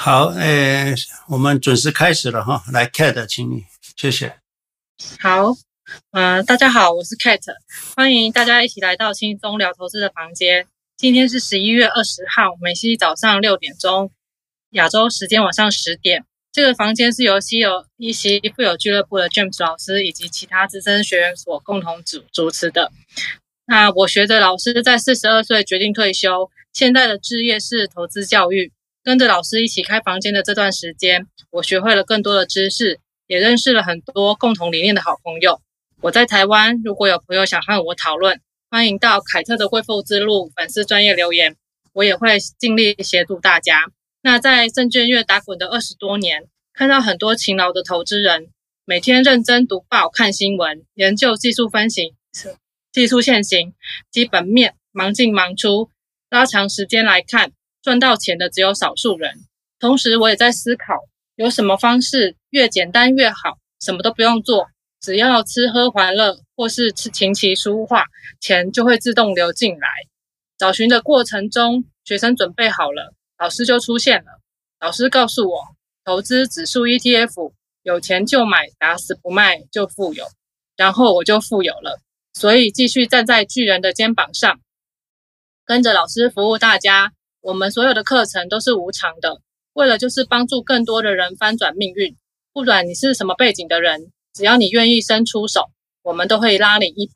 [0.00, 0.94] 好，诶，
[1.26, 3.64] 我们准时开始了哈，来，Kate，请你，
[3.96, 4.36] 谢谢。
[5.18, 5.50] 好，
[6.12, 7.52] 嗯、呃，大家好，我是 Kate，
[7.96, 10.68] 欢迎大家一起来到轻松聊投资的房间。
[10.96, 14.12] 今天是十一月二十号，美西早上六点钟，
[14.70, 16.24] 亚洲时间晚上十点。
[16.52, 22.92] 这个房间是由西游一席富有俱乐部的 James 老师以及其他资深学员所共同主主持的。
[23.66, 28.72] 那我学着老师在四十二岁决定退休，现在的志业是投资教育。
[29.08, 35.62] 跟着老师一起开房间的这段时间，我学会了更多的知识，也认识了很多共同理念的好朋友。
[36.02, 41.56] 我在台湾，如果有朋友想和我讨论，欢迎到凯特的贵妇之路粉丝专业留言，
[41.94, 43.86] 我也会尽力协助大家。
[44.20, 46.44] 那在证券业打滚的二十多年，
[46.74, 48.50] 看到很多勤劳的投资人，
[48.84, 52.12] 每天认真读报、看新闻、研究技术分析、
[52.92, 53.72] 技术线型、
[54.10, 55.88] 基本面，忙进忙出，
[56.28, 57.52] 拉长时间来看。
[57.82, 59.44] 赚到钱的只有少数人，
[59.78, 60.94] 同时我也在思考，
[61.36, 64.66] 有什么方式越简单越好，什么都不用做，
[65.00, 68.04] 只要吃喝玩乐或是吃琴棋书画，
[68.40, 69.88] 钱就会自动流进来。
[70.58, 74.40] 找寻的过程中，学生准备好了，老师就出现了。
[74.80, 75.62] 老师告诉我，
[76.04, 80.26] 投资指数 ETF，有钱就买，打死不卖就富有。
[80.76, 82.00] 然后我就富有了，
[82.34, 84.60] 所以继续站在巨人的肩膀上，
[85.64, 87.12] 跟着老师服务大家。
[87.40, 89.40] 我们所有的课程都是无偿的，
[89.72, 92.16] 为了就是帮助更多的人翻转命运。
[92.52, 95.70] 不管你是什么背景的人，只要你愿意伸出手，
[96.02, 97.12] 我们都会拉你一把。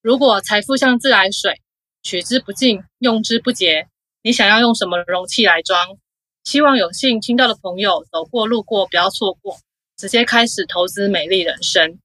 [0.00, 1.60] 如果财富像自来水，
[2.02, 3.88] 取之不尽，用之不竭，
[4.22, 5.98] 你想要用什么容器来装？
[6.42, 9.58] 希望有幸听到的朋友走过路过不要错过，
[9.98, 11.98] 直接开始投资美丽人生。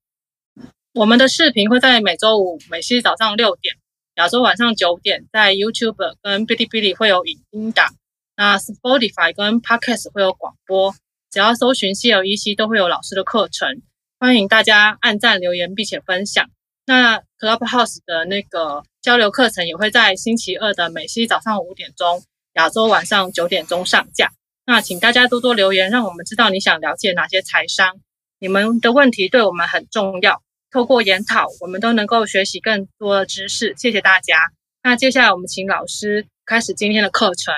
[0.92, 3.76] 我们的视频会在每周五美西早上六点。
[4.16, 7.94] 亚洲晚上九点，在 YouTube 跟哔哩哔哩会有影音档，
[8.34, 10.94] 那 Spotify 跟 Podcast 会有广播。
[11.30, 13.82] 只要搜寻西游一席，都会有老师的课程。
[14.18, 16.48] 欢迎大家按赞、留言，并且分享。
[16.86, 22.22] 那 Clubhouse 的那个交流课程也会在星期二的美西早上五点钟，
[22.54, 24.32] 亚洲晚上九点钟上架。
[24.64, 28.00] 那请大家多多留言，让我们知道你想了解哪些财商。
[28.38, 30.42] 你们的问题对我们很重要。
[30.76, 33.72] 透过研讨，我们都能够学习更多的知识。
[33.78, 34.34] 谢谢大家。
[34.82, 37.54] 那接下来我们请老师开始今天的课程。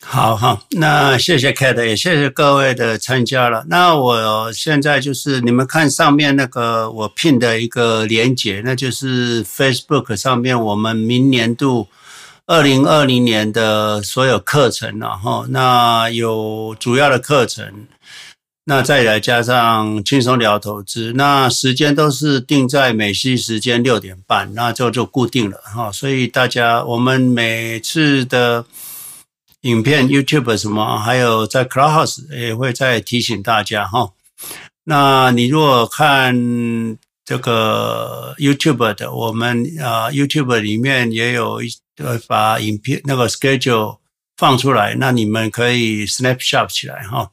[0.00, 3.64] 好好，那谢谢 Kate，也谢谢各位的参加了。
[3.68, 11.88] 那我现在就是你们看上面那个我聘的一个连结，那就是 Facebook 上面我们明年度
[12.46, 17.88] 二零二零年的所有课程，然后那有主要的课程。
[18.70, 25.90] 那再来加上轻松聊投资，那时间都是定在美西时间六点半，那就就固定了哈。
[25.90, 28.66] 所以大家，我们每次的
[29.62, 34.10] 影片 YouTube 什么，还有在 Clubhouse 也会再提醒大家哈。
[34.84, 41.70] 那你如果看这个 YouTube 的，我们啊 YouTube 里面也有一
[42.26, 43.96] 把影片那个 schedule
[44.36, 47.30] 放出来，那你们可以 snapshot 起来哈。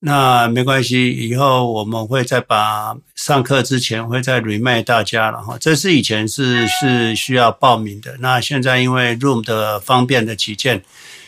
[0.00, 5.58] 那没关系，以后我们会再把上课之前会再 remind 大家了哈。
[5.58, 10.84] 这是以前是是需要报名的，那现在因为 Room 的方便的起见，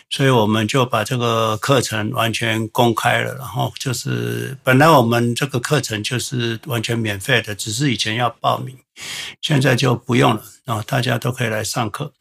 [0.08, 3.34] 所以我们就把这个课程完全公开了。
[3.34, 8.78] 然后就是本来我们这个课程就是完全免费的，只是以前要报名，
[9.40, 12.12] 现在就不用了啊，大家都可以来上课。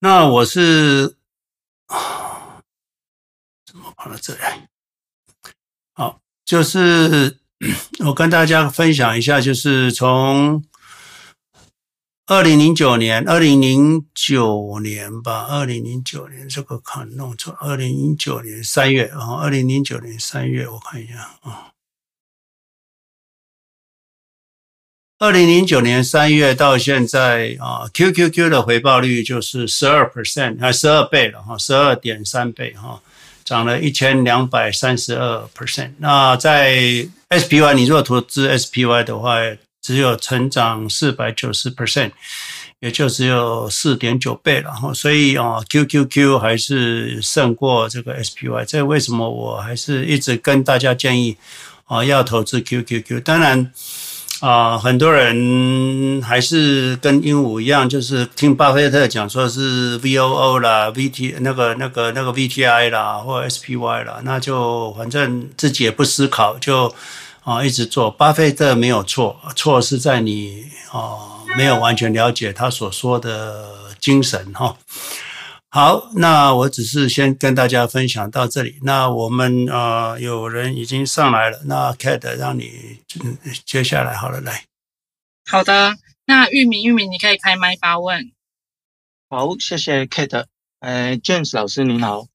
[0.00, 1.14] 那我是。
[4.00, 4.38] 好了，这里
[5.92, 7.36] 好，就是
[8.06, 10.64] 我跟大家分享一下，就是从
[12.26, 21.72] 二零零九年，二零零九年吧，二零零九年这个可能弄错，二零零九年三月啊，二零零九年三月，我看一下啊，
[25.18, 33.02] 二零零九年三月到现在啊，QQQ 的回报率就是十二 percent，还十二倍了哈，十二点三倍哈。
[33.48, 35.92] 涨了一千两百三十二 percent。
[35.96, 36.76] 那在
[37.30, 39.36] SPY，你如果投资 SPY 的话，
[39.80, 42.10] 只有成长四百九十 percent，
[42.80, 44.92] 也就只有四点九倍了哈。
[44.92, 48.66] 所以啊，QQQ 还是胜过这个 SPY。
[48.66, 51.38] 这为什么我还是一直跟大家建议
[51.86, 53.22] 啊，要投资 QQQ？
[53.22, 53.72] 当然。
[54.40, 66.94] 啊、很多人还是跟鹦鹉一样，就是听巴菲特讲说是 VOO 啦、VT 那个、那个、那个 VTI 啦，或 SPY 啦，那就反正自己也不思考，就
[67.42, 68.10] 啊、一直做。
[68.10, 73.64] 巴菲特没有错，错是在你啊、没有完全了解他所说的
[73.98, 74.76] 精神哈。
[75.70, 78.78] 好，那我只是先跟大家分享到这里。
[78.82, 83.02] 那我们呃，有人已经上来了，那 Kate 让你
[83.66, 84.64] 接下来好了，来。
[85.44, 88.32] 好的，那玉米，玉米，你可以开麦发问。
[89.28, 90.46] 好，谢谢 Kate。
[90.80, 92.28] 呃，James 老师您好。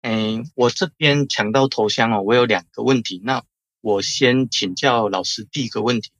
[0.00, 3.20] 嗯、呃，我这边抢到头香哦，我有两个问题。
[3.22, 3.42] 那
[3.82, 6.10] 我先请教老师第一个问题，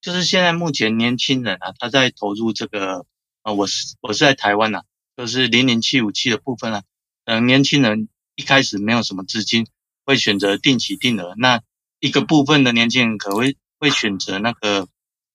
[0.00, 3.04] 就是现在目前年轻人啊，他在投入这个，
[3.42, 4.84] 呃，我是我是在台湾呐、啊。
[5.16, 6.82] 就是零零七五七的部分啊，
[7.24, 9.66] 嗯，年轻人一开始没有什么资金，
[10.04, 11.34] 会选择定期定额。
[11.38, 11.62] 那
[12.00, 14.88] 一个部分的年轻人可会会选择那个，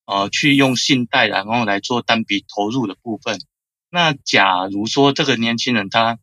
[0.05, 3.41] 呃，去用信贷，然后来做单笔投入的部分。
[3.89, 6.19] 那假如说这个年轻人他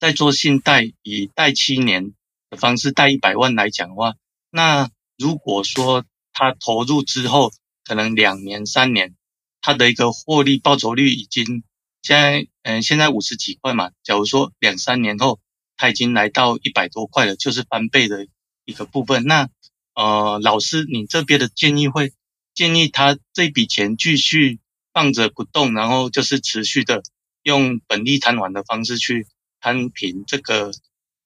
[0.00, 2.14] 在做信贷，以贷七年
[2.50, 4.16] 的方式贷一百万来讲的话，
[4.50, 7.52] 那如果说他投入之后，
[7.84, 9.14] 可能两年三年，
[9.60, 11.62] 他的一个获利报酬率已经。
[12.02, 13.92] 现在，嗯，现在五十几块嘛。
[14.02, 15.38] 假如说两三年后，
[15.76, 18.26] 它已经来到一百多块了，就是翻倍的
[18.64, 19.22] 一个部分。
[19.22, 19.48] 那，
[19.94, 22.12] 呃，老师，你这边的建议会
[22.54, 24.58] 建议他这笔钱继续
[24.92, 27.04] 放着不动，然后就是持续的
[27.44, 29.28] 用本利摊还的方式去
[29.60, 30.72] 摊平这个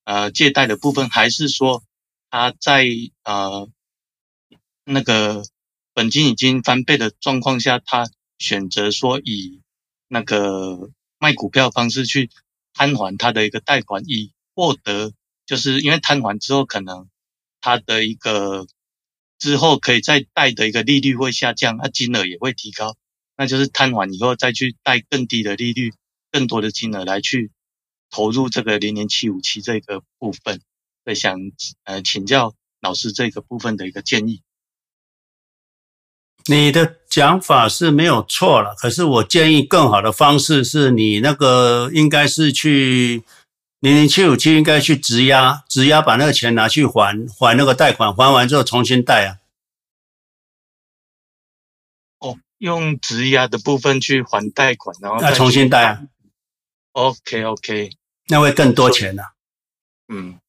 [0.04, 1.82] 呃借贷的部分，还是说
[2.28, 2.87] 他在
[3.25, 3.66] 呃
[4.84, 5.42] 那个
[5.94, 9.62] 本金已经翻倍的状况下，他选择说以
[10.06, 10.90] 那个
[11.20, 12.31] 卖股票方式去
[12.72, 15.12] 摊还他的一个贷款，以获得，
[15.44, 17.08] 就是因为摊还之后，可能
[17.61, 18.67] 他的一个
[19.38, 22.96] 之后可以再贷的一个利率会下降，那金额也会提高，
[23.37, 25.93] 那就是摊还以后再去贷更低的利率，
[26.32, 27.50] 更多的金额来去
[28.08, 30.62] 投入这个零零七五七这个部分，
[31.05, 31.38] 所以想
[31.84, 34.43] 呃请教老师这个部分的一个建议。
[36.50, 43.23] 你的讲法是没有错了，可是我建议更好的方式是你那个应该是去
[43.79, 49.38] 零零七五七应该去质押，质押把那个钱拿去还还那个贷款，还完之后重新贷啊。
[52.19, 56.02] 哦，用质押的部分去还贷款，然后再重新贷啊。
[56.93, 57.91] OK OK，
[58.26, 59.29] 那会更多钱呢、啊。
[60.08, 60.41] 嗯，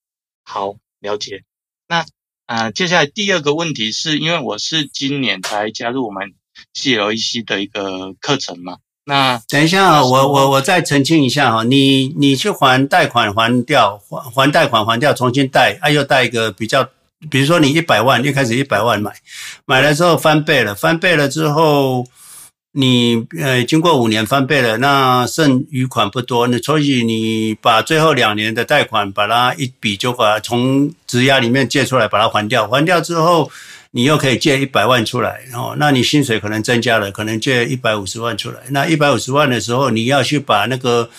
[0.43, 1.43] 好，了解。
[1.87, 2.03] 那。
[2.51, 6.33] 啊，接下来第二个问题是因为我是今年才加入我们
[6.75, 8.75] CLEC 的一个课程嘛。
[9.05, 16.85] 那等一下啊，我我我再澄清一下哈，你你去还贷款还掉，还还贷款还掉，重新贷，啊又贷一个比较，
[17.29, 19.13] 比如说你一百万，一开始一百万买，
[19.63, 22.05] 买了之后翻倍了，翻倍了之后。
[22.73, 32.67] 你呃，经过五年翻倍了，那剩余款不多，那所以你把最后两年的贷款，把它一笔就把它从质押里面借出来，把它还掉。
[32.67, 33.51] 还掉之后，
[33.91, 38.59] 你又可以借一百万出来，然后那你薪水可能增加了，可能借一百五十万出来。
[38.69, 41.09] 那一百五十万的时候，你要去把那个。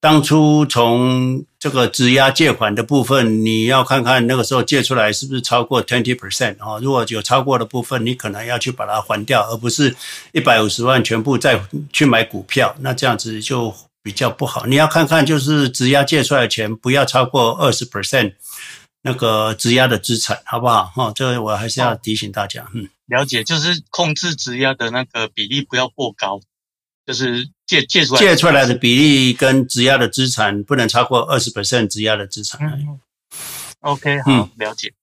[0.00, 6.78] 当初从这个质押借款的部分，你要看看那个时候借出来是不是超过 twenty percent 啊？
[6.78, 9.96] 如果有超过的部分，你可能要去把它还掉，而不是
[10.32, 11.58] 一百五十万全部再
[11.90, 14.66] 去买股票，那这样子就比较不好。
[14.66, 18.34] 你要看看就是质押借出来的钱不要超过二十 percent
[19.00, 20.92] 那个质押的资产，好不好？
[20.94, 22.66] 哈，这个我还是要提醒大家。
[22.74, 26.42] 嗯，了解，就是控制质押的那个比例不要过高。
[27.06, 32.60] 就是借借出来借出来的比例跟质押的资产不能超过二十 percent 质押的资产。
[32.72, 33.00] 嗯
[33.80, 34.94] ，OK，好，了解。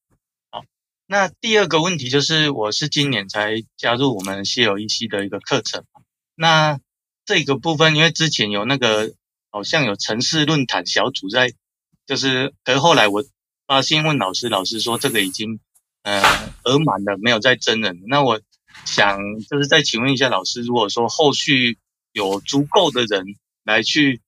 [0.49, 0.63] 好，
[1.05, 5.83] 那第二个问题就是，我是今年才加入我们 CLEC 的一个课程。
[6.35, 6.79] 那
[7.25, 9.13] 这个部分，因为之前有那个
[9.51, 11.53] 好像有城市论坛小组在，
[12.07, 13.23] 就是，可是后来我
[13.67, 15.59] 发现问老师，老师说这个已经
[16.01, 16.23] 呃
[16.63, 18.01] 额满了，没有再征人。
[18.07, 18.41] 那我
[18.85, 21.77] 想就是再请问一下老师，如果说后续
[22.11, 24.21] 有足够的人来去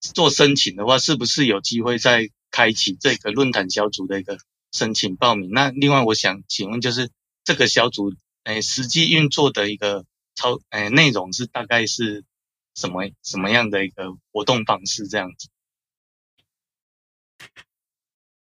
[0.00, 4.38] 做申请的话，是不是有机会再开启这个论坛小组的一个
[4.72, 5.50] 申请报名？
[5.52, 7.10] 那另外我想请问，就是
[7.44, 12.24] 这个小组诶实际运作的一个操诶内容是大概是
[12.74, 15.06] 什么什么样的一个活动方式？
[15.08, 15.48] 这样子，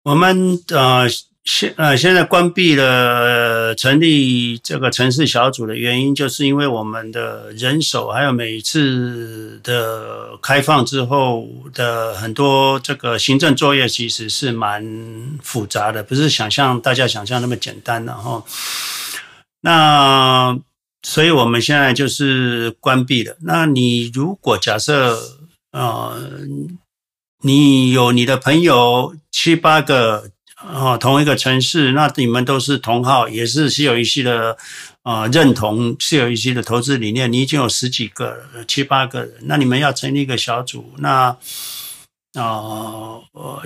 [0.02, 1.08] 我们呃。
[1.48, 14.84] 现呃，现在关闭了成立这个城市小组的原因，就是因为我们的人手，还有每一次的开放之后的很多这个行政作业，其实是蛮
[15.40, 18.42] 复杂的，不是想象大家想象那么简单的哈。
[19.60, 20.58] 那
[21.04, 23.36] 所以我们现在就是关闭了。
[23.42, 25.16] 那你如果假设
[25.70, 26.16] 呃，
[27.42, 30.32] 你有你的朋友七八个。
[30.68, 34.56] 哦，同一个城市，那你们都是同号，也是 CLEC 的
[35.02, 41.36] 啊、呃，认同 CLEC 的投资理念，你已经有十几个、七八个人，那你们要成立一个小组，那
[42.34, 43.62] 啊，呃，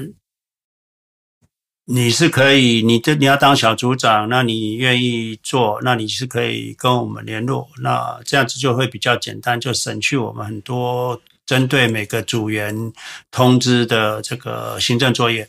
[1.86, 12.92] 你是可以，你这你要当小组长，那你愿意做，那你是可以跟我们联络，那这样子就会比较简单，就省去我们很多针对每个组员
[13.30, 15.48] 通知的这个行政作业。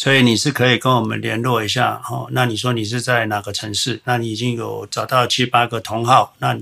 [0.00, 2.26] 所以你是可以跟我们联络一下哦。
[2.30, 4.00] 那你说你是在哪个城市？
[4.04, 6.34] 那你已经有找到七八个同好。
[6.38, 6.58] 那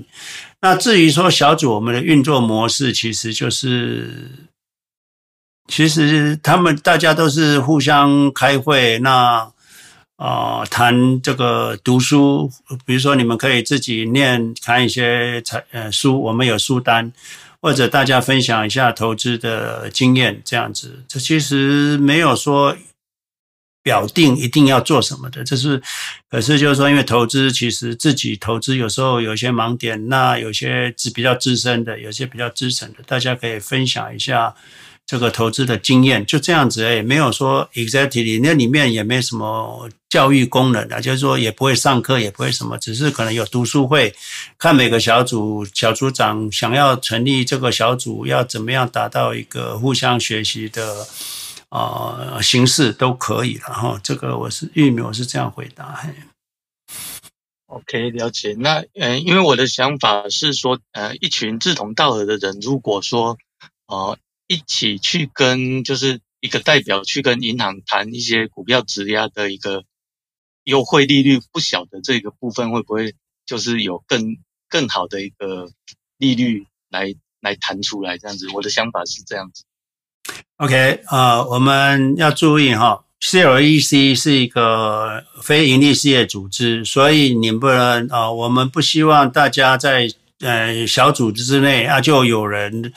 [0.59, 4.29] 那至于说小组我们的运作模式，其实就是，
[5.69, 8.99] 其实他们大家都是互相开会。
[8.99, 9.49] 那
[10.17, 12.51] 啊，谈这个读书，
[12.85, 17.13] 比如说你们可以自己念看一些财呃书，我们有书单，
[17.61, 21.05] 或者大家分享一下投资的经验，这样子。
[21.07, 22.75] 这其实没有说。
[23.81, 25.81] 表定一定要做什么的，这是，
[26.29, 34.53] 可是就是说，因为投资其实自己投资有时候有些盲点，那有些是比较资深的，有些比较资深的，大家可以分享一下
[35.05, 44.13] 这个投资的经验，就这样子诶，没有说 exactly 那里面也没什么教育功能的，就是说也不会上课，也不会什么，只是可能有读书会，
[44.57, 51.07] 看每个小组小组长想要成立这个小组要怎么样达到一个互相学习的。
[51.69, 53.99] 啊、形式都可以了哈。
[54.03, 55.93] 这个我是玉米，我是这样回答。
[55.95, 56.13] 嘿
[57.67, 58.55] OK，了解。
[58.57, 63.37] 那呃，因为我的想法是说，呃，一群志同道合的人，如果说
[63.85, 69.83] 呃一起去跟就是一个代表去跟银行谈一些股票质押的一个
[70.63, 73.13] 优惠利率不小的这个部分，会不会
[73.45, 75.69] 就是有更更好的一个
[76.17, 78.17] 利率来来谈出来？
[78.17, 79.63] 这样子，我的想法是这样子。
[80.57, 92.91] OK，呃，我们要注意哈，CLEC 是一个非营利事业组织，所以你不能啊、呃，我们不希望大家在呃小组织之内啊，就有人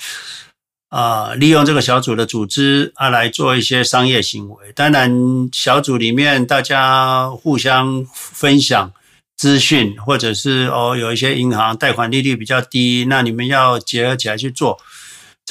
[0.88, 4.72] 啊、利用这个小组的组织啊来做一些商业行为。
[4.74, 8.92] 当然，小组里面大家互相分享
[9.36, 14.78] 资讯，或者是哦有一些银行贷款利率比较低，那你们要结合起来去做。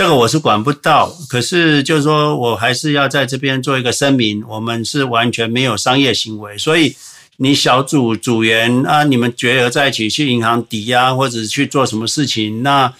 [0.01, 6.95] 这个我是管不到，可是就是说我还是要在这边做一个声明，我们是完全没有商业行为，所以
[7.37, 12.91] 你小组组员啊，你们结合在一起去银行抵押或者去做什么事情，那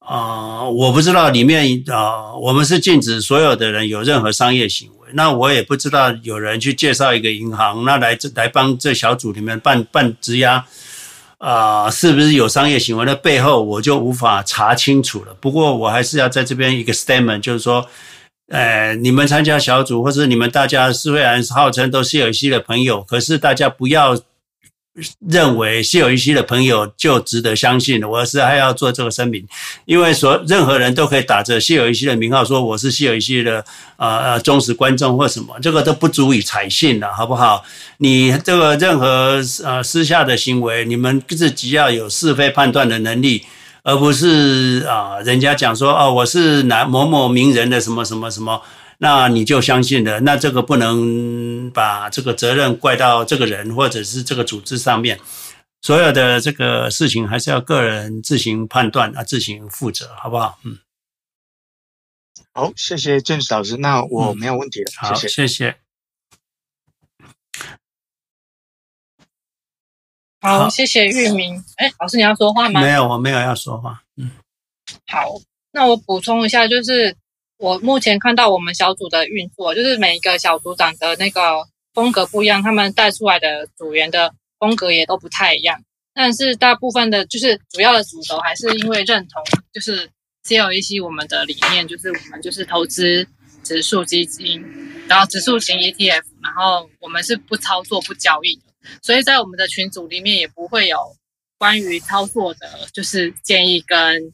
[0.00, 10.66] 啊、呃，我不知道里面啊、呃，我们是禁止所有的人有任何商业行为，那我也不知道有人去介绍一个银行，那来这来帮这小组里面办办质押。
[11.38, 15.34] 啊、是不是有商业行为的背后，我就无法查清楚了。
[15.40, 17.86] 不过我还是要在这边一个 statement，就是说，
[18.48, 24.18] 呃，你们参加小组，或者你们大家虽然号称都是有戏的朋友，可是大家不要。
[25.26, 29.44] 认为谢有一些的朋友就值得相信，我是还要做这个声明，
[29.86, 33.64] 因为所任何人都可以打着谢有一些的名号说我是谢有一些的
[33.96, 37.64] 呃呃忠实观众或什么，这个都不足以采信了，好不好？
[37.98, 43.44] 你这个任何呃私下的行为，你们自己要有是非判断的能力，
[43.82, 48.62] 而不是啊、人家讲说哦我是哪某某名人的什么什么什么。
[48.98, 55.18] 那你就相信了，那这个不能把这个责任怪到这个人或者是这个组织上面，
[55.82, 60.58] 所有的这个事情还是要个人自行判断啊，自行负责，好不好？
[60.62, 60.78] 嗯，
[62.52, 65.48] 好，谢谢 James 老师，那我没有问题了，嗯、好，谢谢。
[65.48, 65.76] 谢谢
[70.40, 71.62] 好，谢谢玉明。
[71.76, 72.80] 哎，老师你要说话吗？
[72.80, 74.04] 没有，我没有要说话。
[74.16, 74.30] 嗯，
[75.08, 75.40] 好，
[75.72, 77.16] 那我补充一下，就是。
[77.56, 85.82] 我目前看到我们小组的运作，就是每一个小组长的那个风格不一样，他们带出来的组员的风格也都不太一样。
[86.12, 89.42] 但是大部分的，就是主要的主轴还是因为认同，
[89.72, 90.10] 就是
[90.44, 93.26] CLEC 我们的理念，就是我们就是投资
[93.62, 94.62] 指数基金，
[95.08, 98.62] 然后指数型 ETF，然后我们是不操作不交易的，
[99.00, 100.98] 所以在我们的群组里面也不会有
[101.56, 104.32] 关于操作的，就是建议跟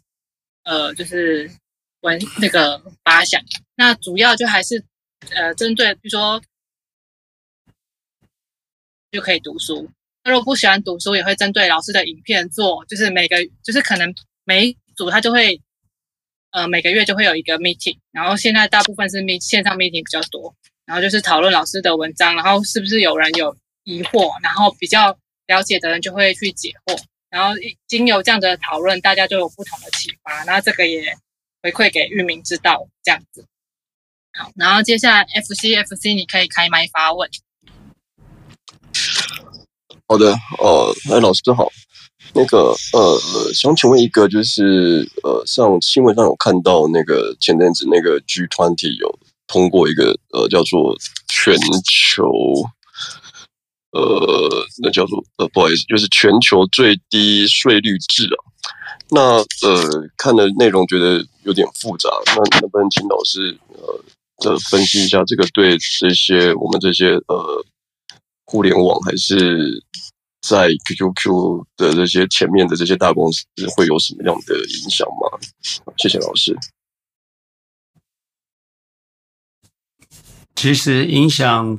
[0.65, 1.51] 呃，就是。
[2.01, 3.41] 文那个发想，
[3.75, 4.83] 那主要就还是
[5.35, 6.41] 呃针对，比如说
[9.11, 9.91] 就可以读书。
[10.25, 14.15] 那如果不喜欢读书，也会针对老师的影片做，就是每个就是可能
[14.45, 15.61] 每一组他就会
[16.53, 20.55] 呃每个月就会有一个 meeting，然后现在大部分是 meet 线上 meeting 比较多，
[20.87, 23.55] 然后就是讨论老师的文章，然后是不是有人有
[23.85, 27.55] 疑惑，然后比较了解的人就会去解惑，然后
[27.87, 31.15] 经由这样的讨论，大家就有不同的启发，那这个也。
[31.63, 33.47] 回馈给域名知道这样子，
[34.33, 37.29] 好，然后接下来 FC FC 你可以开麦发问。
[40.09, 41.71] 好的，呃，哎，老师好，
[42.35, 50.97] 那个呃，想请问一个，就是呃，上新闻上有看到那个前阵子那个 G20 有通过一个呃叫做
[51.29, 52.25] 全球
[53.93, 58.50] 呃那叫做呃不好意思，就是全球最低税率制啊。
[59.11, 64.05] 那呃看的内容觉得有点复杂，那能不能请老师呃
[64.39, 67.65] 这分析一下这个对这些我们这些呃
[68.45, 69.83] 互联网还是？
[70.43, 73.45] 在 QQQ 的这些前面的这些大公司
[73.77, 75.39] 会有什么样的影响吗？
[75.99, 76.57] 谢谢老师。
[80.57, 81.79] 其实影响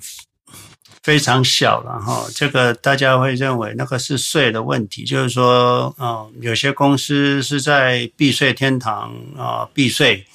[1.04, 10.26] 非常小了哈，这个大家会认为那个是税的问题，就是说，嗯，有些公司是在避税天堂啊避税。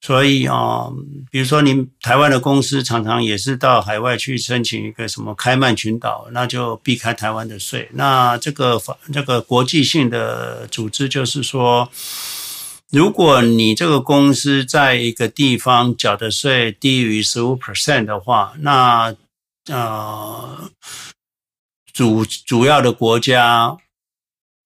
[0.00, 0.90] 所以啊，
[1.30, 7.88] 比如说，您台湾的公司常常也是到海外去申请一个什么开曼群岛，那就避开台湾的税。
[7.94, 11.88] 那这个法，这个国际性的组织就是说，
[12.90, 19.16] 如果你这个公司在一个地方缴的税低于十五 percent 的话，那
[19.68, 20.70] 呃，
[21.92, 23.76] 主主要的国家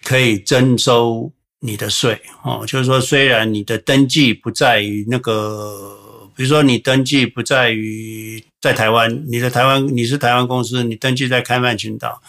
[0.02, 1.32] 可以征收。
[1.60, 12.22] 你的税哦，就是说，虽然你的登记不在于那个，比如说你登记不在于在台湾，你的台湾你是台湾公司，你登记在开曼群岛，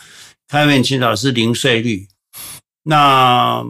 [0.47, 2.07] 开曼群岛是零税率。
[2.83, 3.63] 那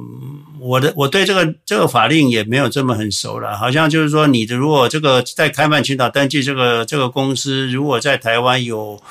[0.59, 9.01] 我的我对这个这个法令也没有这么很熟了，好像就是说，你的如果这个在开曼群岛登记这个这个公司，如果在台湾有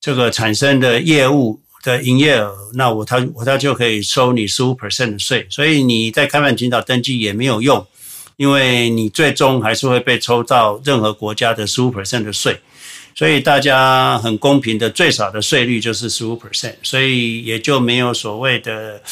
[0.00, 1.60] 这个产生的业务。
[1.84, 7.86] 的营业额，那我他我他就可以收你十五 percent 的税，所以你在开曼群岛登记也没有用，
[8.36, 12.60] 因为你最终还是会被抽到任何国家的十五 percent 的税，
[13.18, 19.02] 所以大家很公平的最少的税率就是十五 percent，所以也就没有所谓的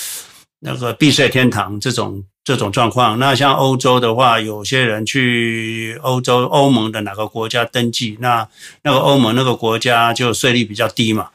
[0.60, 3.18] 那个避税天堂这种这种状况。
[3.18, 8.46] 那像欧洲的话，有些人去欧洲欧盟的哪个国家登记，那
[8.84, 11.30] 那个欧盟那个国家就税率比较低嘛。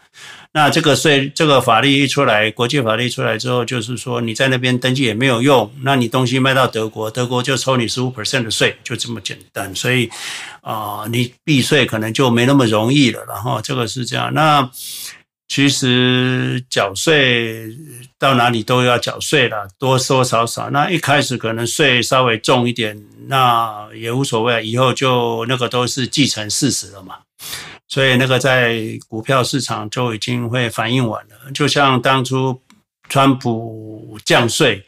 [0.54, 9.74] 那这个税，这个法律一出来，国际法律出来之后，就是说你在那边登记也没有用，那你东西卖到德国，德国就抽你十五 percent 的税，就这么简单。
[9.74, 10.10] 所以
[10.62, 13.24] 啊、你避税可能就没那么容易了。
[13.30, 14.34] 然后这个是这样。
[14.34, 14.70] 那
[15.48, 17.68] 其实缴税
[18.20, 20.70] 到哪里都要缴税了，多多少少。
[20.70, 27.16] 那一开始可能税稍微重一点，那也无所谓，以后就那个都是既成事实了嘛。
[27.88, 32.62] 所以那个在股票市场就已经会反应完了，就像当初
[33.10, 34.86] 川普降税，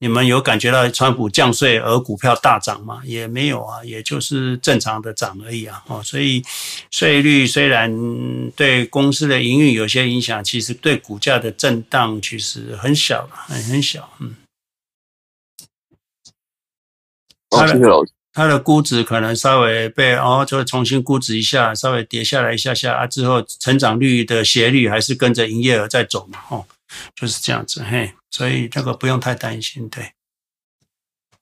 [0.00, 3.00] 你们有感觉到川普降税而股票大涨吗？
[3.04, 5.82] 也没有啊，也就是正常的涨而已啊。
[5.86, 6.42] 哦，所以
[6.90, 14.10] 税率虽然对公司的营运有些影响，其实对股价的震荡其实很小，很很小。
[14.18, 14.36] 嗯。
[17.50, 18.12] 好，谢谢老师。
[18.32, 26.64] 它的估值可能稍微被哦，就重新估值一下，稍微跌下来一下下啊，之后成长率的斜率还是跟着营业额在走嘛，哦，
[27.14, 30.12] 就是这样子嘿，所以这个不用太担心，对。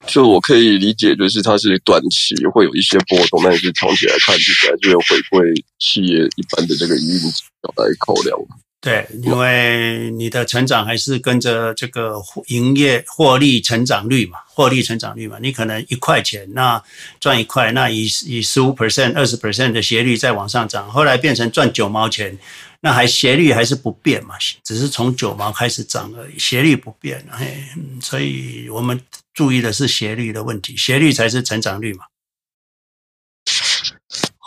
[0.07, 8.39] 就我可以理解，就是它是短期会有一些波动，但是长期来看，其实还是会回归企业一般的这个营运指标来考量。
[8.83, 12.15] 对，因为你的成长还是跟着这个
[12.47, 16.83] 营业获利成长率嘛，获利成长率嘛，你可能一块钱那
[17.21, 22.39] 赚一块，那以以十五 percent、二十 percent 的斜率再往上涨，后来变成赚九毛钱，
[22.81, 27.63] 那还斜率还是不变嘛，只是从九毛开始涨而已，斜率不变，嘿，
[28.01, 28.99] 所以我们
[29.35, 32.07] 注意的是斜率的问题，斜率才是成长率嘛。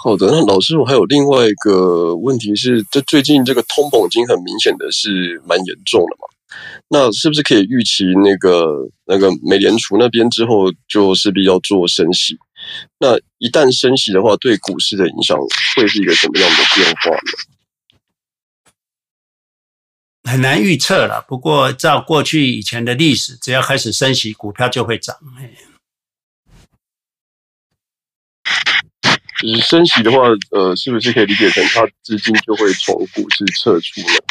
[0.03, 6.27] 好的，那老师，我还有另外一个问题是，这最近这个通膨已经很明显的是蛮严重的嘛？
[6.89, 12.37] 那是不是可以预期那个那个美联储那边之后就势必要做升息？
[12.99, 15.37] 那一旦升息的话，对股市的影响
[15.77, 17.31] 会是一个什么样的变化呢？
[20.29, 21.23] 很难预测了。
[21.29, 25.15] 不过照过去以前的历史，只要开始升息，股票就会涨。
[29.43, 30.19] 就是升息的话，
[30.51, 34.23] 呃，是不是可以理解成它资金就会从股市撤出了？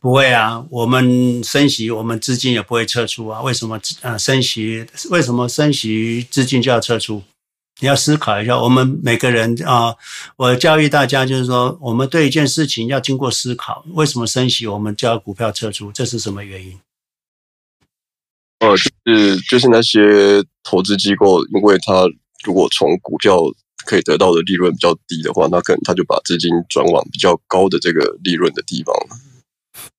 [0.00, 3.42] 不会啊，我们升息，我们资金也不会撤出啊。
[3.42, 3.78] 为什么？
[4.00, 7.22] 呃，升息为什么升息资金就要撤出？
[7.80, 8.58] 你要思考一下。
[8.58, 9.96] 我们每个人啊、呃，
[10.36, 13.84] 我教育大家就是说，我们对一件事情要经过思考。
[13.92, 15.92] 为什么升息，我们就要股票撤出？
[15.92, 16.80] 这是什么原因？
[18.60, 22.08] 呃，就是就是那些投资机构，因为它。
[22.44, 23.38] 如果从股票
[23.86, 28.94] 可以得到的利润比较低的话，那可能他就把资金转往比较高的这个利润的地方。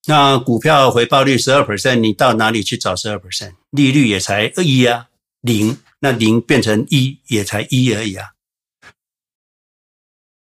[0.08, 3.56] 那股票回报率十二 percent，你到哪里去找十二 percent？
[3.72, 5.10] 利率也才一啊，
[5.42, 8.30] 零，那零变成一也才一而已啊。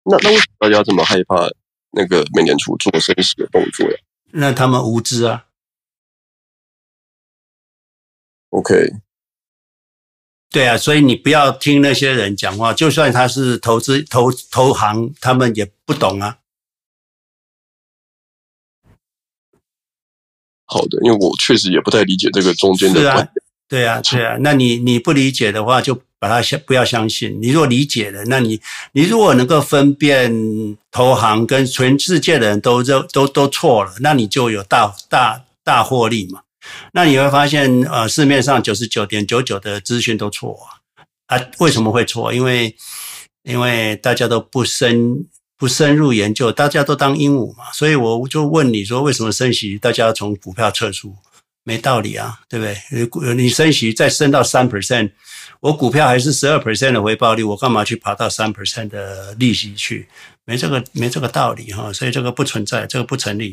[0.04, 1.48] 那那为什么大家这么害怕
[1.90, 3.96] 那个美联储做升息的动作呀？
[4.32, 5.46] 那他们无知啊。
[8.50, 8.92] OK。
[10.50, 16.38] 对啊，所以你不要听那些人讲话，就算他是投资投投行，他们也不懂啊。
[20.64, 23.28] 好的，因为我确实也不太理解这个中间的观点。
[23.68, 27.38] 对啊，对啊，那你你不理解的话，就把它相不要相信。
[27.42, 28.60] 你如果理解了，那你
[28.92, 36.42] 你如果能够分辨投行跟全世界的人都都都都错了，那你就有大大大获利嘛。
[36.92, 40.58] 那你会发现，呃，市面上九十九点九九的资讯都错
[41.26, 41.40] 啊！
[41.58, 42.32] 为什么会错？
[42.32, 42.74] 因为
[43.42, 45.26] 因为大家都不深
[45.56, 47.64] 不深入研究，大家都当鹦鹉嘛。
[47.72, 51.16] 所以我就问你说，为什么升息，大家要从股票撤出？
[51.64, 53.34] 没道理啊，对不对？
[53.34, 55.10] 你升息再升到三 percent，
[55.58, 60.08] 我股票还是十二 percent 的回报率，我干嘛去跑到三 percent 的利息去？
[60.44, 63.52] 没这个没这个道理哈，所以这个不存在，这个不成立。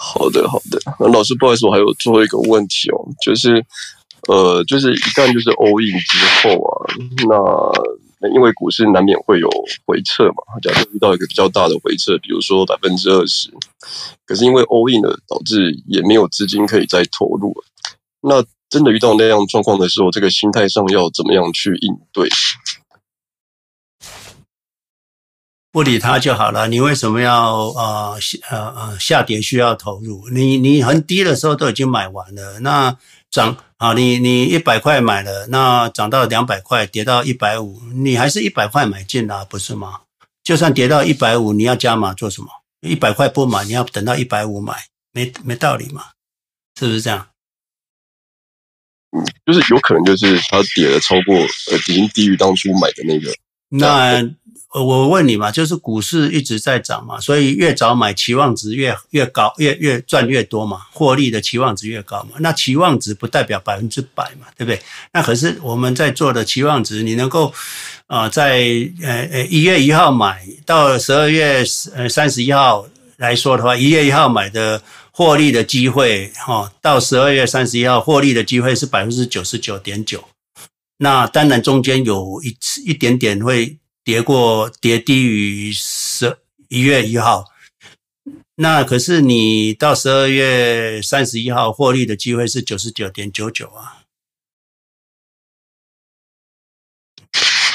[0.00, 0.80] 好的，好的。
[1.00, 3.64] 那老师，不好意思，我还有最后一个问题哦，就是，
[4.28, 6.72] 呃，就是一旦就是 all in 之后啊，
[8.20, 9.48] 那因为股市难免会有
[9.84, 13.50] 回撤嘛，假设遇到一个比较大的回撤，比如说百分之二十，
[14.24, 17.52] 可是因为 all in 的导致也没有资金可以再投入，
[18.20, 22.28] 那真的遇到那样状况的时候，这个心态上要怎么样去应对？
[25.70, 26.66] 不理他就好了。
[26.68, 28.18] 你为什么要呃
[28.50, 30.28] 呃呃下跌需要投入？
[30.30, 32.96] 你你很低的时候都已经买完了，那
[33.30, 40.00] 涨啊，你你一百块买了，那涨到两百块，跌到一百五，你还是一百块买进啦，不是吗？
[40.42, 42.48] 就算跌到一百五，你要加码做什么？
[42.80, 46.06] 一百块不买，你要等到一百五买，没没道理嘛？
[46.78, 47.28] 是不是这样？
[49.12, 53.34] 嗯，就是有可能就是它跌了超过呃已经低于当初买的那个
[53.68, 54.22] 那。
[54.74, 62.36] 我问你嘛，就是股市一直在涨嘛，所以越早买期望值越越高，越越赚越多嘛，获利的期望值越高嘛。
[62.40, 64.78] 那期望值不代表百分之百嘛，对不对？
[65.14, 67.50] 那可是我们在做的期望值，你能够
[68.08, 68.60] 啊、在
[69.02, 80.28] 呃呃一月一号买到十二月呃三十一号来说的话，一月一号买的获利的机会哈，到十二月三十一号获利的机会是百分之九十九点九。
[80.98, 83.78] 那当然中间有一次一点点会。
[84.08, 87.44] 跌过跌低于十一月一号，
[88.54, 94.04] 那可是你到十二月三十一号获利的机会是九十九点九九啊。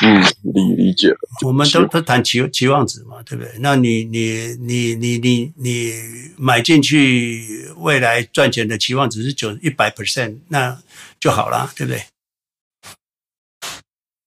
[0.02, 1.17] 嗯，理理解了。
[1.46, 3.54] 我们都都谈期期望值嘛，对不对？
[3.60, 5.93] 那你你你你你你
[6.36, 10.82] 买进去未来赚钱的期望值是九一百 percent，那
[11.19, 12.04] 就好了，对不对？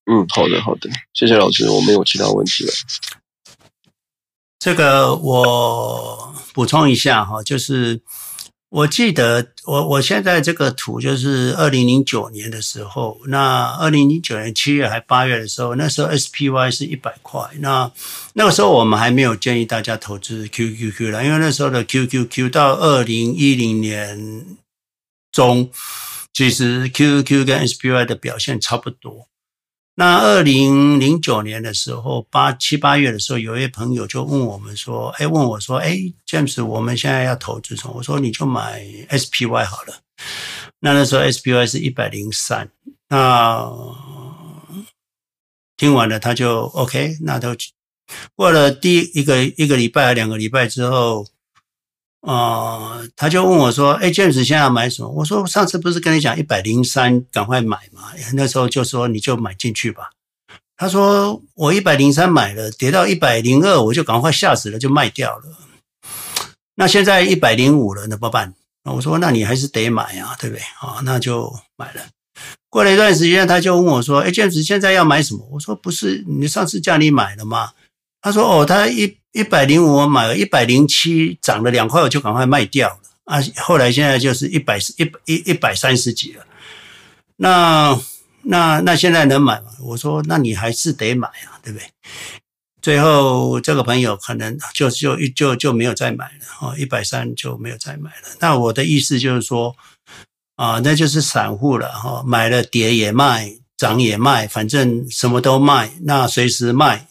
[0.09, 2.73] 嗯，好的，好的，谢谢老师，我没有其他问题了。
[4.59, 8.01] 这个我补充一下哈，就是
[8.69, 17.91] 我记得我我现在这个图就是二零零九年的时候，那二零零九年七月还八月的时候，那时候 SPY 是一百块，那
[18.35, 24.47] 那个时候我们还没有建议大家投资 QQQ 了，因为那时候的 QQQ 到二零一零年
[25.31, 25.71] 中，
[26.33, 29.29] 其实 QQQ 跟 SPY 的表现差不多。
[29.99, 40.01] 那二零零九年的时候，八七八月的时候，有一位朋友就问我们说：“哎，问我说，哎，James，我们现在要投资什么？”我说：“你就买 SPY 好了。”
[40.81, 42.71] 那那时候 SPY 是一百零三。
[43.09, 43.73] 那
[45.79, 47.57] 听完了，他就 OK，那都
[48.35, 51.27] 过了第一个一个礼拜、两个礼拜之后。
[52.33, 58.03] 啊、他就问我说：“哎，James 现在要买什么？”我说：“上次不是跟你讲一百零三，赶快买嘛。”
[58.35, 60.11] 那时候就说：“你就买进去吧。”
[60.77, 65.45] 他说：“我一百零三买了，跌到一百零二，我就赶快吓死了，就卖掉了。
[66.75, 72.01] 那现在一百零五了，那怎么办？”我说：“那你还是得买啊，对不对？”啊，那就买了。
[72.69, 77.71] 过了一段时间，他就问我说：“哎，James 现在要买什么？”我说：“不是，你上次叫你买了吗？”
[78.21, 83.39] 他说：“哦，他一。”一百零五，我买了一百零七，涨了两块，我就赶快卖掉了啊！
[83.59, 86.47] 后来现在就是一百一一一百三十几了。
[87.37, 88.01] 那
[88.45, 89.67] 那那现在能买吗？
[89.83, 91.87] 我说，那你还是得买啊，对不对？
[92.81, 98.29] 最后这个朋友可能就就就就没有再买了哦，一百三就没有再买了。
[98.41, 99.77] 那我的意思就是说
[100.55, 107.09] 啊，那就是散户了哈，买了跌也卖，涨也卖，反正什么都卖，那随时卖。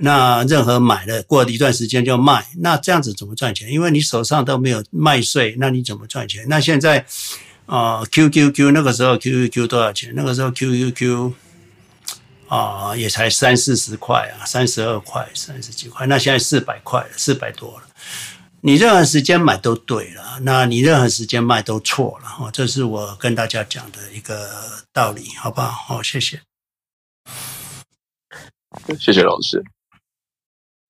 [0.00, 3.70] 那任何买了过一段时间就卖，那这样子怎么赚钱？
[3.70, 6.46] 因为你手上都没有卖税，那你怎么赚钱？
[6.48, 7.00] 那现在
[7.66, 10.12] 啊、呃、QQQ 那个时候 QQQ 多少钱？
[10.14, 11.32] 那个时候 QQQ
[12.48, 16.04] 啊、也才三四十块啊，三十二块、三十几块。
[16.08, 17.86] 那现在四百块了，四百多了。
[18.62, 22.28] 你任何时间买都对了，那你任何时间卖都错了。
[22.40, 24.50] 哦，这是我跟大家讲的一个
[24.92, 25.70] 道理，好不好？
[25.70, 26.40] 好，谢谢。
[28.98, 29.62] 谢谢老师。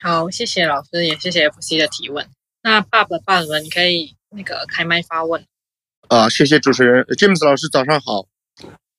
[0.03, 2.27] 好，谢谢老师，也谢谢 FC 的提问。
[2.63, 5.45] 那爸爸爸爸，你可以那个开麦发问。
[6.09, 8.27] 啊，谢谢主持人，James 老师早上好。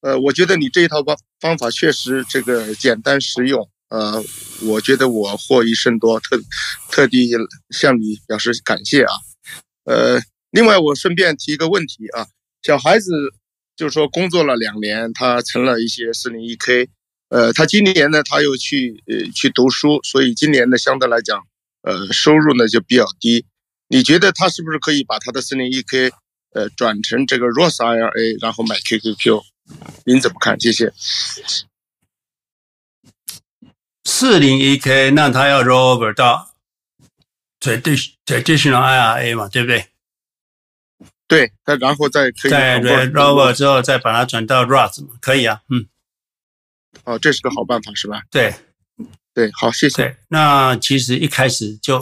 [0.01, 3.67] 呃，我觉得你这一套方方法确实这个简单实用。
[3.89, 4.23] 呃，
[4.61, 6.39] 我觉得我获益甚多，特
[6.91, 7.31] 特地
[7.71, 9.11] 向你表示感谢啊。
[9.85, 12.27] 呃，另外我顺便提一个问题啊，
[12.61, 13.11] 小孩子
[13.75, 16.89] 就是说工作了两年，他存了一些 401k。
[17.31, 21.41] 呃，他今年呢，他又去呃去读书，所以今年呢，相对来讲，
[21.81, 23.45] 呃，收入呢就比较低。
[23.87, 26.11] 你觉得他是不是可以把他的四零一 k
[26.53, 29.41] 呃转成这个 Roth IRA，然后买 QQQ？
[30.03, 30.59] 您怎么看？
[30.59, 30.91] 谢谢。
[34.03, 36.53] 四零一 k，那他要 roll over 到
[37.61, 39.87] traditional IRA 嘛，对不对？
[41.29, 45.87] 对，他然后再可以再 roll over 之后再把它转到 Roth 嘛，可以啊，嗯。
[47.03, 48.21] 哦，这是个好办法，是吧？
[48.29, 48.53] 对，
[49.33, 49.95] 对，好，谢谢。
[49.95, 52.01] 对，那其实一开始就，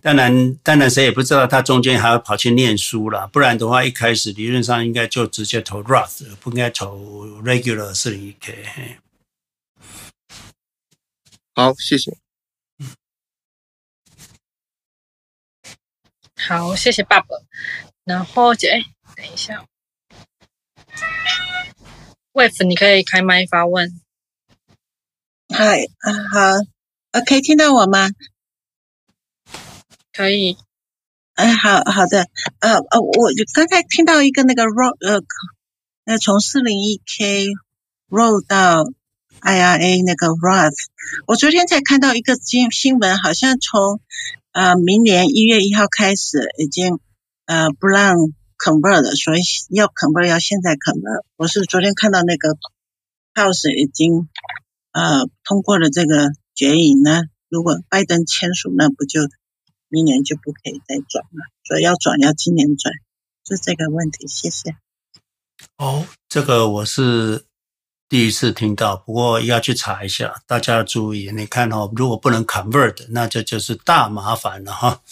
[0.00, 8.98] 当然，当然谁也不知道他中间还要跑去念书了，不然的话，一开始理论上应该就直接投 Roth，不应该投 regular 四零一 k。
[11.54, 12.16] 好，谢谢。
[16.36, 17.26] 好，谢谢爸爸。
[18.04, 18.82] 然后姐，哎，
[19.14, 19.66] 等一下
[22.32, 24.00] ，Wave，你可以开麦发问。
[25.52, 26.40] 嗨，啊好，
[27.10, 28.08] 呃，可以听到我吗？
[30.12, 30.56] 可以。
[31.34, 32.28] 哎，好好的，
[32.60, 35.20] 呃呃，我刚才听到一个那个 roll，呃，
[36.04, 37.46] 呃，从四零一 k
[38.08, 38.84] roll 到
[39.40, 40.76] IRA 那个 Roth，
[41.26, 44.00] 我昨天才看到一个新新闻，好像从
[44.52, 47.00] 呃明年一月一号开始已经
[47.46, 48.14] 呃不让
[48.56, 51.24] convert 了，所以要 convert 要现在 convert。
[51.36, 52.56] 我是昨天看到那个
[53.34, 54.28] House 已经。
[54.92, 59.20] 呃，通过了这个决议呢，如果拜登签署，那不就
[59.88, 61.46] 明年就不可以再转了？
[61.64, 62.92] 所以要转要今年转，
[63.46, 64.26] 是这个问题。
[64.26, 64.76] 谢谢。
[65.76, 67.44] 哦，这个我是
[68.08, 70.42] 第一次听到，不过要去查一下。
[70.46, 75.02] 大家注意，你看哦，如果不能 convert，那这就是大麻烦了哈。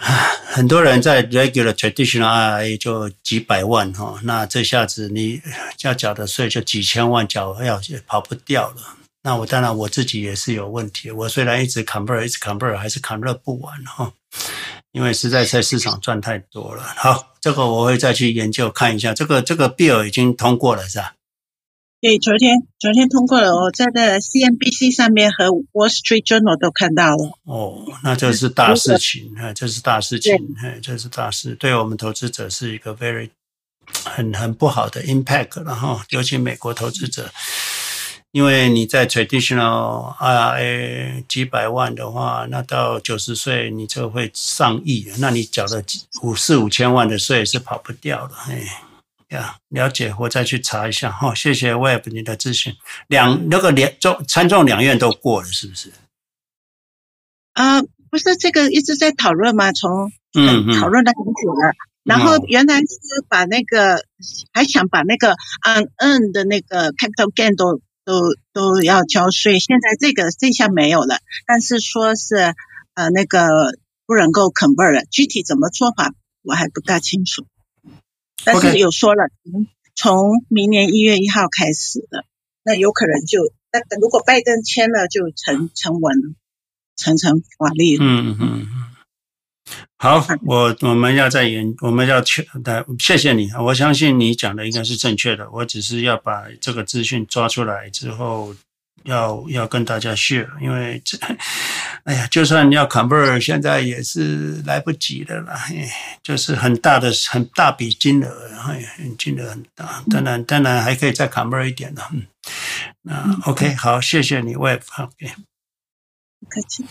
[0.50, 5.40] 很多人在 regular traditional IRA 就几百万哈，那这下子你
[5.82, 8.96] 要缴的税就几千万缴要也跑不掉了。
[9.22, 14.10] 那我当然我自己也是有问题，我虽然一直 convert 一直 convert 还是 convert 不完哈，
[14.92, 16.82] 因为实在在市场赚太多了。
[16.96, 19.12] 好，这个我会再去研究看一下。
[19.12, 21.12] 这个这个 bill 已经通过了是吧？
[22.02, 27.30] 对，昨天昨天通过了，我在的 CNBC 上面和 Wall Street Journal 都看到了。
[27.44, 30.32] 哦，那这是大事情，哎，这是大事情，
[30.62, 33.28] 哎，这是大事，对我们投资者是一个 very
[34.02, 37.30] 很很不好的 impact，然后尤其美国投资者，
[38.32, 45.82] 因为你在 traditional IRA 几百万的话，那到九十岁你就会上亿，那你缴了
[46.22, 48.84] 五四五千万的税是跑不掉的，哎。
[49.30, 51.34] 呀，了解，我再去查一下哈。
[51.34, 52.74] 谢谢 Web 你的咨询。
[53.08, 55.92] 两那个两众参众两院都过了，是不是？
[57.52, 59.72] 啊、呃，不是这个一直在讨论吗？
[59.72, 61.72] 从嗯讨论了很久了。
[62.02, 62.86] 然后原来是
[63.28, 72.54] 把那个、嗯、还想把那个 unearned 的那个 capital gain 都都都要交税，现在这个这项没有了，但是说是
[72.94, 76.12] 呃那个不能够 convert 了，具体怎么做法
[76.42, 77.46] 我还不大清楚。
[78.44, 79.24] 但是有说了，
[79.94, 82.24] 从明年一月一号开始的，
[82.64, 86.36] 那有可能就那如果拜登签了，就成成文，
[86.96, 87.96] 成成法律。
[88.00, 88.66] 嗯嗯嗯。
[89.98, 98.54] 好，我我们要再研，我们要确的，谢谢你，我相信你讲的应该是正确的，我只是要把这个资讯抓出来之后。
[99.04, 101.16] 要要跟大家 share，因为这，
[102.10, 105.52] 哎呀，就算你要 convert，现在也是来不及的了。
[105.52, 105.88] 哎，
[106.24, 108.84] 就是很大的很大笔金额，哎，
[109.16, 110.02] 金额很大。
[110.10, 112.02] 当然，当然还可以再 convert 一点的。
[112.12, 112.26] 嗯，
[113.02, 114.80] 那 OK，好，谢谢你，Web。
[114.98, 115.34] OK，
[116.40, 116.84] 不客气。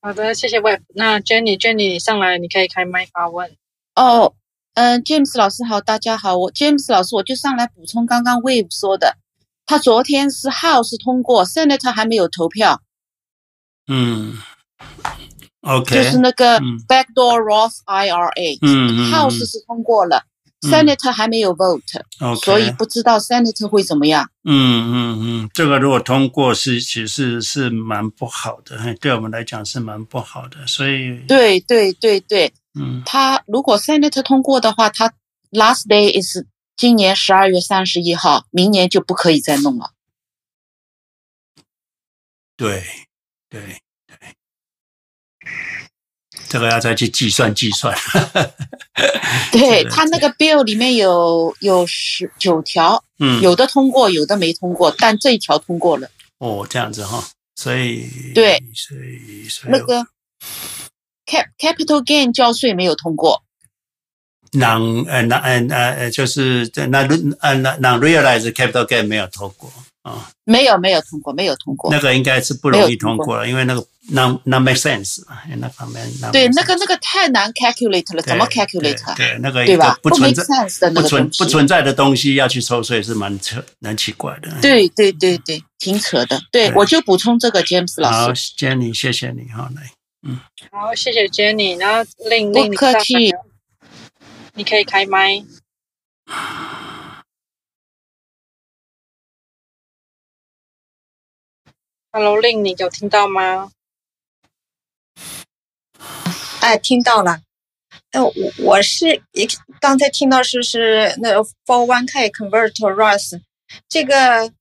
[0.00, 0.80] 好的，谢谢 Web。
[0.94, 3.54] 那 Jenny，Jenny 上来，你可以开麦发问。
[3.96, 4.34] 哦，
[4.72, 9.18] 嗯，James 老师好，大家好，我 James 老师，我就上来补充刚刚 Web 说的。
[9.66, 12.80] 他昨天是 House 通过，Senate 还没有投票。
[13.88, 14.38] 嗯
[15.62, 16.78] ，OK，就是那个嗯。
[16.86, 20.22] backdoor Roth IRA，嗯嗯 House 是通过了
[20.62, 24.28] 嗯，Senate 还没有 vote，OK，所以不知道 Senate 会怎么样。
[24.44, 33.02] 嗯嗯嗯，这个如果通过是其实是是蛮不好的，对我们来讲是蛮不好的，所以对对对对，嗯。
[33.06, 35.12] 他如果 Senate 通过的话，他
[35.50, 36.44] last day is
[36.76, 39.92] 今年十二月三十一号，明年就不可以再弄了。
[42.56, 42.84] 对
[43.48, 43.60] 对
[44.06, 44.16] 对，
[46.48, 47.96] 这个要再去计算计算。
[49.52, 56.10] 对这个他那个 bill 里面有有十九条，嗯有的通过，有的没通过，但这一条通过了。
[56.38, 60.06] 哦这样子哈，所以对，所以所以那个
[61.26, 63.42] cap capital gain 交税没有通过，
[64.52, 67.00] non 呃 non 呃呃呃就是那
[67.40, 69.70] 呃 non realized capital gain 没有通过
[70.02, 71.90] 啊，没有没有通过，没有通过。
[71.90, 73.80] 那个应该是不容易通过了，因为那个
[74.10, 79.12] non non make sense 啊，那方面 non 对那个那个太难 calculate 了，对怎么 calculate 啊？
[79.14, 84.48] 对，对那个一对吧个不存在不 make sense 的那不存不存在的东西要去抽税是蛮扯蛮奇怪的。
[84.62, 86.40] 对对对对，挺扯的。
[86.50, 89.82] 对，对我就补充这个 James 老师好师，，Jenny，谢谢你哈，来，
[90.26, 91.78] 嗯好，谢谢 Jenny。
[91.78, 93.30] 然后令不令你客气
[94.58, 95.44] 你可以开麦。
[102.10, 103.70] Hello，令你有听到吗？
[106.60, 107.42] 哎，听到了。
[108.10, 109.46] 哎，我我是一
[109.80, 113.40] 刚才听到是是那 for one k convert to Roth，
[113.88, 114.52] 这个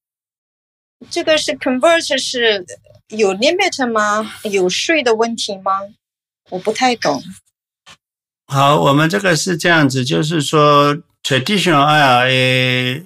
[1.10, 2.64] 这个是 convert 是
[3.08, 4.32] 有 limit 吗？
[4.44, 5.82] 有税的问题吗？
[6.52, 7.20] 我不太懂。
[8.48, 13.04] 好，我们这个是这样子，就是说 traditional IRA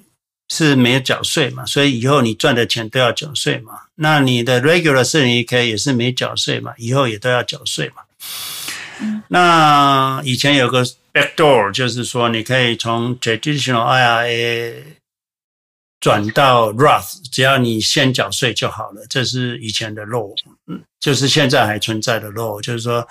[0.48, 3.72] 是没有缴税嘛，所以以后你赚的钱都要缴税嘛。
[3.96, 8.02] 那你的 regular 401k 也是没缴税嘛，以后也都要缴税嘛。
[9.28, 14.74] 那以前有个 backdoor，就是说你可以从 traditional IRA
[15.98, 19.04] 转到 Roth，只要你先缴税就好了。
[19.08, 20.32] 这是以前的 law，
[20.66, 23.06] 嗯，就是现在还存在的 law，就是说，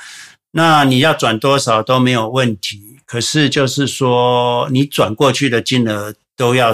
[0.51, 2.99] 那你要转多少都没有问题。
[3.05, 6.71] 可是就是说，你转过去的金额都要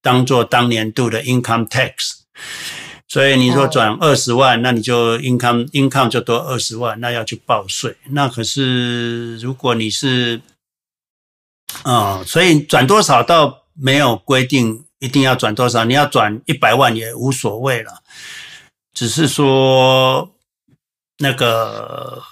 [0.00, 2.12] 当做当年度的 income tax。
[3.08, 7.96] 所以你说转二十万，那你就 income income 就多二十万，那要去报税。
[8.10, 10.40] 那可是如果你是，
[11.82, 18.02] 啊、所以转多少倒没有规定一定要转多少，你要转一百万也无所谓了，
[18.92, 20.30] 只是说
[21.18, 22.22] 那个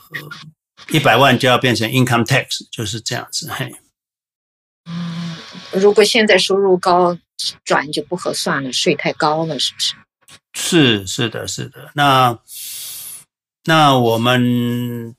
[0.91, 3.51] 一百万就要变成 income tax，就是这样子。
[3.51, 3.75] 嘿，
[5.73, 7.19] 如果现在收入高，
[7.65, 9.95] 转就不合算了，税太高了，是不是？
[10.57, 11.91] 是是的，是的。
[11.95, 12.39] 那
[13.65, 15.17] 那我们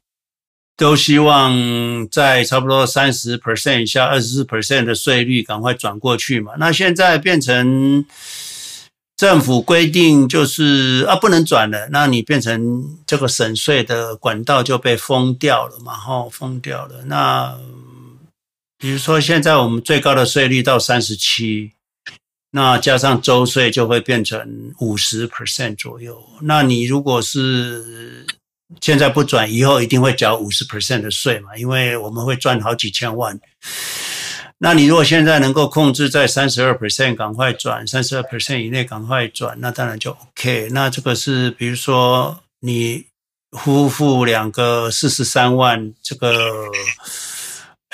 [0.77, 6.53] 都希望在差不多三十 percent 以下，二十四 percent 的税率赶快转过去嘛。
[6.57, 8.05] 那现在变成
[9.17, 17.03] 政府规定就是啊不能转了，那你变成这个省税的管道就被封掉了嘛，吼，封掉了。
[17.05, 17.57] 那
[18.77, 21.71] 比如说现在我们最高的税率到三十七。
[22.51, 26.25] 那加上州税就会变成五十 percent 左右。
[26.43, 28.25] 那你如果是
[28.79, 31.57] 现在不转，以后一定会缴五十 percent 的税嘛？
[31.57, 33.37] 因为我们会赚好几千万。
[34.57, 40.69] 那你如果现在能够控制在三十二 percent，赶快转，三十二 percent 以内赶快转，那当然就 OK。
[40.71, 43.05] 那这个是比如说你
[43.51, 46.67] 夫妇两个四十三万，这个。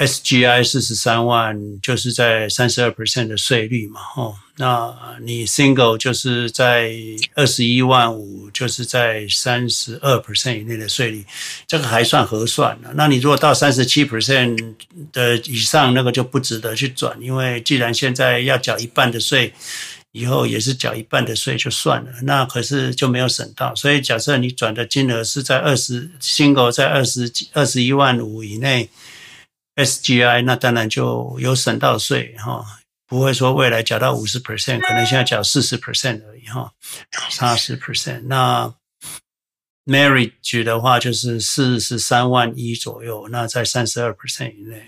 [0.01, 6.91] SGI 四十三万，就是在三十二 percent 的税率嘛，哦，那你 single 就是在
[7.35, 11.23] 二十一万五，就是在三十二 percent 以内的税率，
[11.67, 12.91] 这个还算合算了。
[12.95, 14.73] 那你如果到三十七 percent
[15.13, 19.53] 的以上，那个就不值得去转，因为既然现在要缴一半的税，
[20.13, 23.75] 以后也是缴一半的税就算了，那可是就没有省到。
[23.75, 28.89] 所以假设你转的金额是在二十 single 在二十二十一万五以内。
[29.83, 32.65] SGI 那当然就有省到税哈，
[33.07, 36.71] 不会说未来缴到五十 percent，可能现在缴四十 percent 而已哈，
[37.29, 38.23] 差十 percent。
[38.27, 38.73] 那
[39.85, 44.85] Marriage 的话就是四十三万一左右，那在三十二 percent 以内。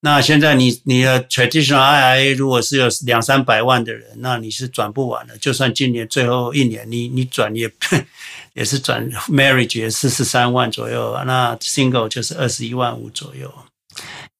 [0.00, 5.38] 那现在你你的 Traditional IRA 如果是有两三百万的人，那你是转不完的。
[5.38, 7.70] 就算今年最后一年你你转也
[8.52, 13.50] 也是转 Marriage 也四十三万左右，那 Single 就是二十一万五左右。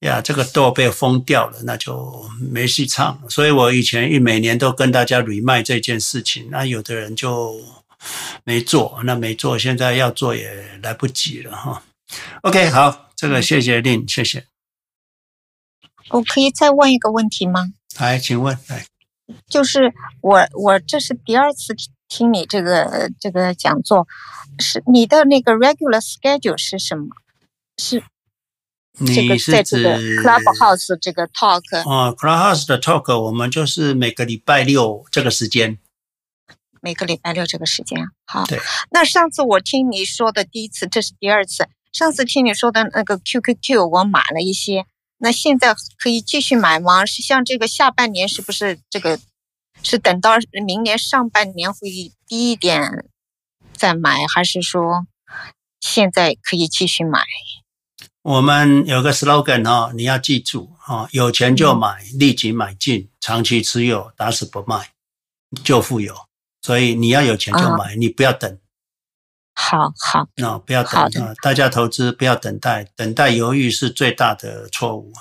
[0.01, 3.23] 呀，这个 door 被封掉了，那就没戏唱。
[3.29, 7.61] 所以我以前一每年都跟大家 remind 这件事情，那有的人就
[8.45, 11.83] 没做，那没做，现在要做也来不及了哈。
[12.43, 14.47] OK，好，这个谢谢令，谢谢。
[16.11, 17.73] 我可以再问一个问题吗？
[17.99, 18.85] 来，请问，来，
[19.49, 21.75] 就是我我这是第二次
[22.09, 24.07] 听你这个这个讲座，
[24.59, 27.07] 是你的那个 regular schedule 是什么？
[27.79, 28.03] 是
[28.99, 35.79] 这个在这个 Clubhouse 这个 talk 哦，Clubhouse 的 talk 我们就是每个礼拜六这个时间，
[36.81, 38.07] 每个礼拜六这个时间。
[38.25, 38.61] 好，对。
[38.91, 41.69] 那上次我听你说的第一次，这是第二次。
[41.93, 44.87] 上次听你说的那个 QQQ 我买了一些。
[45.19, 47.07] 那现在可以继续买吗？
[47.07, 49.19] 是像这个下半年是不是这个
[49.83, 50.33] 是等到
[50.67, 51.89] 明年上半年会
[52.27, 53.07] 低一点
[53.73, 55.07] 再买，还是说
[55.81, 57.25] 现在可以继续买？
[58.25, 64.93] 我们有个 slogan 哈，你要记住哦，有钱就买，立即买进，长期持有，打死不卖，
[65.63, 66.15] 就富有。
[66.63, 68.59] 所以你要有钱就买，你不要等。
[69.55, 71.35] 好好，那、哦、不要等啊！
[71.43, 75.13] 大家投资不要等待，等待犹豫是最大的错误。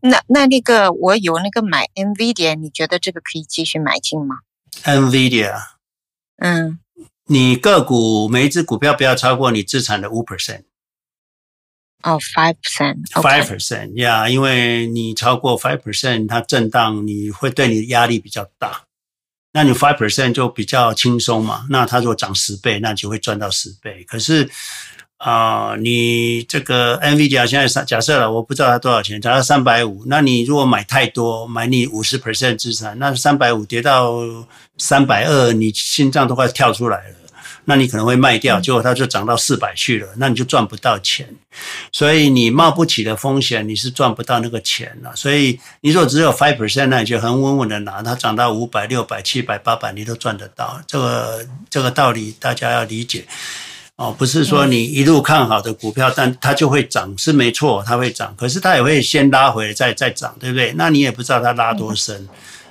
[0.00, 4.36] 那那那个我有那个买 NVIDIA，你觉得这个可以继续买进吗
[4.84, 5.54] ？NVIDIA，
[6.38, 6.80] 嗯，
[7.26, 10.64] 你个股每一只股票不要超过你资产的五 percent。
[12.02, 18.82] 哦，five percent，five percent，呀，因为你超过 five percent，它震荡你会对你的压力比较大。
[19.52, 21.66] 那你 five percent 就比较轻松嘛？
[21.70, 24.04] 那它如果涨十倍，那你就会赚到十倍。
[24.04, 24.48] 可是
[25.22, 34.14] 啊、你这个 NVIDIA 现在三假设了，我不知道它多少钱，假设三百五，那你如果买太多，买你五十 percent 资产，那三百五跌到
[34.78, 37.16] 三百二，你心脏都快跳出来了。
[37.64, 41.28] 那你可能会卖掉，结果它就涨到四百去了，那你就赚不到钱。
[41.92, 45.14] 所以你冒不起的风险，你是赚不到那个钱了。
[45.14, 50.80] 所以你如果只有 five percent，那你就很稳稳的拿，它涨到五百、六百、七百、八百，你都赚得到。
[50.86, 53.24] 这个这个道理大家要理解
[53.96, 60.72] 哦，不是说你一路看好的股票，但它就会涨，是没错，它会涨，可是它也会先拉回来再再涨，对不对？
[60.76, 62.26] 那你也不知道它拉多深。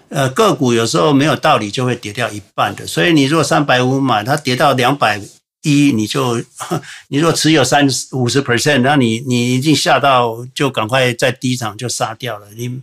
[0.09, 5.21] 呃，个股有时候没有道理就会跌掉一半的，所以你如果三百五买，它跌到两百
[5.61, 6.37] 一，你就
[7.09, 12.47] 你如果持有三五十 percent，那你你已经吓到，就赶快在低场就杀掉了。
[12.55, 12.81] 你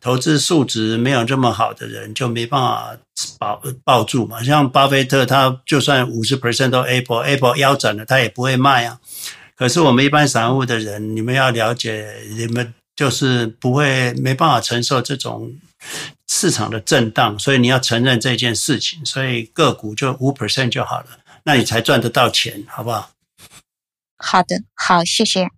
[0.00, 2.96] 投资素质没有这么好的人，就没办法
[3.38, 4.42] 保抱住嘛。
[4.42, 8.98] 像巴菲特，他就算五十 percent 都 Apple，Apple 腰斩了，他也不会卖啊。
[9.56, 15.50] 可是我们一般散户的人，你们要了解，你们就是不会没办法承受这种。
[16.26, 23.10] 市场的震荡，所以你要承认这件事情，所以个股就五 percent 就好了，那你才赚得到钱，好不好？
[24.16, 25.48] 好的，好，谢谢。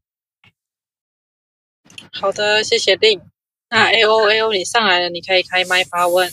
[2.13, 3.21] 好的，谢谢令。
[3.69, 6.33] 那 A O A O 你上来了，你可以开麦发问。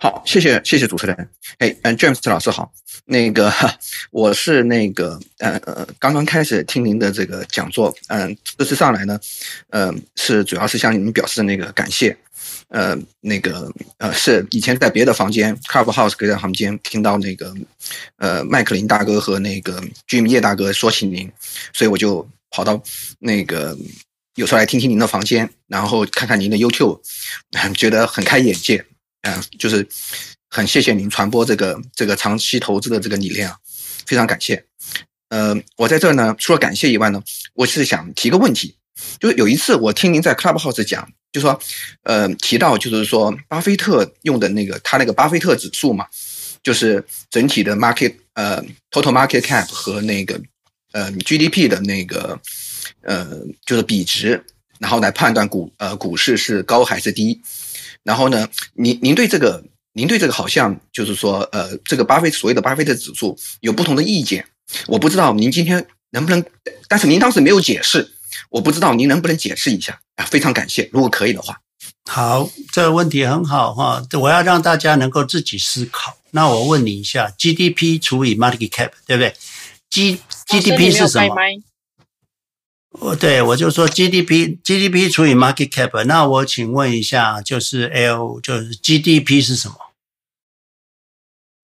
[0.00, 1.28] 好，谢谢谢谢主持人。
[1.58, 2.72] 哎，嗯，James 老师好。
[3.06, 3.52] 那个
[4.10, 9.20] 我是那个呃呃刚刚开始听您的这个讲座，嗯、这次上来呢，
[9.70, 12.16] 呃是主要是向你们表示那个感谢。
[12.68, 17.54] 呃，那个呃是以前在别的房间 Clubhouse 别的房间听到那个
[18.16, 21.30] 呃麦克林大哥和那个 Jim 叶大哥说起您，
[21.72, 22.82] 所以我就跑到
[23.18, 23.76] 那个
[24.34, 27.00] 有时候来听听您的房间，然后看看您的 YouTube，
[27.74, 28.84] 觉得很开眼界。
[29.24, 29.86] 嗯，就是
[30.50, 33.56] 很谢谢您传播这个这个长期投资的这个理念啊，
[34.06, 34.62] 非常感谢。
[35.30, 37.22] 呃，我在这儿呢，除了感谢以外呢，
[37.54, 38.76] 我是想提个问题，
[39.18, 41.58] 就是有一次我听您在 Clubhouse 讲，就说，
[42.02, 46.06] 呃，提到就是说巴菲特用的那个他那个巴菲特指数嘛，
[46.62, 50.38] 就是整体的 market 呃 total market cap 和那个
[50.92, 52.38] 呃 GDP 的那个
[53.00, 54.44] 呃就是比值，
[54.78, 57.40] 然后来判断股呃股市是高还是低。
[58.04, 64.46] 然后呢，您您对这个，您对这个好像就是说，呃，这个巴菲特所谓的巴菲特指数有不同的意见。
[64.86, 66.44] 我不知道您今天能不能，
[66.86, 68.08] 但是您当时没有解释，
[68.50, 70.24] 我不知道您能不能解释一下啊？
[70.26, 71.58] 非常感谢，如果可以的话。
[72.10, 76.16] 好，这个问题很好哈，我要让大家能够自己思考。
[76.32, 79.34] 那我问你一下，GDP 除以 Market Cap，对不对
[79.88, 81.34] ？G GDP 是什么？
[83.00, 89.74] 我对我就说 GDP GDP 除以 market cap，那我请问一下，就是 L 就是 GDP 是什么？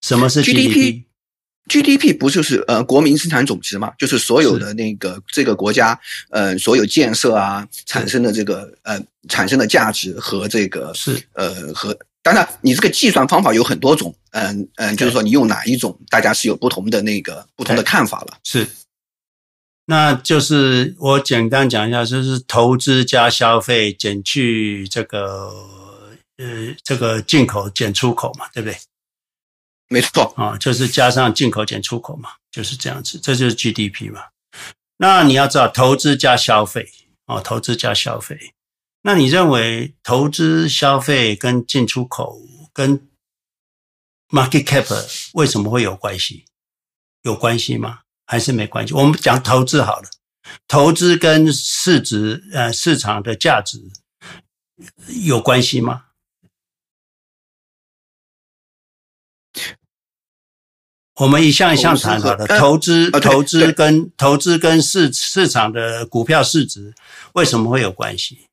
[0.01, 3.93] 什么是 GDP？GDP 不就是呃国民生产总值嘛？
[3.97, 5.97] 就是所有的那个这个国家
[6.31, 18.67] 呃所有建设啊产生的这个呃产生的价值和这个是呃和当然你这个计算方法有很多种，嗯嗯，就是说你用哪一种，大家是有不同的那个不同的看法了，是。
[19.91, 25.51] 那就是我简单讲一下，就是投资加消费减去这个
[26.37, 28.77] 呃这个进口减出口嘛，对不对？
[29.89, 34.21] 没错啊，就是加上进口减出口嘛，就是这样子，这就是 GDP 嘛。
[34.95, 36.89] 那你要知道，投资加消费
[37.25, 38.53] 啊，投资加消费。
[39.01, 42.39] 那你认为投资、消费跟进出口
[42.71, 43.09] 跟
[44.29, 44.87] market cap
[45.33, 46.45] 为什么会有关系？
[47.23, 48.03] 有关系吗？
[48.31, 48.93] 还是没关系？
[48.93, 50.09] 我们讲投资好了，
[50.65, 53.91] 投资跟市值呃市场的价值
[55.25, 56.05] 有关系吗？
[61.15, 66.95] 我们一项一项谈好了，投资投资跟投资跟市市场的股票市值
[67.33, 68.47] 为什么会有关系？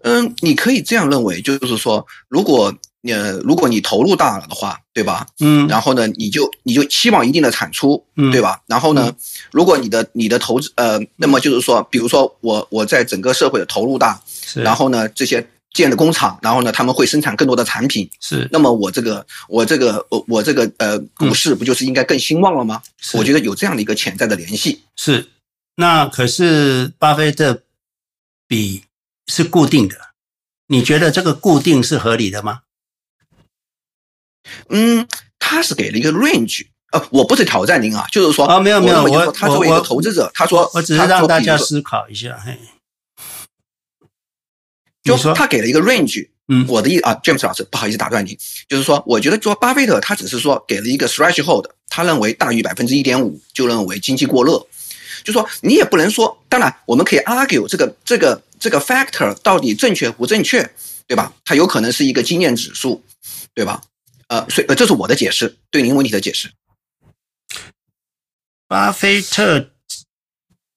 [0.00, 5.26] 嗯，你可以这样认为，就是说，如果呃如果你投入大了的话，对吧？
[5.40, 8.60] 嗯，然后呢，你就你就期望一定的产出，嗯，对吧？
[8.66, 9.14] 然后呢，
[9.52, 15.46] 如果你的你的投资呃，那么就是说，比如说我我在整个社会的投入大，是，然后呢这些。
[15.72, 18.10] 建的工厂，然后呢，他们会生产更多的产品。
[18.18, 22.82] 是，那么我这个，我这个，我我这个，呃，股市不就是应该更兴旺了吗？
[22.98, 24.82] 是，我觉得有这样的一个潜在的联系。
[24.96, 25.28] 是，
[25.76, 27.62] 那可是巴菲特
[28.48, 28.82] 比
[29.28, 29.94] 是固定的，
[30.66, 32.62] 你觉得这个固定是合理的吗？
[34.68, 35.06] 嗯，
[35.38, 42.58] 他是给了一个 range，呃，我不是挑战您啊，就是说，啊，没有没有，我他作为一个投资者，他说，我只是让大家思考一下，嘿。
[45.02, 48.38] 就是他给了一个 range，嗯，我的意啊，James 老师，不好意思打断你，
[48.68, 54.66] 就是说，我觉得说巴菲特他只是说给了一个 threshold，他认为大于百分之一点五就认为经济过热，
[55.24, 60.70] 就说你也不能说，当然我们可以 argue 这个这个这个 factor 到底正确不正确，
[61.06, 61.32] 对吧？
[61.46, 63.02] 它有可能是一个经验指数，
[63.54, 63.80] 对吧？
[64.30, 66.52] 呃，所以呃，这是我的解释，对您问题的解释。
[68.68, 69.70] 巴菲特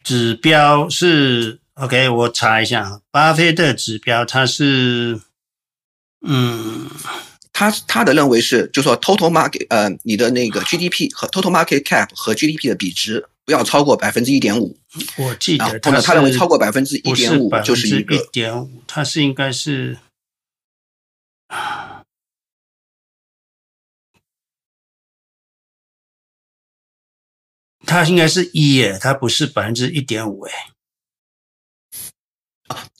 [0.03, 1.59] 指标是。
[1.75, 5.19] OK，我查一下，巴菲特指标它是，
[6.21, 6.87] 嗯，
[7.51, 14.77] 他他的认为是，就是说 total market，呃，你的那个 GDP 和 total market cap 和 GDP 的比值不要超过百分之一点五。
[15.17, 18.15] 我记得他他认为超过百分之一点五就是一个。
[18.15, 19.97] 一点五，它是应该是，
[27.93, 30.51] 它应该是一耶，它不是百分之一点五哎。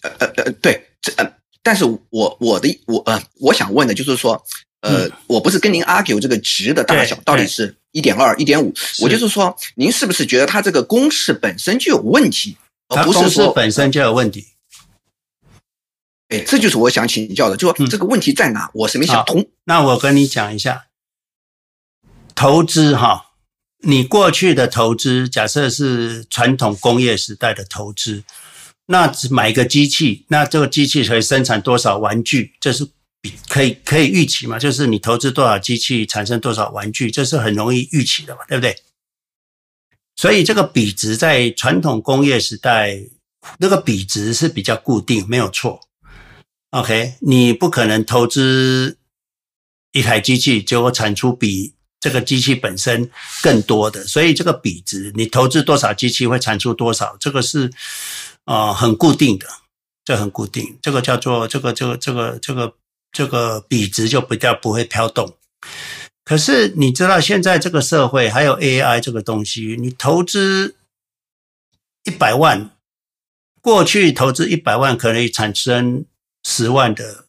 [0.04, 1.34] 呃呃呃，对，这呃，
[1.64, 4.46] 但是我我的我呃，我想问的就是说，
[4.82, 8.72] 呃，嗯、我不是跟您 argue 这个值的大小到底是一点二、一点五，
[9.02, 12.56] 我就是说，您是不是觉得它这个公式本身就有问题，
[12.90, 14.50] 而不是说本身就有问题？
[16.28, 18.66] 哎，这就是我想请教的，就说这个问题在哪？
[18.66, 19.50] 嗯、我是没想通。
[19.64, 20.86] 那我跟你讲一下，
[22.36, 23.33] 投资哈，
[23.84, 28.24] 你过去的投资，假设是传统工业时代的投资。
[28.88, 32.54] 那只买一个机器，那这个机器可以生产多少玩具？
[32.60, 32.86] 这是
[33.22, 34.60] 比可以可以预期嘛？
[34.60, 38.76] 就是你投资多少机器，产生多少玩具，这是很容易预期的嘛，对不对？
[40.18, 43.06] 所以这个比值在传统工业时代，
[43.60, 45.80] 那个比值是比较固定，没有错。
[46.72, 48.98] OK，你不可能投资
[49.94, 51.73] 一台机器，结果产出比
[52.04, 53.10] 这个机器本身
[53.42, 57.72] 更多的，所以这个比值，你投资多少机器会产出多少，这个是。
[58.46, 59.48] 啊、呃，很固定的，
[60.04, 62.74] 这很固定，这个叫做这个这个这个这个
[63.10, 65.38] 这个比值就比较不会飘动。
[66.26, 70.76] 可是你知道现在这个社会还有 AI 这个东西，你投资
[72.04, 72.70] 一百万，
[73.62, 76.04] 过去投资一百万可能产生
[76.44, 77.24] 十万的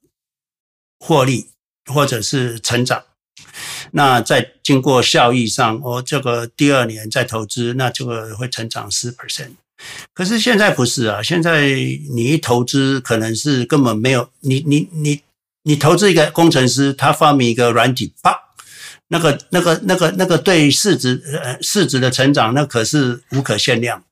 [0.99, 1.51] 获利
[1.87, 3.05] 或者是成长，
[3.97, 9.53] 那在经过效益上，哦，这个第二年再投资，那这个会成长十 percent。
[10.13, 11.23] 可是现在不是啊！
[11.23, 11.69] 现在
[12.15, 15.21] 你一投资，可能是根本没有你你你
[15.63, 18.37] 你投资一个工程师，他发明一个软体，啪，
[19.09, 24.03] 那个那个那个那个对市值呃市值的成长，那可是无可限量。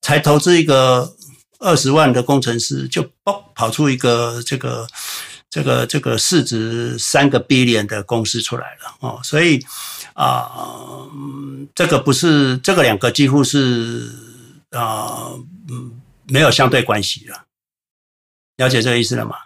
[0.00, 1.14] 才投资一个
[1.60, 4.88] 二十万的工程师，就嘣跑出一个这个
[5.52, 9.20] 这个这个市值三个 billion 的公司出来了哦。
[9.22, 9.64] 所以
[10.14, 11.10] 啊、呃，
[11.74, 14.32] 这个不是这个两个几乎是。
[14.74, 15.28] 啊，
[15.68, 17.44] 嗯，没有相对关系了，
[18.56, 19.36] 了解这个意思了吗？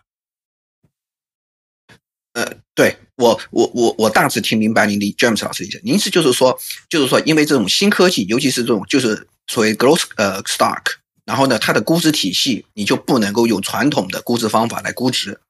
[2.35, 5.81] 呃，对我，我，我，我大致听明白您的 James 老师意思。
[5.83, 6.57] 您是就是说，
[6.89, 10.83] 就是说，因为这种新科技，尤其是这种就是所谓 growth 呃 stock，
[11.25, 15.41] 然后呢，它的估值体系你就不能够用传统的估值方法来估值。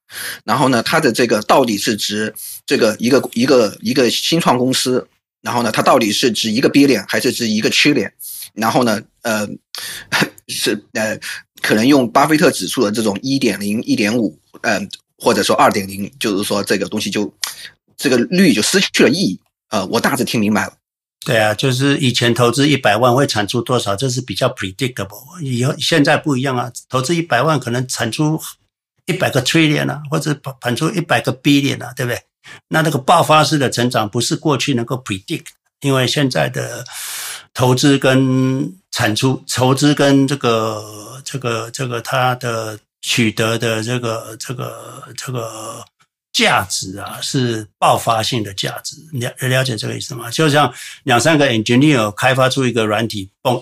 [0.43, 2.33] 然后呢，它的这个到底是值
[2.65, 5.07] 这个一个一个一个新创公司，
[5.41, 8.13] 然后呢，它到底是值一个 billion 还是值一个 C 点
[8.53, 9.47] 然后呢，呃，
[10.47, 11.19] 是呃，
[11.61, 17.31] 可能用巴菲特指数的这种一点零、一点五，嗯，或者说二点零，就是说这个东西就
[17.95, 19.39] 这个率就失去了意义。
[19.69, 20.73] 呃，我大致听明白了。
[21.25, 25.41] 对啊，就是以前投资一百万会产出多少，这是比较 predictable。
[25.41, 28.39] 以后现在不一样啊，投资一百万可能产出
[29.07, 32.21] 一百个 trillion 啊，或者产出一百个 billion 啊，对不对？
[32.67, 35.47] 那那个爆发式的成长不是过去能够 predict，
[35.81, 36.85] 因为现在的
[37.55, 45.83] 投资跟产出，投资跟这个这个这个它的取得的这个这个这个。
[46.33, 50.29] 价值啊，是爆发性的价值，你了了解这个意思吗？
[50.29, 53.59] 就像两三个 engineer 开发出一个软体，嘣，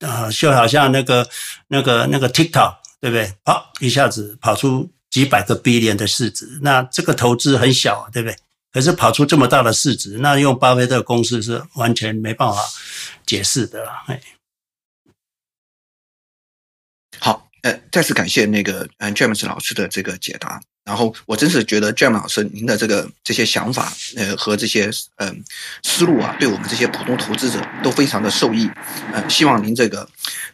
[0.00, 1.26] 呃，就好像那个
[1.68, 2.74] 那个那个 TikTok，
[3.04, 3.30] 对不对？
[3.44, 8.34] 好一下子跑出几百个 B 连的市值，那这个投资很小，对不对？
[8.72, 12.58] 可是跑出这么大的市值，那用巴菲特公式是完全没办法
[13.26, 14.02] 解释的啦。
[14.06, 14.14] 好，
[17.64, 20.60] 呃，再次感谢那个嗯 James 老师的这个解答。
[20.84, 25.42] 然后我真是觉得 James 老师您的这个这些想法，呃和这些嗯、
[25.82, 28.68] 思路啊，对我们这些普通投资者都非常的受益。
[29.14, 30.06] 呃，希望您这个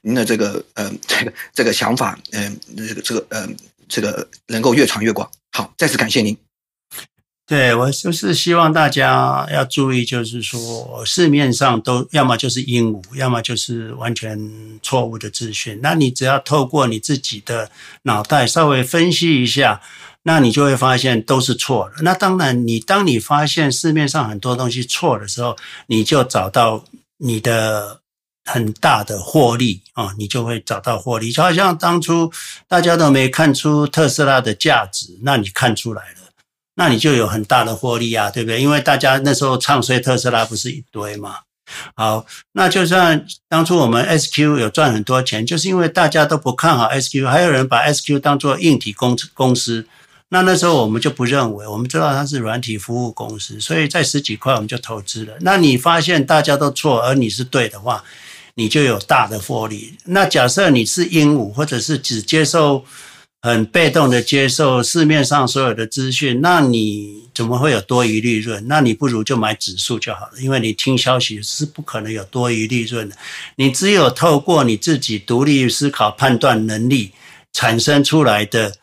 [0.03, 3.49] 您的这个呃这个这个想法，嗯、这个这个呃
[3.89, 5.29] 这个能够越传越广。
[5.51, 6.37] 好，再次感谢您。
[7.51, 14.39] 对，我就是希望大家要注意，就是说市面上都要么就是鹦鹉，要么就是完全
[14.81, 15.81] 错误的资讯。
[15.83, 17.69] 那你只要透过你自己的
[18.03, 19.81] 脑袋稍微分析一下。
[20.23, 22.03] 那你就会发现都是错的。
[22.03, 26.85] 那当然，你当你发现市面上很多东西错的时候，你就找到
[27.17, 28.01] 你的
[28.45, 31.33] 很大的获利啊，你就会找到获利。
[31.33, 32.31] 就好像当初
[32.69, 36.30] 大家都没看出特斯拉的价值，那你看出来了，
[36.81, 38.59] 那你就有很大的获利啊，对不对？
[38.59, 41.35] 因为大家那时候唱衰特斯拉不是一堆嘛。
[41.95, 49.87] 好，那就算当初我们 SQ 有赚很多钱，就是因为大家都不看好 SQ，还有人把 SQ 当做硬体公公司。
[50.31, 55.35] 那那时候我们就不认为，我们知道它是软体服务公司，所以在十几块我们就投资了。
[55.43, 58.03] 那你发现大家都错，而你是对的话，
[58.55, 59.99] 你就有大的获利。
[60.07, 62.87] 那假设你是鹦鹉，或者是只接受
[63.43, 68.67] 很被动的接受市面上所有的资讯，那你怎么会有多余利润？
[68.69, 73.17] 那你不如就买指数就好了，因为你听消息是不可能有多余利润的。
[73.57, 77.13] 你只有透过你自己独立思考、判断能力
[77.53, 78.77] 产生出来的。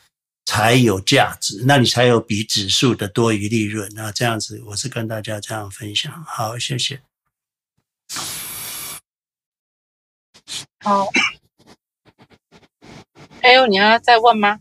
[0.50, 3.92] 才有价值，那你才有比指数的多余利润。
[3.94, 6.24] 那这样子，我是跟大家这样分享。
[6.26, 7.02] 好，谢谢。
[10.80, 11.06] 好，
[13.48, 14.60] 还有你要再问吗？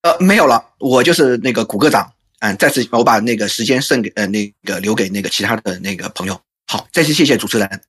[0.00, 2.10] 呃，没有了，我就是那个鼓个长。
[2.38, 6.40] 嗯，再次我把那个时间剩给呃那个留给那个其他的那个朋友。
[6.66, 7.82] 好，再次谢谢主持人。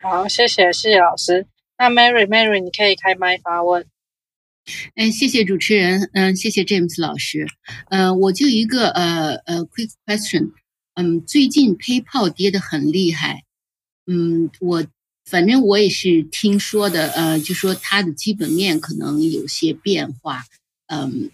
[0.00, 1.46] 好，谢谢谢谢老师。
[1.76, 3.84] 那 Mary Mary，你可以开麦发问。
[4.96, 7.46] 嗯，谢谢主持人，嗯，谢谢 James 老师，
[7.90, 10.52] 呃，我就一个呃呃 quick question，
[10.94, 13.44] 嗯，最近 PayPal 跌得很厉害，
[14.06, 14.82] 嗯，我
[15.30, 20.44] 反正我也是听说的，呃，就说它的基本面可能有些变化，
[20.86, 21.30] 嗯，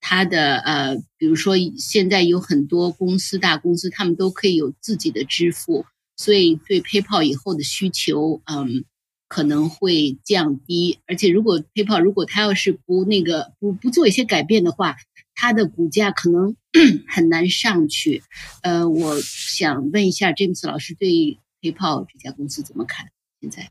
[0.00, 5.86] 它的呃，比如说现在有很多公司大公司，他们都可以有自己的支付，
[6.16, 8.84] 所以对 PayPal 以后的需求，嗯。
[9.28, 14.94] 可能会降低，而且如果 PayPal 如果它要是不那个不不做一些改变的话，
[15.34, 16.54] 它的股价可能
[17.10, 18.22] 很难上去。
[18.62, 23.10] 呃，我想问一下 James 老师对 PayPal 这家公司怎么看？
[23.40, 23.70] 现在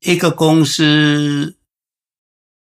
[0.00, 1.56] 一个公司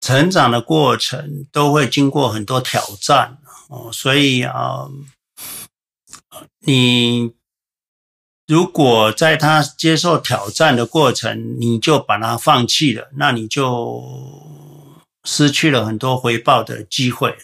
[0.01, 4.89] 成长的过程都会经过很多挑战哦，所以啊，
[6.61, 7.35] 你。
[8.49, 14.05] 如果在他接受挑战的过程，你就把它放弃了，那你就
[15.24, 17.39] 失去了很多回报的机会。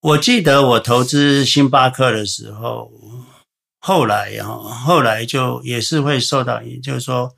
[0.00, 2.90] 我记得我投资星巴克的时候，
[3.84, 4.46] 后来啊，
[4.86, 7.32] 后来就也是会受到，也就是说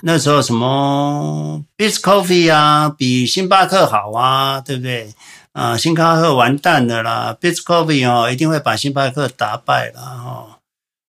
[0.00, 5.12] 那时候什么 Biscoffee 啊，比星巴克好啊，对不对？
[5.52, 10.58] 啊，星巴克完蛋了啦，Biscoffee 哦，一定会把星巴克打败了哈。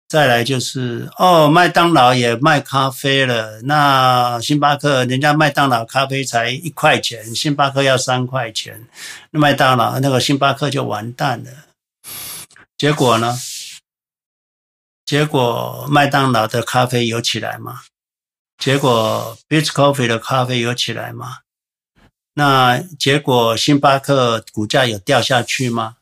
[0.09, 3.61] 再来就是哦，麦当劳也卖咖啡了。
[3.61, 8.87] 那星巴克，人家麦当劳咖啡才一块钱，星巴克要三块钱，
[9.29, 11.51] 那麦当劳那个星巴克就完蛋了。
[12.77, 13.37] 结果呢？
[15.05, 17.81] 结果麦当劳的咖啡有起来吗？
[18.57, 21.39] 结果 Biscoff 的咖啡有起来吗？
[22.33, 25.97] 那结果星巴克股价有掉下去吗？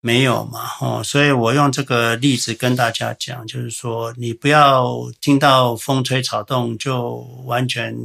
[0.00, 7.14] 没有嘛，哦，所以我用这个例子跟大家讲，就是说，你不要听到风吹草动就
[7.46, 7.96] 完全，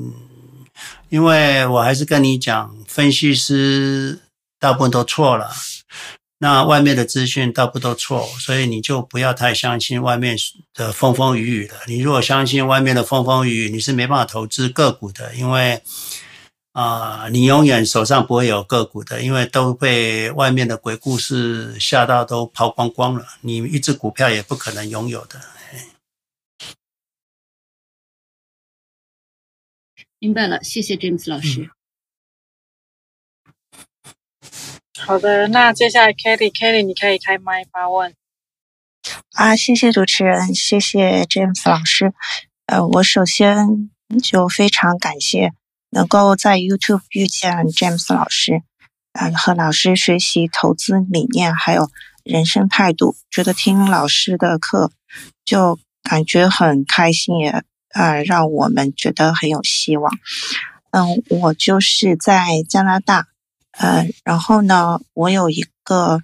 [1.10, 4.22] 因为我还是跟你讲，分析师
[4.60, 5.52] 大部分都错了，
[6.42, 10.38] 那外面的资讯都不都错，所以你就不要太相信外面
[10.74, 11.76] 的风风雨雨了。
[11.86, 15.82] 你如果相信外面的风风雨雨，你是没办法投资个股的，因为
[16.72, 23.26] 啊、呃，你永远手上不会有个股的，因为都被外面的鬼故事吓到都抛光光了。
[23.42, 25.42] 你一只股票也不可能拥有的。
[30.20, 31.64] 明白了，谢谢 James 老师。
[31.64, 31.70] 嗯
[35.06, 38.14] 好的，那接下来 Kelly，Kelly，你可以开麦发问。
[39.34, 42.14] 啊，谢谢主持人，谢谢 James 老师。
[42.68, 43.90] 呃，我首先
[44.22, 45.52] 就非常感谢
[45.90, 48.62] 能够在 YouTube 遇见 James 老师，
[49.14, 51.90] 呃，和老师学习投资理念还有
[52.24, 54.92] 人生态度，觉得听老师的课
[55.44, 60.14] 就感觉很开心，也呃让我们觉得很有希望。
[60.92, 63.29] 嗯、我就是在加拿大。
[63.72, 66.22] 呃，然后呢，我有一个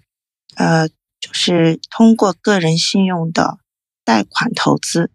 [0.55, 0.89] 呃，
[1.19, 3.59] 就是通过个人信用的
[4.03, 5.11] 贷款投资。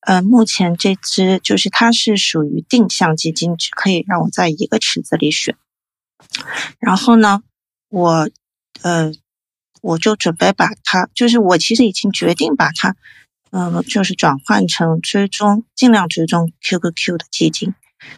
[0.00, 5.56] 呃，目前这支就是它是属于定向基金，只可以让我在一个池子里选。
[6.80, 7.42] 然后呢，
[7.88, 8.28] 我
[8.82, 9.12] 呃，
[9.80, 12.96] 我就准备把它，就是我其实已经决定把它，
[13.50, 17.74] 嗯、呃，就是转换成追踪，尽量追踪 QQQ 的基金。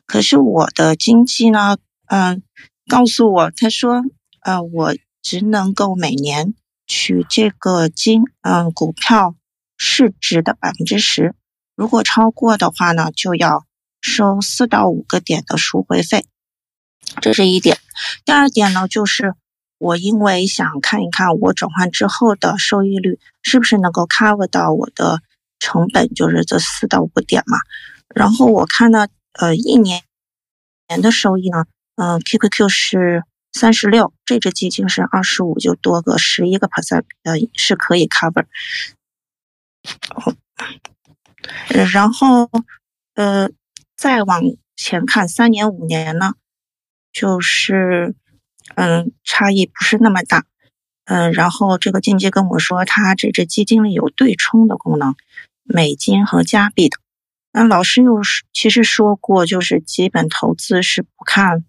[0.06, 1.76] 可是我的经济呢，
[2.06, 2.42] 嗯、
[2.88, 4.02] 告诉我，他说，
[4.40, 6.54] 呃，我只能够每年
[6.86, 9.34] 取这个金，嗯、呃，股票
[9.78, 11.34] 市值的百分之十，
[11.74, 13.64] 如果超过的话呢，就要
[14.02, 16.26] 收四到五个点的赎回费。
[17.22, 17.78] 这是一点。
[18.24, 19.34] 第二点呢，就是
[19.78, 25.20] 我因为想看一看我转换之后的收益率是不是能够 cover 到我的
[25.58, 27.56] 成本，就是这四到五个点嘛。
[28.14, 30.02] 然后我看呢，呃，一年
[30.88, 31.64] 年的收益呢。
[31.96, 33.22] 嗯，QQQ 是
[33.52, 38.46] 三十六，这只基金是二十五，就多个十一个 percent，呃，是可以 cover。
[41.92, 42.50] 然后，
[43.14, 43.50] 呃，
[43.96, 44.42] 再往
[44.76, 46.34] 前看，三年、五年呢，
[47.12, 48.14] 就是，
[48.74, 50.44] 嗯，差异不是那么大。
[51.04, 55.14] 嗯，然后这个经纪跟我说，他这只基金里有对冲的功能，
[55.62, 56.96] 美金和加币的。
[57.52, 61.64] 那老师又是其实说过，就是基本投资是不看。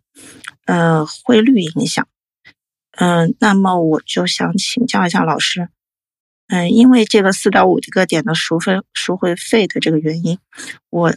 [0.65, 2.07] 呃，汇率影响，
[2.91, 5.69] 嗯、那么我就想请教一下老师，
[6.47, 10.39] 嗯、因为这个四到五个点的赎回赎回费的这个原因，
[10.89, 11.15] 我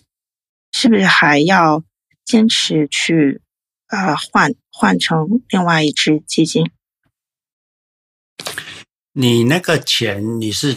[0.73, 1.83] 是不是还要
[2.25, 3.41] 坚持去
[3.87, 6.71] 呃换换成另外一支基金？
[9.13, 10.77] 你那个钱你是？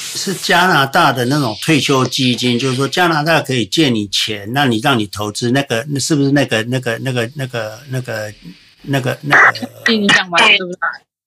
[0.00, 8.32] 是加拿大的那种退休基金，就是说加拿大可以借你钱，那你让你投资那个，那是不是那个那个那个那个那个
[8.82, 9.68] 那个那个？
[9.84, 10.78] 听你讲完对不对？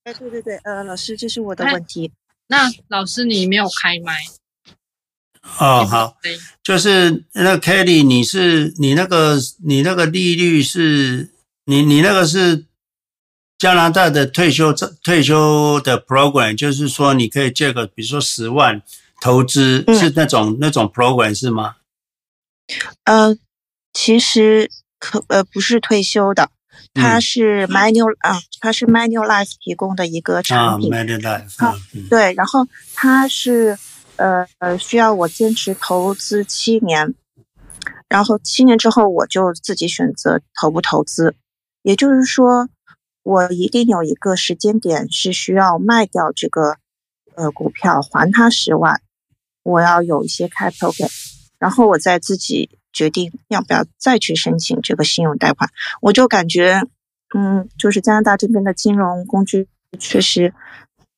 [0.05, 2.11] 哎，对对对，呃，老师，这是我的问题。
[2.47, 4.17] 那老师你没有开麦。
[5.59, 6.17] 哦，好，
[6.63, 11.29] 就是那 Kelly，你是你那个你那个利率是
[11.65, 12.65] 你你那个是。
[13.61, 18.81] 加拿大的退休退休的 program，就是说你可以借个，比如说十万
[19.21, 21.75] 投资，是那种、嗯、那种 program 是吗？
[23.03, 23.37] 呃，
[23.93, 26.49] 其实可呃不是退休的，
[26.95, 30.91] 它是 Manulife 啊，它是 Manulife 提供的一个产品。
[30.91, 33.77] 啊，Manulife，嗯，对，然后它是
[34.15, 37.13] 呃呃需要我坚持投资七年，
[38.09, 41.35] 然后七年之后我就自己选择投不投资，
[41.83, 42.67] 也就是说。
[43.23, 46.77] 我一定有一个时间点是需要卖掉这个
[47.35, 49.01] 呃股票还他十万，
[49.63, 51.11] 我要有一些 capital gain，
[51.59, 55.69] 然后我再自己决定要不要再去申请这个信用贷款。
[56.01, 56.81] 我就感觉，
[57.35, 59.67] 嗯，就是加拿大这边的金融工具
[59.99, 60.53] 确实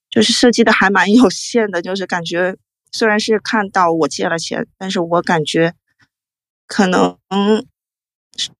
[0.10, 2.58] 就是设计的还蛮有限的，就是感觉
[2.91, 5.74] 虽然是看到我借了钱，但是我感觉
[6.68, 7.18] 可能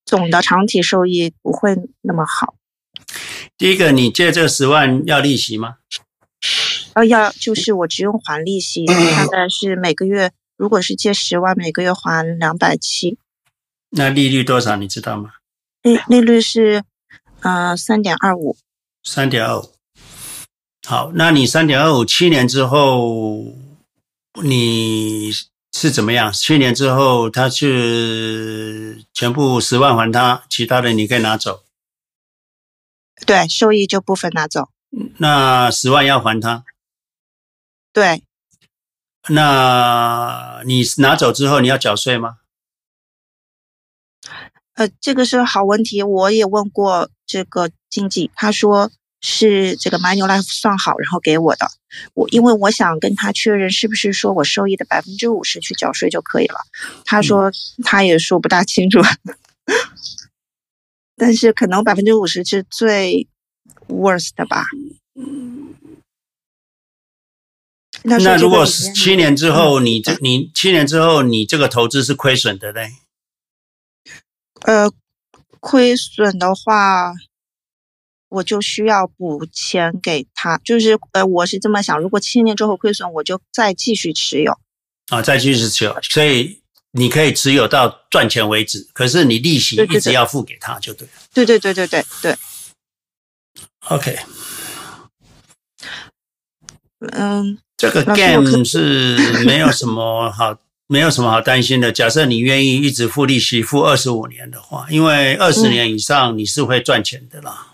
[0.06, 2.56] 总的长体收益不会那么好。
[3.58, 5.76] 第一个，你借这十万要利息吗？
[6.94, 13.18] 呃，要，就是我只用还利息， 大概是每个月，如果是借十万，每个月还两百七。
[13.92, 14.76] 那利率多少？
[14.76, 15.32] 你知道吗？
[15.84, 16.84] 利利率是，
[17.42, 18.58] 呃，三点二五。
[19.04, 19.74] 三点二五。
[20.88, 23.54] 好，那你三点二五七年之后，
[24.44, 25.32] 你
[25.72, 26.34] 是怎么样？
[26.34, 31.64] 七年之后，他是全部十万还他，其他的你可以拿走。
[33.26, 34.70] 对，收益就部分拿走。
[35.18, 36.64] 那十万要还他。
[37.92, 38.24] 对。
[39.30, 42.38] 那你拿走之后，你要缴税吗？
[44.74, 51.68] 呃，这个是好问题，我也问过这个经纪，他说是这个 Manulife 算好然后给我的。
[52.14, 56.58] 我因为我想跟他确认是不是说我收益的百分之五十去缴税就可以了。
[57.06, 57.52] 他说
[57.84, 59.00] 他也说不大清楚，
[61.16, 63.28] 但是可能百分之五十是最
[63.88, 64.66] worst 的吧。
[68.04, 72.92] 那，那如果是七年之后，你这你七年之后你这个投资是亏损的嘞？
[74.62, 74.92] 呃，
[75.60, 77.14] 亏损的话，
[78.30, 80.58] 我就需要补钱给他。
[80.58, 84.58] 就是呃，我是这么想，如果七年之后亏损，我就再继续持有。
[85.08, 86.63] 啊，再继续持有，所以
[86.94, 88.88] 你可以持有到赚钱为止。
[88.94, 91.14] 可是你利息一直要付给他，就对了。
[91.34, 92.36] 对对对对对对。
[93.90, 94.18] OK。
[97.12, 97.60] 嗯。
[97.76, 101.92] 这个 game 是没有什么好，没有什么好担心的。
[101.92, 107.72] 假设你愿意一直付利息，付二十五年的话，因为二十年以上你是会赚钱的啦。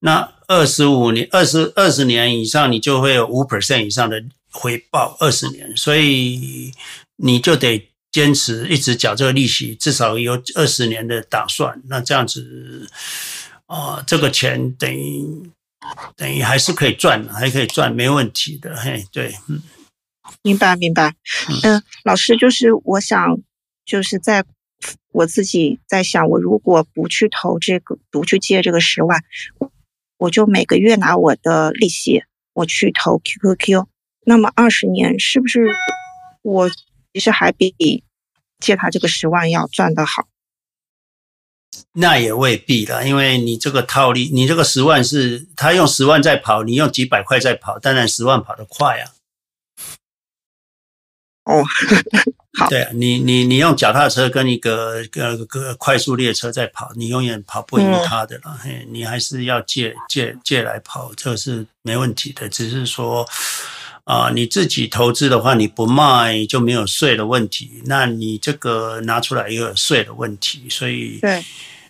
[0.00, 5.16] 那二十五年、二十二十年以上，你就会有五 percent 以上的回报。
[5.20, 6.70] 二十年，所以
[7.16, 11.82] 你就得坚持一直缴这个利息，至少有二十年的打算。
[11.88, 12.88] 那这样子，
[13.66, 15.50] 啊、呃，这个钱等于。
[16.16, 18.74] 等于还是可以赚，还可以赚，没问题的。
[18.74, 19.60] 嘿，对，嗯，
[20.42, 21.14] 明白明白。
[21.62, 23.38] 嗯，老师，就是我想，
[23.84, 24.46] 就是在
[25.12, 29.22] 我自己在想，我如果不去投这个，不去借这个十万，
[30.16, 33.84] 我就每个月拿我的利息，我去投 QQQ，
[34.24, 35.66] 那么二十年是不是
[36.40, 36.70] 我
[37.14, 38.02] 其实还比
[38.58, 40.26] 借他这个十万要赚得好？
[41.92, 49.12] 那也未必啦，因为你这个套利，你这个十万是他用十万在跑，你用几百块在跑，当然十万跑得快啊。
[51.44, 51.62] 哦，
[52.58, 52.68] 好。
[52.68, 58.58] 对啊，你你你用脚踏车跟一个个个快速列车在跑，你永远跑不赢他的啦。
[58.60, 62.48] 嘿，你还是要借借借来跑，这是没问题的。
[62.48, 63.28] 只是说
[64.04, 71.42] 啊，你自己投资的话，你不卖就没有税的问题，那你这个拿出来又有税的问题，所以对。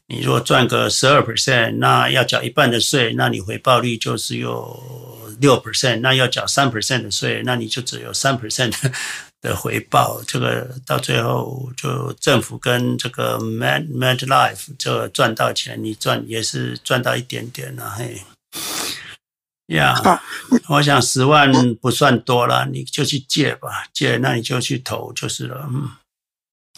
[0.06, 4.78] 你如果赚个十二 percent，那要缴一半的税，那你回报率就是有
[5.40, 6.00] 六 percent。
[6.00, 8.74] 那要缴三 percent 的税，那你就只有三 percent
[9.40, 10.20] 的回报。
[10.26, 17.90] 这个到最后就政府跟这个 Med Med Life 这赚到钱，你赚也是赚到一点点了。
[17.96, 18.20] 嘿，
[19.66, 20.20] 呀、yeah，
[20.68, 25.68] 我想十万不算多了，你就去借吧，借那你就去投就是了。
[25.72, 25.88] 嗯，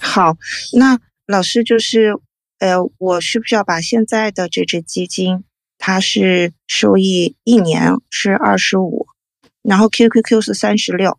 [0.01, 0.37] 好，
[0.75, 2.15] 那老师就是。
[2.59, 5.45] 呃，我需不需要把现在的这只基金，
[5.77, 9.09] 它是收益一年是二十五，
[9.63, 11.19] 然后 QQQ 是三十六，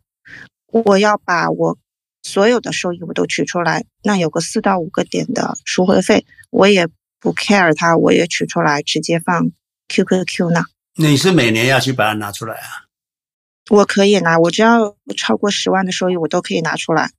[0.65, 1.77] 我要把我
[2.23, 6.87] 所有的收益我都取出来，那有个四到五个点的赎回费，我也
[7.19, 9.51] 不 care 它，我也取出来直接放
[9.89, 10.65] QQQ 呢？
[10.97, 12.85] 你是每年要去把它拿出来啊？
[13.69, 17.11] 我可以拿，我只要超过十万的收益，我都可以拿出来。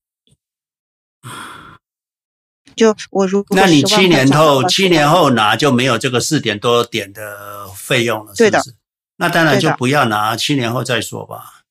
[2.75, 8.77] 就我如果，那你七年后七年后拿就没有这个四点多点的费用了，是不是？
[9.17, 11.65] 那当然就不要拿，七年后再说吧。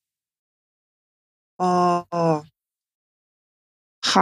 [1.58, 2.46] 哦哦，
[4.02, 4.22] 好。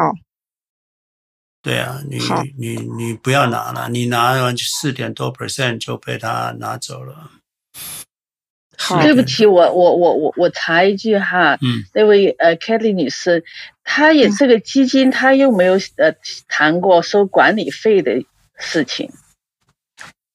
[1.61, 2.19] 对啊，你
[2.57, 7.31] 你你不要拿了，你拿完四点多 percent 就被他拿走了。
[8.77, 13.43] 好，对不起，我我我我我查一句哈，嗯，那位呃，Kelly 女士，
[13.83, 16.13] 她也这个基金，她又没有呃
[16.47, 18.23] 谈过收管理费的
[18.57, 19.11] 事情。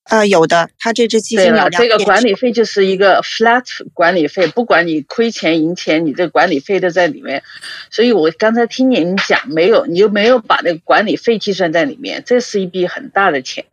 [0.05, 1.71] 呃，有的，她这支基金有两。
[1.71, 3.65] 这个管理费就是一个 flat
[3.95, 7.45] 管理费，不管你亏钱赢钱，你这管理费都在里面。
[7.91, 13.67] 所以我刚才听您讲，没有，你又没有把那个管理费计算在里面，这是一笔很大的钱。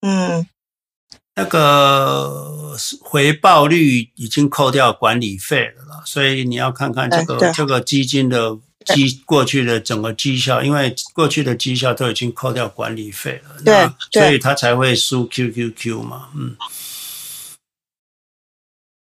[0.00, 0.46] 嗯。
[1.36, 16.56] 那个回报率已经扣掉管理费了啦，所以你要看看这个这个基金的绩过去的整个绩效，因为过去的绩效都已经扣掉管理费了，对所以他才会输 QQQ 嘛，嗯，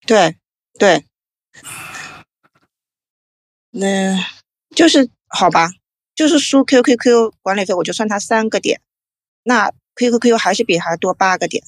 [0.06, 0.38] 对
[0.80, 1.04] 对，
[3.72, 4.18] 那
[4.74, 5.72] 就是好吧，
[6.16, 8.80] 就是输 QQQ 管理费，我就算他三个点，
[9.44, 11.66] 那 QQQ 还是比他多八个点。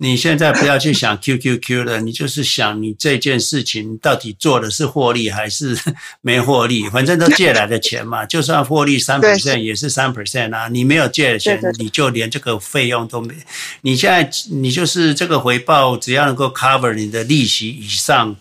[0.00, 5.76] 你现在不要去想 QQQ 了，你就是想你这件事情到底做的是获利还是
[6.22, 10.68] 没获利，反正都借来的钱嘛，就算获利三 percent 也是三 percent 啊。
[10.68, 13.34] 你没有借的钱，你就连这个费用都没。
[13.80, 18.36] 你现在你就是这个回报，只要能够 cover 你的利息以上，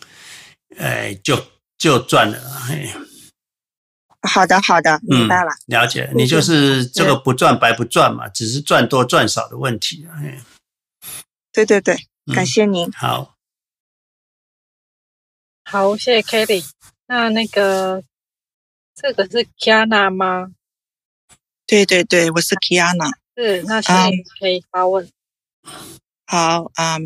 [0.78, 1.44] 哎，就
[1.76, 2.38] 就赚了。
[2.68, 2.92] 嘿，
[4.30, 5.50] 好的，好的，明白了。
[5.68, 10.06] 嗯，了解，你就是这个不赚白不赚嘛，只是赚多赚少的问题。
[11.58, 11.98] 对对对，
[12.36, 12.88] 感谢您。
[12.88, 13.36] 嗯、好，
[15.64, 16.64] 好，谢谢 Kelly。
[17.08, 18.04] 那那个，
[18.94, 20.52] 这个是 Kiana 吗？
[21.66, 23.12] 对对对，我是 Kiana。
[23.36, 25.10] 是，那请你可以发问。
[25.64, 25.72] Um,
[26.28, 27.04] 好，嗯、um,，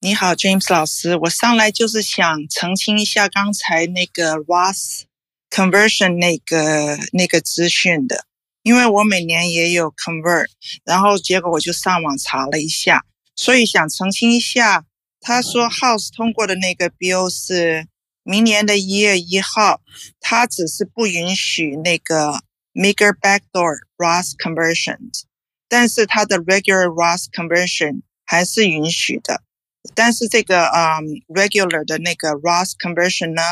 [0.00, 5.02] 你好，James 老师，我上来就是想澄清一下刚才那个 Ross
[5.50, 8.24] conversion 那个那个资讯的，
[8.62, 10.46] 因为我每年也有 convert，
[10.84, 13.04] 然后结果我就上网查了一下，
[13.36, 14.84] 所以想澄清一下，
[15.20, 17.88] 他说 House 通过的那个 bill 是
[18.22, 19.80] 明年的一月一号，
[20.20, 22.40] 他只是不允许那个
[22.72, 25.22] Maker backdoor Roth conversions，
[25.68, 29.42] 但是他的 regular Roth conversion 还是允许的，
[29.94, 33.42] 但是这个嗯、um, regular 的那个 Roth conversion 呢，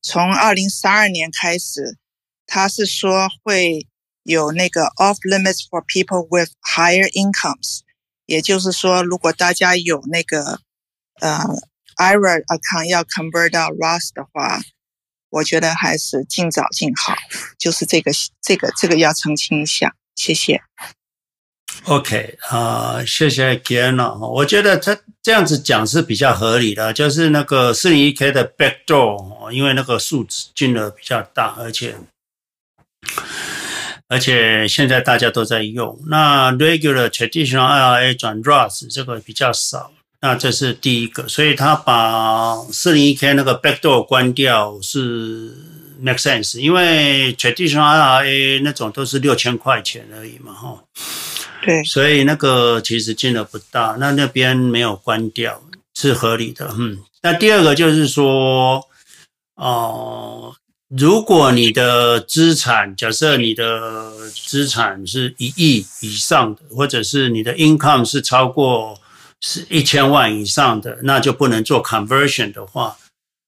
[0.00, 1.98] 从二零三二年开始，
[2.46, 3.86] 他是说会
[4.22, 7.80] 有那个 off limits for people with higher incomes，
[8.26, 10.60] 也就是说，如果大家有那个
[11.20, 11.38] 呃
[11.96, 14.60] IRA account 要 convert 到 Roth 的话，
[15.30, 17.16] 我觉得还是尽早尽好，
[17.58, 20.62] 就是这个这个这个要澄清一下，谢谢。
[21.84, 24.16] OK 啊、呃，谢谢 Kiana。
[24.28, 31.96] 我觉得他这样子讲是比较合理的，就是那个 401K 的 backdoor，因为那个数字金额比较大，而且
[34.12, 35.98] 而且现在大家都在用。
[36.06, 39.90] 那 regular traditional IRA 转 Roth 这个比较少，
[40.20, 45.56] 那这是第一个，所以他把四零一 k 那个 backdoor 关掉是
[45.98, 50.84] make sense，因为 traditional IRA 那种都是六千块钱而已嘛，哈。
[51.64, 55.62] 对，所以那个其实金额不大，那那边没有关掉
[55.94, 56.98] 是合理的，嗯。
[57.22, 58.84] 那第二个就是说，
[59.54, 60.56] 哦、呃，
[60.96, 69.00] 如果你的资产，假设你的资产是一亿以上的，或者是你的 income 是超过
[69.40, 72.98] 是一千万以上的，那就不能做 conversion 的话。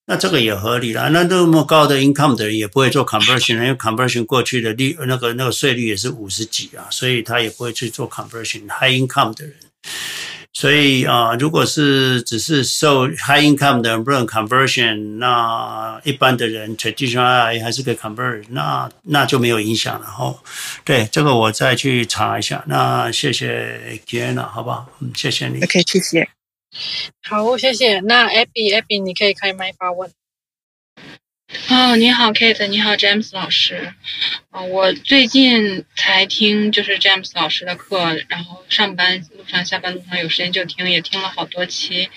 [0.07, 8.63] 那这个也合理啦，那那么高的 income 的人也不会做 conversion，因为 conversion 过去的利那个那个税率也是五十几啊，所以他也不会去做 conversion。
[8.69, 9.55] high income 的人，
[10.55, 20.39] 所以啊、呃，如果是只是受 high income 的人不能 conversion，那一般的人 traditional 还是可以 convert，那那就没有影响了哦。
[20.85, 22.63] 对，这个我再去查一下。
[22.69, 24.89] 那谢谢 Kiana，好不好？
[25.01, 25.61] 嗯，谢谢你。
[25.65, 26.29] OK，谢谢。
[27.29, 27.99] 好，谢谢。
[28.01, 30.09] 那 Abby，Abby，你可以开麦发问。
[31.69, 33.93] 哦，你好，Kate，你好，James 老师。
[34.51, 42.09] 啊、哦，我最近才听就是 James 老师的课，然后上班路上、下班路上有时间就听，也听了好多期。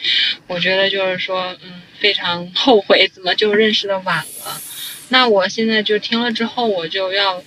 [0.47, 4.61] 我觉得就是说，嗯，非常后悔怎么就认识的晚了。
[5.09, 7.43] 那我现在就听了之后，我就要。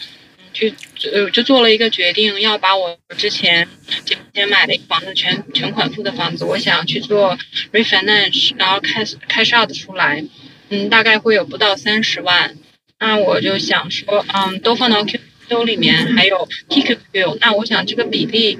[0.53, 0.75] 去
[1.13, 3.69] 呃，就做了一个决定，要把我之前
[4.05, 7.39] 之前买的房子全全款付的房子，我想去做
[7.73, 10.25] refinance，然后开 cash out 出来，
[10.71, 12.57] 嗯，大概会有不到三十万。
[12.99, 18.59] 那我就想说，嗯，都放到 QQ 里面，还有 TQQ，那我想这个比例，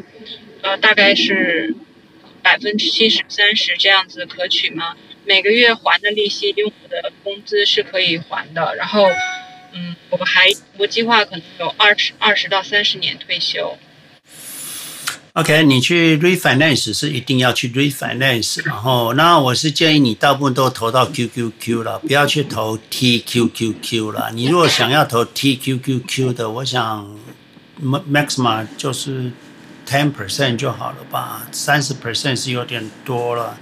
[0.61, 1.75] 呃，大概是
[2.43, 4.97] 百分之七十三十这样子可取吗？
[5.25, 9.09] 每个月还的利息用我的工资是可以还的，然后。
[9.73, 10.49] 嗯，我还
[10.79, 13.79] 我计划可能有二十二十到三十年退休。
[15.35, 24.33] OK，你去 refinance 是一定要去 refinance，然后那我是建议你大部分都投到 QQQ 了，不要去投 TQQQ 了。
[24.35, 27.17] 你如果想要投 TQQQ 的，我想
[27.81, 29.31] maximum 就是
[29.89, 33.57] ten percent 就好了吧，三十 percent 是有点多了。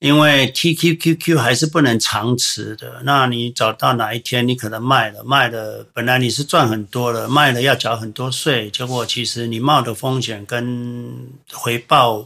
[0.00, 12.24] 因为 TQQQ 还是不能长持的，那你找到哪一天你可能卖了，卖了本来你是赚很多了，卖了要缴很多税，结果其实你冒的风险跟回报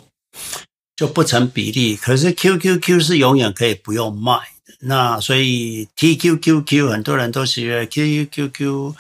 [0.94, 1.96] 就不成比例。
[1.96, 4.34] 可是 QQQ 是永远可以不用卖
[4.66, 8.94] 的，那所以 TQQQ 很多人都喜欢 QQQQ。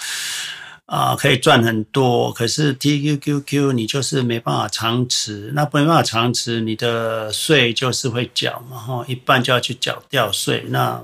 [0.92, 11.02] 啊，可以赚很多，可是 TQQQ 你就是没办法长持，那没办法长持，你的税就是会缴嘛，哈，一半就要去缴掉税，那。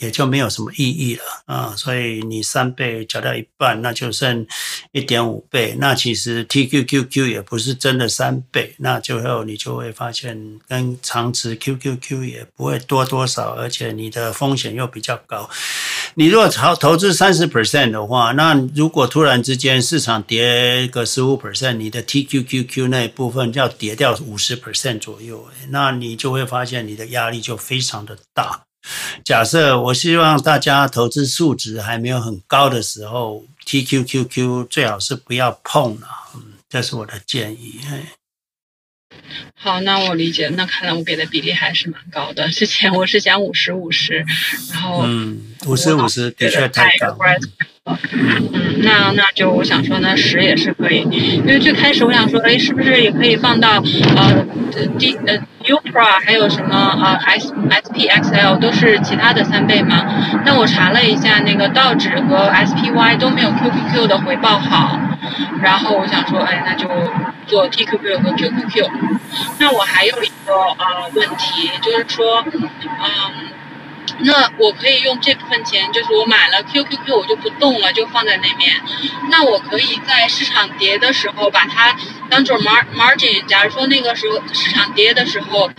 [0.00, 4.46] 也就没有什么意义了啊，所以你三倍缴掉一半，那就剩
[4.92, 5.76] 一点五倍。
[5.78, 15.50] 那其实 TQQQ 也不是真的三倍，那最后你就会发现跟长持 QQQ 也不会多多少，而且你的风险又比较高。
[16.14, 28.62] 你如果投投资三十 percent 的话，那如果突然之间市场跌个十五 percent，你的 TQQQ 那一部分就要跌掉五十 percent 左右，那你就会发现你的压力就非常的大。
[29.24, 36.08] 假设我希望大家投资数值还没有很高的时候，TQQQ 最好是不要碰了，
[36.68, 37.78] 这是我的建议。
[39.54, 40.48] 好，那我理解。
[40.50, 42.48] 那看来我给的比例还是蛮高的。
[42.48, 44.24] 之前我是想五十五十，
[44.72, 47.16] 然后嗯，五十五十的确太高。
[48.12, 53.82] 嗯，那那就我想说，那十也是可以，因为最开始我想说，哎，是不是也可以放到
[54.16, 54.46] 呃
[54.98, 55.38] 第呃
[55.72, 60.04] Ultra 还有什么呃 S S P X L 都是其他的三倍吗？
[60.44, 64.98] 那我查了一下，那个道指和 S P Y 都没有 Q Q Q 的回报好，
[65.62, 66.88] 然后我想说，哎，那就
[67.46, 68.90] 做 T Q Q 和 Q Q Q。
[69.58, 73.59] 那我还有一个呃问题，就是说，嗯。
[74.18, 78.70] 那我可以用这部分钱，就是我买了 QQQ，我就不动了，就放在那边。
[79.30, 81.96] 那我可以在市场跌的时候把它
[82.28, 83.44] 当做 mar margin。
[83.46, 85.70] 假如说那个时候市场跌的时候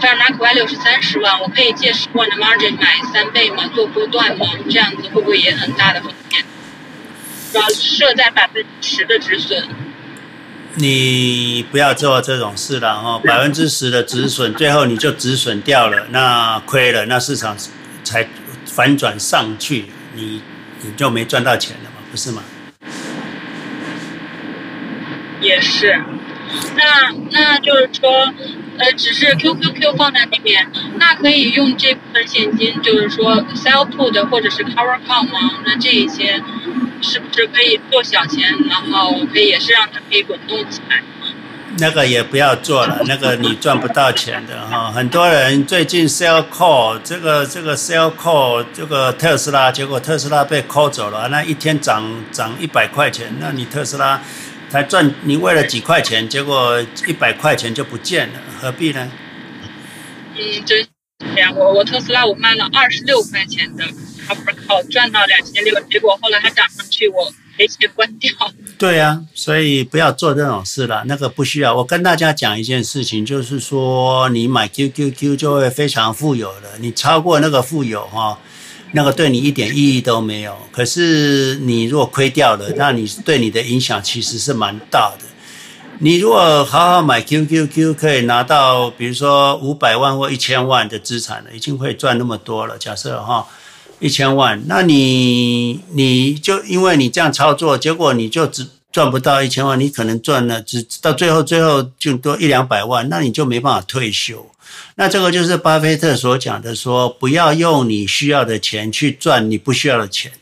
[0.00, 6.44] ，fair market value 是三十万，我可以借十万的 margin 买三倍嘛，做波段嘛，这样子会不会也很大的风险？
[7.52, 9.68] 主要设在百分之十的止损。
[10.76, 17.56] 你不要做这种事了哦，百分之十的止损，最后你就止损掉了，那亏了，那市场。
[18.10, 18.26] 才
[18.66, 19.84] 反转上去，
[20.14, 20.42] 你
[20.82, 22.42] 你就没赚到钱了嘛，不是吗？
[25.40, 26.02] 也是，
[26.76, 28.34] 那那就是说，
[28.78, 35.60] 呃，只是 QQQ 放在那边，那可以用这部分现金，就是说 sell put 或者是 cover call 吗？
[35.64, 36.42] 那这一些
[37.00, 41.00] 是不是可以做小钱，然后可以也是让它可以滚动起来？
[41.78, 44.90] 那个也不要做了， 那个你赚不到钱的哈。
[44.90, 54.20] 很多人最近 sell call 这个这个 sell call 这个特斯拉，结果特斯拉被 call 走了，那一天涨涨一百块钱，那你特斯拉
[54.68, 59.10] 才赚，你为了几块钱，结果一百块钱就不见了，何必呢？
[60.34, 60.86] 嗯，真
[61.34, 63.84] 这样，我我特斯拉我卖了二十六块钱的
[64.26, 67.32] cover call 赚到两千六，结果后来它涨上去我。
[67.66, 68.30] 可以关掉。
[68.78, 71.74] 对啊，所以不要做这种事了，那个不需要。
[71.74, 78.38] 我跟大家讲一件事情，就是说你买 QQQ 就会非常富有了，你超过那个富有哈，
[78.92, 80.56] 那个对你一点意义都没有。
[80.72, 85.24] 可是你如果亏掉了，那你对你的影响其实是蛮大的。
[85.98, 92.78] 你如果好好买 QQQ，可以拿到比如说五百万或一千万的资产了，已经会赚那么多了。
[92.78, 93.46] 假设哈。
[94.00, 104.50] 一千万，那你你就因为你这样操作，结果你就只赚不到一千万，你可能赚了只到最后最后就多一两百万，那你就没办法退休。
[104.94, 110.32] 那这个就是巴菲特所讲的说，不要用你需要的钱去赚你不需要的钱。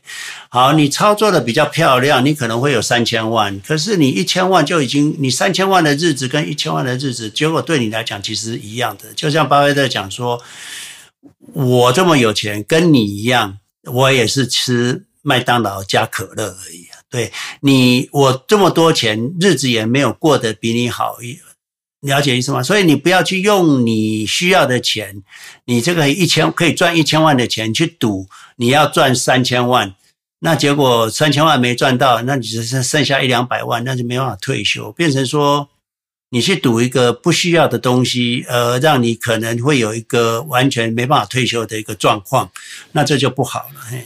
[0.48, 9.12] 好，你操作的比较漂亮，你可能会有三千万，可是你一千万就已经，你三千万的日子跟一千万的日子，结果对你来讲其实是一样的。
[9.16, 10.40] 就像巴菲特讲说。
[11.52, 16.98] 我这么有钱，跟你一样，我也是吃麦当劳加可乐而已啊。
[17.10, 21.16] 对你，我这么多钱，日子也没有过得比你好，
[22.00, 22.62] 了解意思吗？
[22.62, 25.22] 所以你不要去用你需要的钱，
[25.64, 29.94] 你这个一千可以赚一千万的钱去赌，你要赚三千万，
[30.40, 35.68] 那结果三千万没赚到，那你只剩剩下一两百万，那就没办法退休，变成说。
[36.30, 42.50] 你去赌一个不需要的东西，呃，让你可能会有一个完全没办法退休的一个状况，
[42.92, 43.80] 那这就不好了。
[43.90, 44.04] 嘿，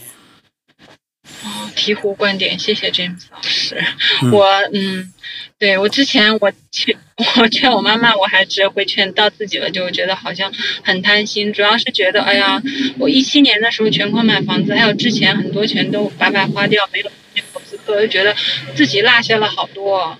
[1.43, 3.83] 哦，醍醐灌顶，谢谢 James 老师。
[4.21, 5.11] 嗯我嗯，
[5.59, 6.97] 对我之前我劝
[7.35, 10.49] 我劝我妈妈，我还是会劝到自己了，就觉得好像
[10.81, 12.61] 很贪心，主要是觉得哎呀，
[12.99, 17.11] 我一七年的时候全款买房子，还有之前很多钱都白白花掉，没有
[17.53, 18.33] 投资，我就觉得
[18.75, 20.17] 自己落下了好多。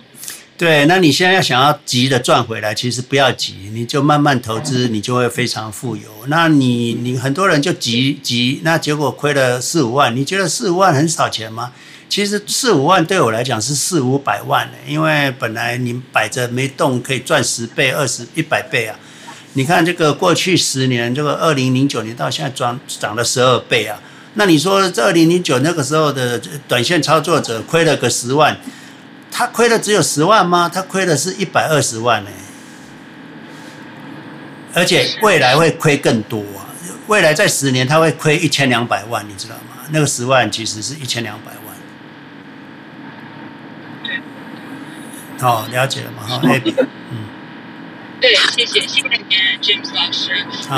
[0.64, 6.04] 对，那你现在要想要急的赚回来，其实不要急，你就慢慢投资，你就会非常富有。
[6.28, 11.74] 那你你很多人就急急，那结果亏了四五万，你觉得四五万很少钱吗？
[12.08, 18.98] 其实四五万对我来讲是四五百万呢，因为本来你摆着没动，可以赚十倍、二十、一百倍啊。
[19.56, 24.00] 你看这个过去十年，这个二零零九年到现在涨涨了十二倍啊。
[24.36, 28.58] 那你说这二零零九那个时候的短线操作者亏了个十万？
[29.34, 30.70] 他亏的只有十万吗？
[30.72, 32.30] 他亏的是一百二十万呢，
[34.76, 36.70] 而且未来会亏更多啊！
[37.08, 39.84] 未来在十年他会亏一千两百万，你知道吗？
[39.90, 41.76] 那个十万其实是一千两百万。
[44.04, 44.22] 对，
[45.42, 46.22] 哦，了解了嘛？
[46.28, 46.40] 哈，
[47.12, 47.23] 嗯。
[48.24, 50.32] 对，谢谢，谢谢你，James 老师。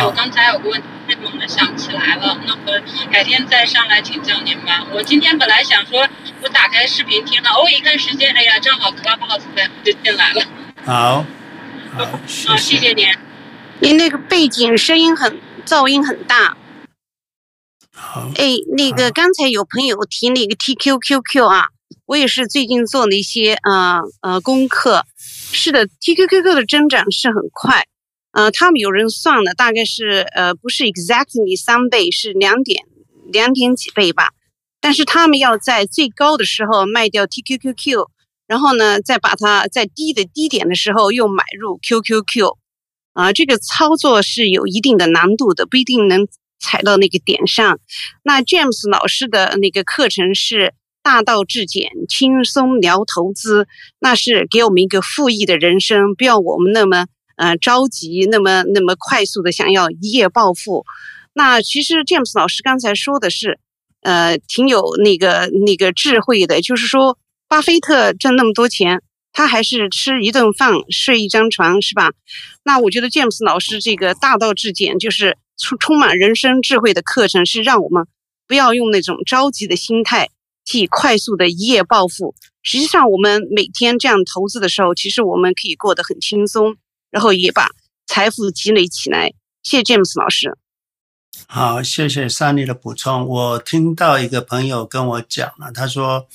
[0.03, 2.81] 我刚才有个问题，太猛的想不起来了，那我
[3.11, 4.83] 改天再上来请教您吧。
[4.91, 6.09] 我今天本来想说，
[6.41, 9.43] 我打开视频听了，哦，一看时间，哎呀，正好 Clubhouse
[9.83, 10.41] 就进来了。
[10.83, 11.23] 好，
[11.95, 13.07] 好，好，谢谢您。
[13.79, 16.57] 您那个背景声音很噪音很大。
[17.93, 18.31] 好。
[18.37, 21.67] 哎，那个刚才有朋友提那个 TQQQ 啊，
[22.07, 25.05] 我也是最近做了一些呃呃功课。
[25.55, 27.87] 是的，TQQQ 的增长是很快。
[28.31, 32.85] 呃，他们有人算了，大概是呃不是 exactly 三倍，是两点
[33.31, 34.31] 两点几倍吧。
[34.81, 38.07] 但是他们要在最高的时候卖掉 TQQQ，
[38.45, 42.57] 然后呢，再把它在低的低点的时候又买入 QQQ，
[43.13, 46.27] 啊、这个操作是有一定的难度的，不一定能
[46.59, 47.79] 踩到那个点上。
[48.23, 50.73] 那 James 老师的那个课程是
[51.05, 53.67] 大道至简，轻松聊投资，
[53.99, 57.05] 那是给我们一个富裕的人生，不要我们那么。
[57.37, 60.85] 呃，着急那么那么快速的想要一夜暴富，
[61.33, 63.59] 那其实 James 老师刚才说的是，
[64.03, 67.17] 呃，挺有那个那个智慧的，就是说，
[67.49, 69.01] 巴菲特挣那么多钱，
[69.33, 72.11] 他还是吃一顿饭睡一张床，是吧？
[72.63, 78.07] 那我觉得 James 老师这个大道至简，就是充充满人生智慧的课程，是让我们
[78.47, 80.29] 不要用那种着急的心态
[80.65, 82.35] 去快速的一夜暴富。
[82.63, 86.75] 实际上，我们每天这样投资的时候，其实我们可以过得很轻松。
[87.11, 87.69] 然后也把
[88.07, 89.31] 财富积累起来。
[89.63, 90.57] 谢谢 James 老师。
[91.47, 93.25] 好，谢谢三立的补充。
[93.25, 96.27] 我听到一个朋友跟我讲了，他说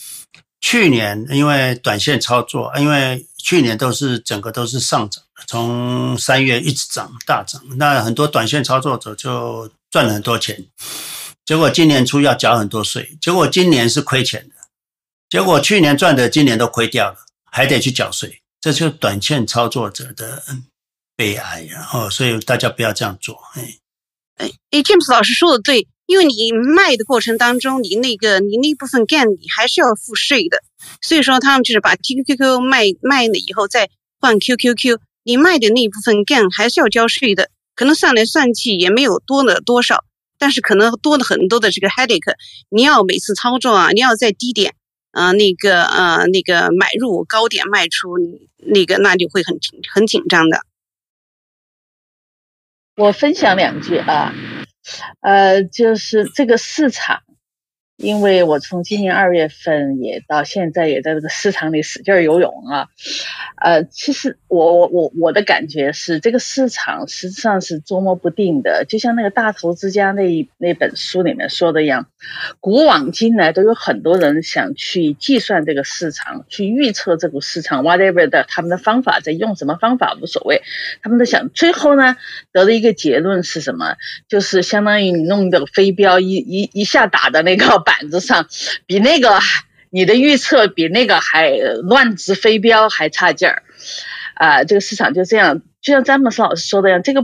[0.59, 10.65] 去年因为短线操作，因为去年都是整个都是上涨，从三月一直涨大涨，那很多短线操作者就赚了很多钱。
[11.51, 14.55] 结果今年初要缴很多税，结果今年是亏钱的。
[15.29, 17.17] 结果去年赚的，今年都亏掉了，
[17.51, 18.41] 还得去缴税。
[18.61, 20.45] 这就是短线操作者的。
[21.17, 23.37] 悲哀，然后所以大家不要这样做。
[23.55, 23.81] 哎，
[24.37, 30.63] 哎，James 老师说的对，因为你卖的过程当中，你那个你那部分 gain 你还是要付税的，
[31.03, 33.91] 所以说他们就是把 TQQQ 卖卖了以后再
[34.21, 40.05] 换 QQQ，你卖的那部分 gain 还是要交税的，可能算来算去也没有多了多少，
[40.41, 42.35] 但是可能多了很多的这个 headache，
[42.71, 44.75] 你要每次操作啊，你要在低点
[45.13, 49.57] 啊、呃、那个呃那个买入高点卖出，你那个那就会很
[49.93, 50.63] 很紧张的。
[52.97, 54.35] 我分享两句啊，
[55.21, 57.23] 呃，就是这个市场。
[58.01, 62.89] 因为我从今年二月份也到现在也在这个市场里使劲游泳啊，
[63.57, 72.07] 呃，其实我我我我的感觉是，这个市场实际上是捉摸不定的，就像那个大投资家那那本书里面说的一样，
[72.59, 80.63] 古往今来都有很多人想去计算这个市场，去预测这个市场，whatever 的他们的方法在用什么方法无所谓，
[81.03, 82.17] 他们都想最后呢
[82.51, 83.97] 得了一个结论是什么？
[84.27, 87.85] 就是相当于你弄的飞镖一一一下打的那个。
[87.91, 88.47] 板子上
[88.87, 89.41] 比那个
[89.91, 91.51] 你的预测比那个还
[91.83, 93.65] 乱掷飞镖还差劲儿，
[94.35, 97.23] 啊，这个市场就这样，就像詹姆斯老师说的一样，这个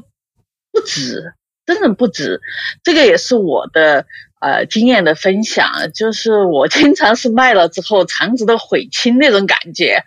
[0.72, 1.34] 不值，
[1.64, 2.40] 真的不值。
[2.82, 4.06] 这个也是我的
[4.40, 10.02] 呃经验的分享，就是我经常是卖了之后肠子都悔青那种感觉，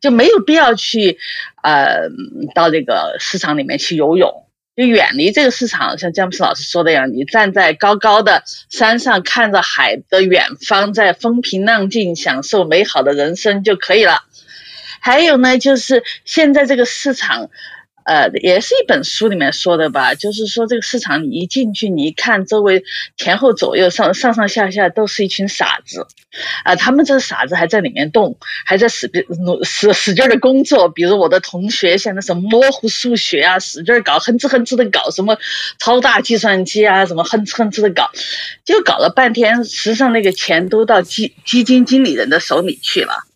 [0.00, 1.18] 就没有必要去
[1.62, 2.08] 呃
[2.56, 4.46] 到这个市场里面去游泳。
[4.80, 14.22] 就远离这个市场，像詹姆斯老师说的一样，你站在高高的山上，看着海的远方，在风平浪静，享受美好的人生就可以了。
[15.00, 17.50] 还有呢，就是现在这个市场。
[18.04, 22.82] 呃，也是一本书里面说的吧，就是说这个市场，你一进去，你一看周围
[23.16, 26.06] 前后左右上上上下下都是一群傻子，
[26.64, 29.10] 啊、他们这傻子还在里面动，还在使
[29.44, 30.88] 努使使劲的工作。
[30.88, 35.38] 比如我的同学，现在什么模糊数学啊，使劲搞，哼哧哼哧的搞什么
[35.78, 38.10] 超大计算机啊，什么哼哧哼哧的搞，
[38.64, 43.29] 就搞了半天，实际上那个钱都到基基金经理人的手里去了。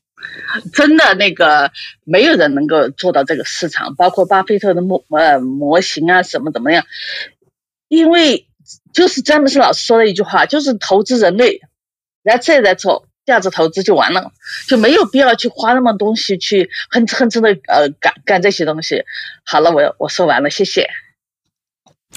[0.73, 1.71] 真的那个
[2.05, 6.85] 没有人能够做到这个市场，包括巴菲特的模呃模型啊什么怎么样？
[7.89, 8.47] 因为
[8.93, 11.61] 就是詹姆斯老师说的一句话，就是投资人类，
[12.23, 14.33] 然后再来做价值投资就完了，
[14.67, 19.05] 就没有必要去花那么东西去哼哧哼哧的呃干干这些东西。
[19.45, 20.89] 好了，我我说完了，谢谢。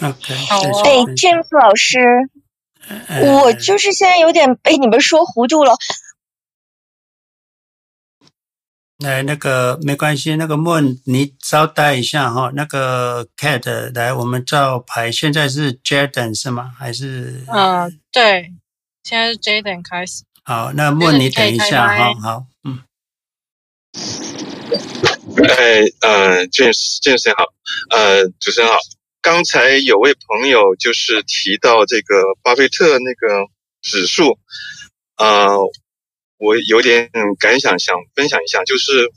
[0.02, 1.99] OK，好，哎詹姆斯老师，
[3.23, 5.76] 我就是现在有点被你们说糊涂了。
[9.03, 12.52] 来，那个没关系，那个 Moon，你稍待一下哈。
[12.56, 16.72] 那个 Cat，来，我们照牌，现在是 Jaden 是吗？
[16.76, 17.44] 还是？
[17.48, 18.52] 嗯，对，
[19.03, 20.24] 现在是 Jaden 开始。
[20.44, 22.15] 好，那 Moon，你等一下哈。
[22.15, 22.82] 好，嗯。
[25.48, 27.44] 哎，呃，James，James 好，
[27.91, 28.78] 呃，主持人好。
[29.22, 33.45] 刚才有位朋友就是提到这个巴菲特那个
[33.84, 34.40] 指数，
[35.18, 35.56] 呃。
[36.38, 37.10] 我有点
[37.40, 39.10] 感想，想分享一下，就是，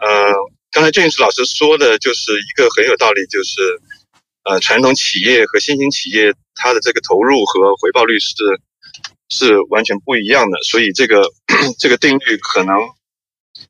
[0.00, 0.32] 呃，
[0.70, 3.80] 刚才 James 老师说的，就是一个很有道理，就是，
[4.44, 8.34] 呃，传统企业和新兴企业，它的这个投入和回报率是
[9.28, 11.22] 是完全不一样的，所以这个
[11.78, 12.76] 这个定律可能，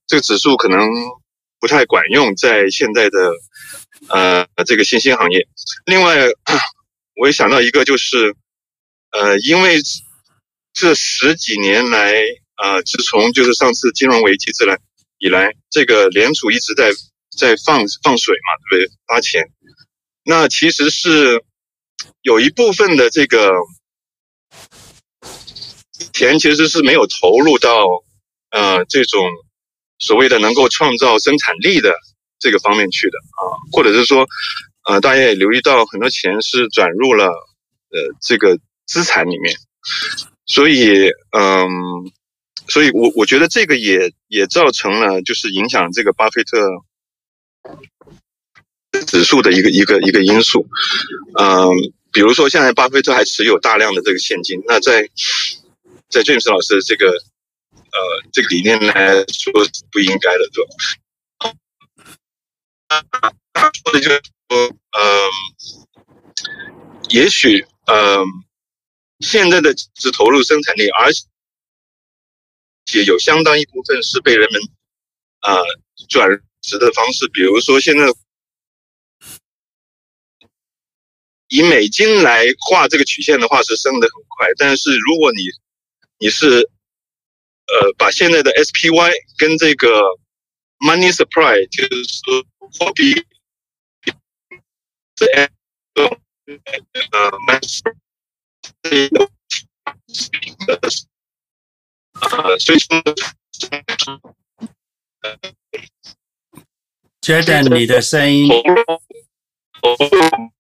[0.06, 0.88] 这个指数可能
[1.58, 3.32] 不太管用，在现在的
[4.08, 5.46] 呃这个新兴行业。
[5.86, 6.28] 另外，
[7.16, 8.34] 我也想到一个，就是
[9.12, 9.80] 呃，因为
[10.72, 12.22] 这十几年来，
[12.62, 14.78] 呃，自从就是上次金融危机之来
[15.18, 16.90] 以来，这个联储一直在
[17.36, 18.96] 在放放水嘛，对不对？
[19.06, 19.42] 发钱，
[20.24, 21.42] 那其实是
[22.22, 23.52] 有一部分的这个。
[26.12, 27.86] 钱其实是没有投入到，
[28.50, 29.22] 呃，这种
[29.98, 31.94] 所谓的能够创造生产力的
[32.38, 34.26] 这个方面去的啊，或者是说，
[34.84, 39.54] 呃，大家也留意到很多钱是转入了呃这个资产里面，
[40.46, 41.68] 所以嗯，
[42.70, 46.58] 所以我我觉得这个也也造成了就是影响这个巴菲特
[49.06, 50.66] 指数的一个一个一个因素，
[51.38, 51.68] 嗯，
[52.12, 55.08] 比如说现在巴菲特还持有大量的这个现金，那在
[56.08, 60.70] 在 James 老师的这个呃这个理念来说是不应该的，对吧？
[63.84, 65.30] 说的就是说，嗯，
[67.10, 68.24] 也许嗯，
[69.20, 71.10] 现在的只投入生产力，而
[72.90, 74.60] 且有相当一部分是被人们
[75.40, 75.56] 啊、
[76.08, 76.28] 转
[76.60, 78.04] 职的方式，比如说现在
[81.48, 85.42] 以美金来画这个曲线的话是升得很快，但是如果你
[86.18, 86.46] 你是，
[87.66, 89.88] 呃，把现在的 SPY 跟这个
[90.78, 93.14] Money Supply，就是说货币，
[95.32, 95.48] 呃，
[97.12, 97.80] 呃，Money，
[102.20, 103.02] 呃，所以说，
[107.20, 108.48] 觉得你的声音，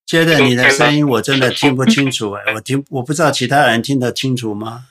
[0.06, 4.88] 觉得你的声音我真的听不清楚哎，我听我不知道其他人听得清楚吗？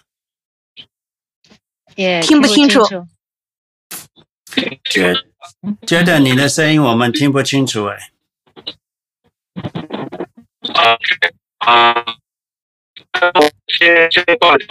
[1.96, 2.82] 也听不清楚。
[4.90, 5.14] 觉
[5.86, 8.12] 觉得你的声音我们听不清楚哎。
[11.60, 12.06] 啊，
[13.68, 14.68] 先先挂掉。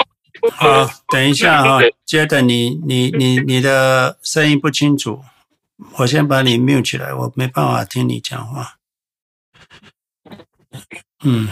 [0.53, 5.23] 好，等一下哈，觉得你你你你的声音不清楚，
[5.99, 8.77] 我先把你 mute 起来，我没办法听你讲话。
[11.25, 11.49] 嗯，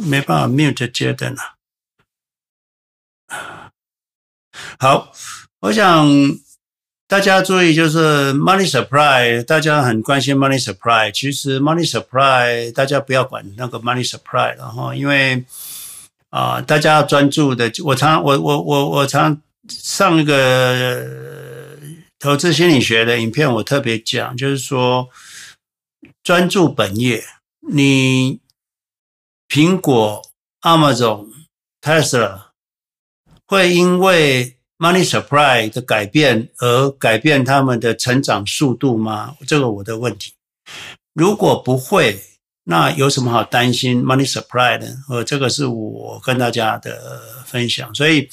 [0.00, 1.42] 没办法 mute 觉得呢。
[4.78, 5.12] 好，
[5.60, 6.08] 我想
[7.06, 11.10] 大家注意，就是 money supply，大家很关心 money supply。
[11.12, 15.44] 其实 money supply，大家不要管那个 money supply，然后因为
[16.32, 17.70] 啊、大家要专注的。
[17.84, 21.06] 我常我我我我常上一个
[22.18, 25.08] 投资心理学的影片，我特别讲，就是说
[26.22, 27.22] 专注本业。
[27.70, 28.40] 你
[29.46, 30.22] 苹果、
[30.62, 31.28] Amazon、
[31.82, 32.46] Tesla。
[33.44, 39.36] 会因为 money supply 的改变而改变他们的成长速度吗？
[39.46, 40.32] 这个我的问题。
[41.12, 42.18] 如果不会，
[42.64, 44.96] 那有什么好担心 money supply 的？
[45.08, 47.94] 呃，这个是我跟大家的分享。
[47.94, 48.28] 所以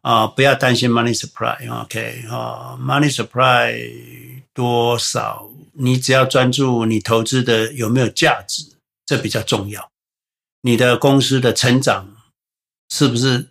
[0.00, 1.82] 啊、不要担心 money supply。
[1.82, 8.64] OK 啊、，money supply 多少，你只要专注你投资的有没有价值，
[9.06, 9.90] 这比较重要。
[10.62, 12.08] 你的公司的成长
[12.90, 13.48] 是不是？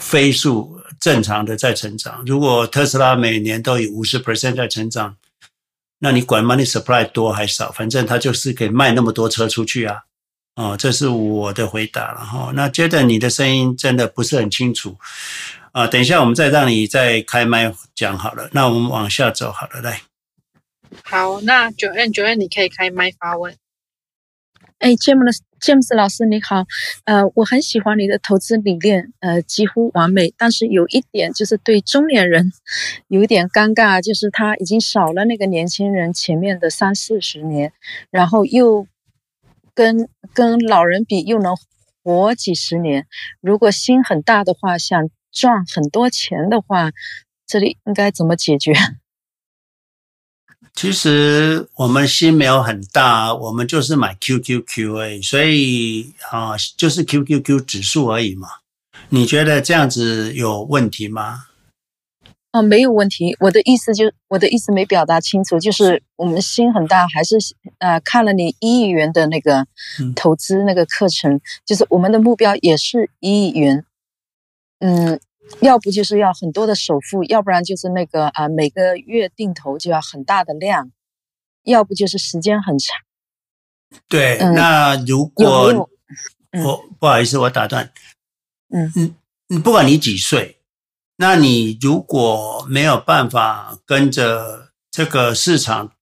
[0.00, 2.22] 飞速正常的在成长。
[2.24, 5.16] 如果特斯拉每年都有五十 percent 在成长，
[6.04, 7.72] 那你管 money supply 多还少？
[7.72, 10.02] 反正他就是可以卖那么多车出去啊！
[10.56, 12.52] 哦，这是我的回答了哈。
[12.54, 14.98] 那觉得你的声音真的不是很清楚
[15.72, 18.50] 啊，等一下我们再让你再开麦讲好了。
[18.52, 20.02] 那我们往下走好了，来。
[21.04, 23.56] 好，那九 N 九 N，你可以开麦发问。
[24.84, 26.66] 哎，James James 老师你好，
[27.06, 30.34] 呃，我很喜欢你的投资理念，呃，几乎完美。
[30.36, 32.52] 但是有一点就是对中年人
[33.08, 37.72] 有一点尴尬，就是他已经少了那个年轻人前面的三四十年，
[38.10, 38.86] 然后又
[39.72, 41.56] 跟跟老人比又能
[42.02, 43.06] 活几十年。
[43.40, 46.90] 如果心很大的话，想赚很多钱的话，
[47.46, 48.74] 这里应该怎么解决？
[50.74, 58.48] 其实我们心没有很大，我们就是买 QQQ 而已，所以啊，就是 QQQ 指数而已嘛。
[59.10, 61.44] 你觉得这样子有问题吗？
[62.50, 63.36] 哦，没有问题。
[63.38, 67.36] 我的意思就我的意思没表达清楚，就是我们心很大，还是
[67.78, 69.64] 呃看了你一亿元的那个
[70.16, 73.84] 投资那个课程，嗯、就是我们的目标也是一亿元。
[74.80, 75.20] 嗯。
[75.60, 80.90] 要不就是要很多的首付，要不然就是那个啊，每个月定投就要很大的量，
[81.64, 82.96] 要不就是时间很长。
[84.08, 85.88] 对，嗯、那如果
[86.52, 87.92] 我、不好意思，我打断。
[88.70, 89.14] 嗯嗯
[89.50, 90.58] 嗯，不管你几岁，
[91.16, 95.92] 那你如果没有办法跟着这个市场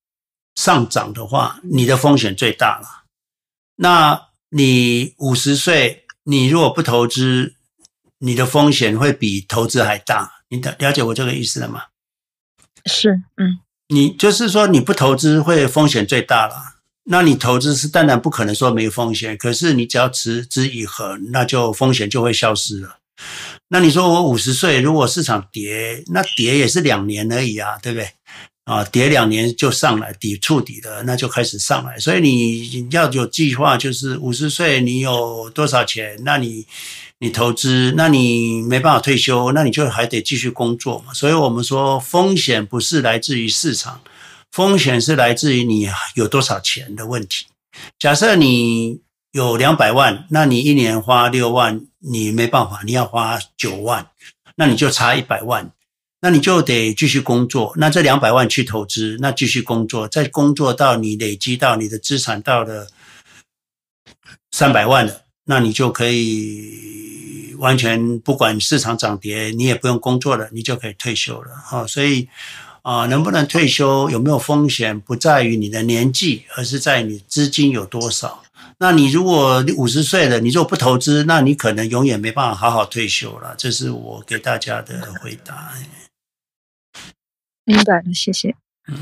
[0.54, 3.04] 上涨的话，你的风险最大了。
[3.76, 7.56] 那你五十岁，你如果不投资，
[8.22, 10.30] 你的风险会比投资还大。
[10.48, 11.82] 你了解我这个意思了吗？
[12.86, 13.58] 是，嗯，
[13.88, 16.54] 你就是说你不投资会风险最大了。
[17.04, 22.98] 那你投资是当然不可能说没风险，可是你只要持之以恒，那就风险就会消失了。
[23.68, 28.08] 那你说我五十岁，如果市场跌，那跌也是两年而已啊，对不对？
[28.64, 31.98] 啊，跌两年就上来，底触底了，那就开始上来。
[31.98, 36.64] 所以你要有计划，就是五十岁你有多少钱，那你
[37.22, 41.14] 你投资，那你没办法退休，那你就还得继续工作嘛。
[41.14, 44.00] 所以我们说，风险不是来自于市场。
[44.50, 47.46] 风险是来自于你有多少钱的问题。
[47.96, 54.08] 假设你有两百万，那你一年花六万，你没办法，你要花九万，
[54.56, 55.70] 那你就差一百万，
[56.22, 57.72] 那你就得继续工作。
[57.76, 62.88] 那这两百万去投资，那继续工作，再工作到你累积到你的资产到了
[64.50, 71.56] 三百万了，那你就可以完全不管市场涨跌，你也不用工作了，你就可以退休了。
[71.64, 72.28] 好，所以。
[72.82, 78.42] 啊，能不能退休，有没有风险，不在于你的年纪，而是在你资金有多少。
[78.78, 83.54] 那你如果五十岁了，你如果不投资，那你可能永远没办法好好退休了。
[83.56, 85.72] 这是我给大家的回答。
[87.64, 88.52] 明白了，谢谢。
[88.88, 88.98] 嗯，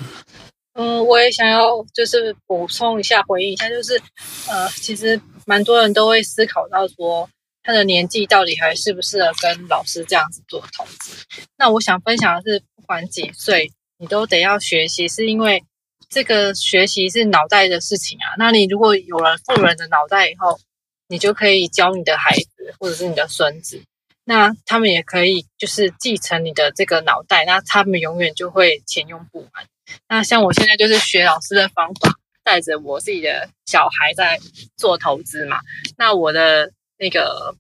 [0.75, 3.99] 嗯，我也想要就是补充一下，回应一下，就是
[4.47, 5.19] 呃，其实
[5.51, 7.29] 蛮多人都会思考到说，
[7.65, 11.25] 他的年纪到底还适不适合跟老师这样子做投资。
[11.57, 12.63] 那我想分享的是。
[12.77, 15.63] 不管几岁，你都得要学习，是因为
[16.09, 18.35] 这个学习是脑袋的事情啊。
[18.37, 20.59] 那你如果有了富人的脑袋以后，
[21.07, 23.81] 你就可以教你的孩子或者是你的孙子，
[24.25, 29.67] 那他们也可以就是继承你的这个脑袋，那他们永远就会钱用不完。
[30.09, 32.17] 那像我现在就是学老师的方法，
[32.51, 34.41] 带着我自己的小孩在
[34.77, 35.61] 做投资嘛。
[35.97, 37.55] 那我的那个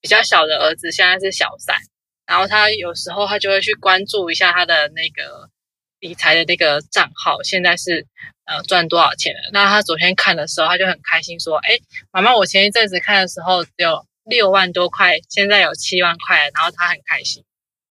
[0.00, 1.76] 比较小的儿子现在是小三。
[2.24, 5.50] 然后他有时候他就会去关注一下他的那个
[5.98, 8.06] 理财的那个账号，现在是
[8.44, 9.50] 呃赚多少钱了。
[9.52, 11.70] 那他昨天看的时候，他就很开心说：“哎，
[12.12, 17.44] 妈妈，我前一阵子看的时候只有六万多块，现在有七万块。”然后他很开心。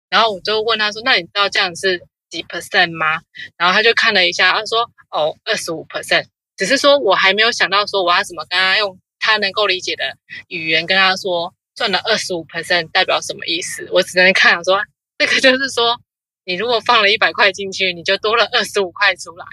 [0.10, 3.22] 然后我就问他说：“那你知道这样是几 percent 吗？”
[3.58, 6.26] 然后他就看了一下，他说：“哦，二十五 percent。”
[6.58, 10.18] 只是说我还没有想到说我要怎么跟他用他能够理解的
[10.50, 11.56] 语言跟他说。
[11.76, 13.90] 赚了二十五 percent 代表什么意思？
[13.92, 14.80] 我只能看说，
[15.18, 16.00] 这个就是说，
[16.46, 19.44] 你如果放了一百块进去，你就多了二十五块出来。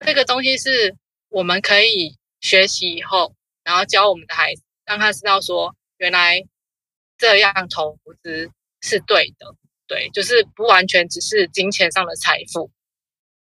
[0.00, 0.94] 这个东西是
[1.30, 3.34] 我们可以学习以后，
[3.64, 6.42] 然后教我们的孩子，让他知道说，原来
[7.16, 8.50] 这样投资
[8.82, 9.56] 是对的，
[9.90, 12.70] 对，就是不完全只是金钱上的财富，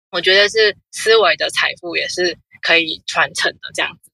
[0.09, 4.09] 我觉得是思维的财富也是可以传承的这样子，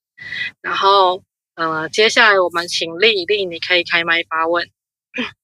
[0.59, 1.23] 然后。
[1.55, 4.69] 呃，接下来我们请丽丽，你可以开麦发问。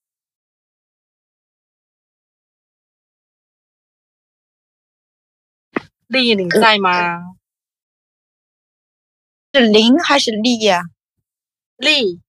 [6.08, 7.18] 丽，你在吗？
[9.54, 10.82] 是林还是丽呀？
[11.78, 12.20] 丽，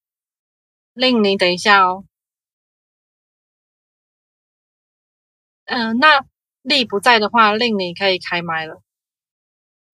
[0.92, 2.04] 令你等一下哦。
[5.72, 6.24] 嗯、呃，那
[6.62, 8.82] 丽不在的话，令你可以开麦了。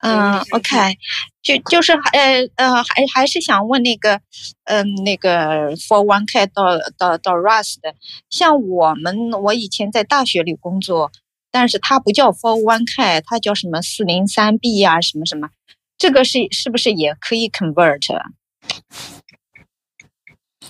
[0.01, 0.97] 嗯，OK，
[1.43, 4.21] 就就是呃呃还还是想问那个
[4.65, 7.97] 嗯、呃、那个 For One K 到到到 Rust 的，
[8.31, 11.11] 像我们我以前在大学里工作，
[11.51, 15.51] 但是它不叫 For One K，它叫什么四零三 B 呀什么什么，
[15.97, 18.07] 这个是是不是也可以 convert？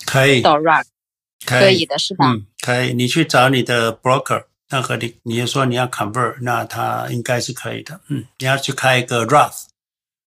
[0.06, 0.85] 可以到以，
[1.44, 2.32] 可以的是吧？
[2.32, 4.48] 嗯，可以，你去找你的 broker。
[4.70, 8.03] 那和你，你说你要 convert，那它应该是可以的。
[8.09, 9.65] 嗯，你要去开一个 Roth，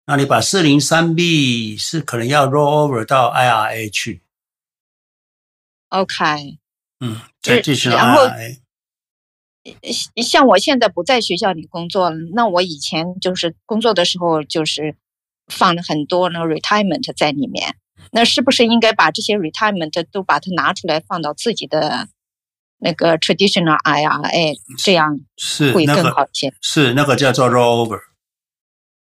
[0.08, 4.24] 那你把四零三 B 是可能要 roll over 到 IRA 去。
[5.90, 6.58] OK。
[7.02, 7.96] 嗯，再继续 IRA。
[7.96, 8.30] 然后，
[10.24, 14.96] 像我现在不在学校里工作，那我以前就是工作的时候，就是
[15.46, 17.76] 放了很多那 retirement 在里面。
[18.12, 22.10] 那是不是应该把这些 retirement 都把它拿出来放到自己的？
[22.82, 28.00] 那个 traditional IRA 这样是会更好一些，是那个叫做 rollover。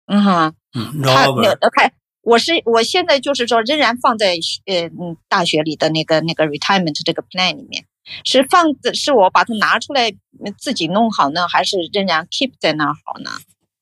[0.05, 1.57] 嗯哼，嗯，rollover。
[1.59, 1.91] OK，
[2.21, 4.35] 我是我现在就是说仍然放在
[4.65, 7.85] 呃嗯大学里的那个那个 retirement 这个 plan 里面，
[8.23, 10.13] 是放的是我把它拿出来
[10.59, 13.31] 自己弄好呢，还是仍然 keep 在那儿好呢？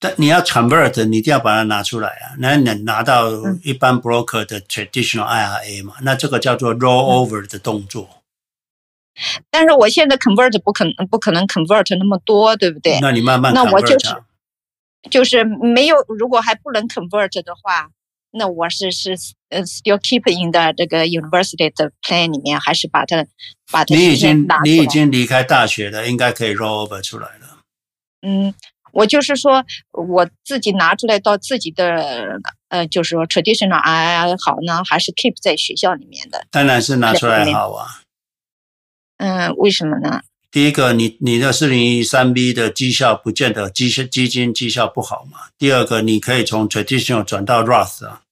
[0.02, 3.30] 但你要 convert，你一定要把它拿出来啊，那你拿到
[3.66, 8.19] 一般 broker 的 traditional IRA 嘛，嗯、那这个叫做 rollover 的动作。
[9.52, 13.00] 但是我现在 convert 不可能不可能 convert 那么多，对不对？
[13.02, 14.16] 那你慢慢那我就是
[15.10, 17.90] 就是没有，如果还不能 convert 的话，
[18.32, 19.16] 那我是是
[19.50, 23.26] 呃 still keep in 的这个 university 的 plan 里面，还是把它
[23.72, 27.58] 把它你已经你已经离开大学了，应该可以 roll over 出来了。
[28.22, 28.54] 嗯，
[28.92, 29.64] 我就是说
[29.94, 36.46] 我自己拿出来到自己的呃，就是说 traditional I 好呢，还是 keep 在学校里面的？
[36.52, 38.02] 当然是拿出来好啊。
[39.20, 40.22] 嗯，为什么呢？
[40.52, 45.50] 第一个，你你的四零一三 B 的绩效不见得基基金绩效不好嘛。
[45.58, 48.24] 第二个，你可以从 traditional 转到 Roth 啊。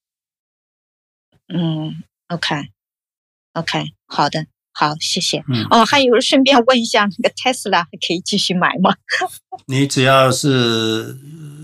[1.53, 5.43] 嗯，OK，OK，、好的，好，谢谢。
[5.47, 8.95] 嗯哦，还有顺便问一下，那个 Tesla 还可以继续买吗？
[9.67, 11.17] 你只要是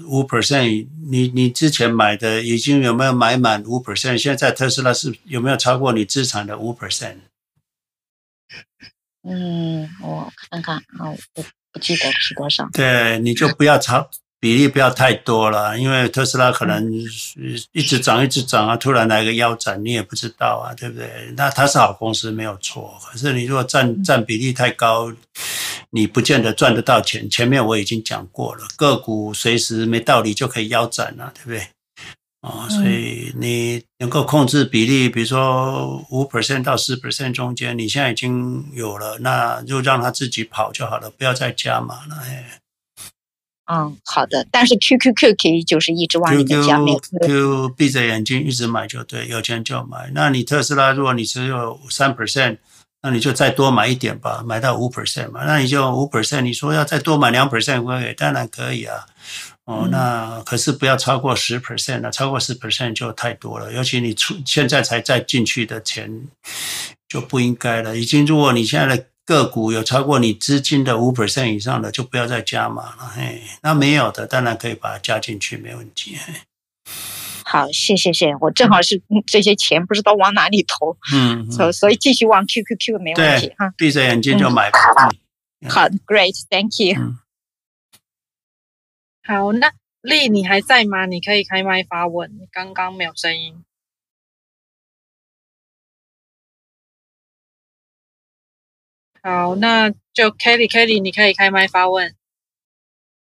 [0.06, 4.18] 五 percent，你你之前买的已经有没有买满五 percent？
[4.18, 7.16] 现在特斯拉是有没有超过你资产的五 percent？
[9.24, 12.68] 嗯，我看看啊，我不记得是多少。
[12.74, 14.10] 对，你就不要超
[14.40, 16.92] 比例不要太多了，因为特斯拉可能
[17.72, 21.34] 一直涨一直涨啊，突然来个腰斩，你也不知道啊，对不对？
[21.38, 25.14] 那它是好公司没有错，可是你如果占占比例太高，
[25.92, 27.30] 你不见得赚得到钱。
[27.30, 31.68] 前面我已经讲过了，个股随时没道理就可以腰斩了，对不对？
[32.44, 42.18] 哦，所以你能够控制比例，比如说五 percent 到十 percent 中间，你现在已经有了，那就让它自己跑就好了，不要再加码了。
[42.22, 42.60] 哎
[43.72, 44.46] 嗯，好的。
[44.52, 50.12] 但是 QQQ 可以就是一直往里面加，没有 QQ 闭着眼睛一直买就对，有钱就买。
[50.14, 52.58] 那你特斯拉，如果你只有三 percent，
[53.02, 55.46] 那你就再多买一点吧，买到五 percent 嘛。
[55.46, 58.16] 那你就五 percent，你说要再多买两 percent？
[58.16, 59.06] 当然可以啊。
[59.66, 63.72] 哦，那可是不要超过十 percent 了，超过十 percent 就太多了。
[63.72, 66.28] 尤其你出现在才再进去的钱
[67.08, 67.96] 就不应该了。
[67.96, 73.12] 已经，如果你现在的个股有超过你资金的五 percent 以上的，就不要再加码了。
[73.16, 76.18] 嘿，那没有的，当然可以把它加进去，没问题。
[76.18, 76.34] 嘿
[77.46, 84.80] 好，谢谢谢谢，我正好是这些钱不知道往哪里投，嗯，所所以继续往 QQQ 没问题哈。，闭着眼睛就买吧。
[85.62, 87.14] 嗯好，Great，Thank you。
[89.26, 89.72] 好，那
[90.02, 91.06] 丽你还在吗？
[91.06, 93.64] 你可以开麦发问，刚刚没有声音。
[99.22, 102.14] 好，那就 Kelly，Kelly，你可以开麦发问。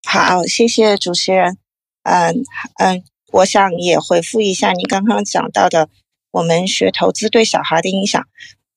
[0.07, 1.59] 好，谢谢主持人。
[2.05, 2.45] 嗯
[2.79, 3.03] 嗯，
[3.33, 5.91] 我想也回复一下你刚刚讲到的，
[6.31, 8.25] 我们学投资对小孩的影响。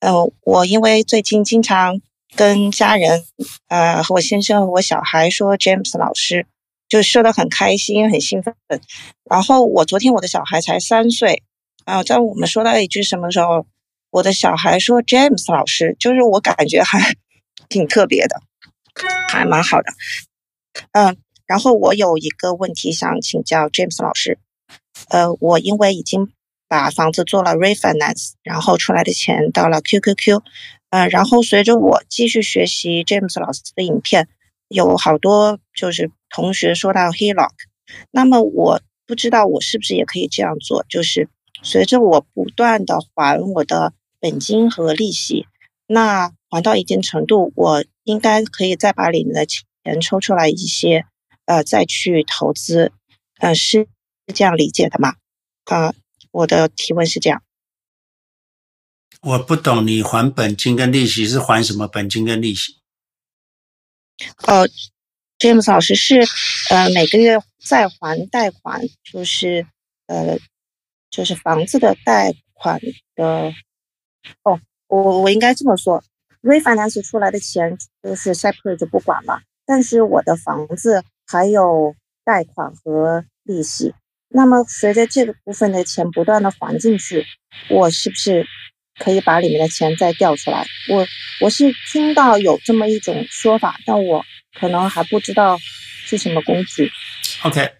[0.00, 2.00] 嗯，我因为最近经常
[2.34, 3.24] 跟家人，
[3.68, 6.48] 呃，和我先生和我小孩说 James 老师，
[6.94, 8.54] 就说得很开心，很兴奋。
[9.28, 11.42] 然后我昨天我的小孩才三岁，
[11.84, 13.66] 啊，在我们说到一句什么时候，
[14.10, 17.16] 我的小孩说 James 老师，就是我感觉还
[17.68, 18.40] 挺特别的，
[19.28, 19.92] 还蛮好的。
[20.92, 21.16] 嗯。
[21.46, 24.38] 然后我有一个问题想请教 James 老师，
[25.08, 26.30] 呃，我因为已经
[26.68, 30.40] 把房子做了 refinance，然后出来的钱到了 QQQ，
[30.90, 34.28] 呃，然后随着我继续学习 James 老师的影片，
[34.74, 37.50] 有好多就是同学说到 HELOC，
[38.10, 41.28] 那么我不知道我是不是也可以这样做，就是
[41.62, 45.46] 随着我不断的还我的本金和利息，
[45.86, 51.06] 那还到一定程度，我应该可以再把里面的钱抽出来一些。
[51.46, 52.90] 呃，再去投资，
[53.38, 53.86] 呃，是
[54.34, 55.16] 这样理解的吗？
[55.66, 55.92] 啊、
[56.30, 57.42] 我的提问是这样。
[59.20, 62.78] 我不懂你还本金跟利息是还什么本金跟利息？
[64.46, 64.68] 呃
[65.38, 66.20] ，James 老师是
[66.70, 69.66] 呃每个月再还贷款，就是
[70.06, 70.38] 呃
[71.10, 72.80] 就是房子的贷款
[73.14, 73.52] 的。
[74.42, 76.02] 哦，我我应该这么说
[76.42, 81.04] ，refinance 出来的钱就是 separate 就不管了，但是我的房子。
[81.26, 83.94] 还有贷款和利息，
[84.28, 87.24] 那么随着这个部分的钱不断的还进去，
[87.70, 88.46] 我是不是
[88.98, 90.66] 可以把里面的钱再调出来？
[90.88, 91.06] 我
[91.40, 94.24] 我是听到有这么一种说法，但我
[94.58, 95.58] 可能还不知道
[96.04, 96.90] 是什么工具。
[97.42, 97.72] OK，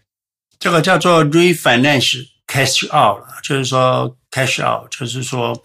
[0.59, 5.63] 这个叫做 refinance cash out，就是说 cash out，就是说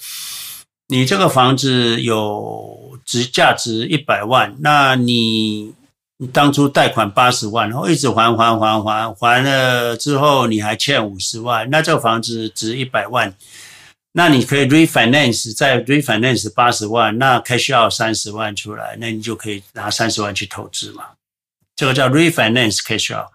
[0.88, 5.73] 你这个房子有值价值一百万，那你。
[6.21, 13.34] 你当初贷款八十万，然后一直还还还还还了之后，你还欠五十万，那这个房子值一百万，
[14.14, 21.06] 那你可以 refinance 再 refinance 八十万，那 cash out 三十万出来，那你就可以拿三十万去投资嘛。
[21.76, 23.30] 这个叫 refinance cash out，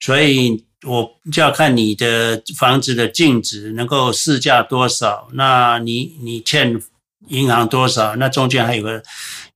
[0.00, 6.82] 所以我就要看你的房子的净值能够市价多少，那你你欠
[7.28, 9.02] 银行多少，那中间还有个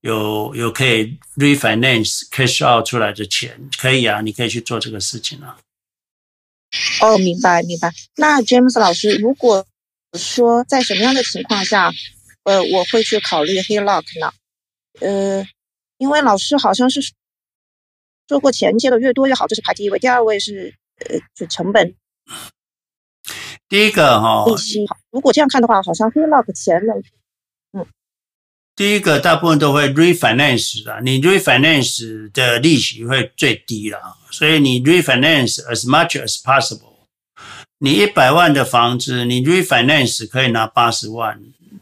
[0.00, 5.58] 有有可以 refinance cash out 出来的钱，可以啊，你可以去做这个事情啊。
[7.02, 7.92] 哦，明白明白。
[8.16, 9.66] 那 James 老师，如果
[10.18, 11.92] 说在什么样的情况下，
[12.44, 14.32] 呃，我会去考虑 HELOC 呢？
[15.00, 15.46] 呃，
[15.98, 17.00] 因为老师好像是
[18.28, 20.74] 说过钱借的越多越好，这是排第一位，第二位是
[21.08, 21.94] 呃，就成本。
[23.68, 24.84] 第一个哈，利息。
[25.10, 26.92] 如果这样看的话，好像 HELOC 钱呢，
[27.72, 27.86] 嗯，
[28.74, 36.89] 第一个大部分都会 refinance 的，你 refinance 的利息会最低了，所以你 refinance as much as possible。
[37.82, 41.40] 你一百万的房子，你 refinance 可以拿八十万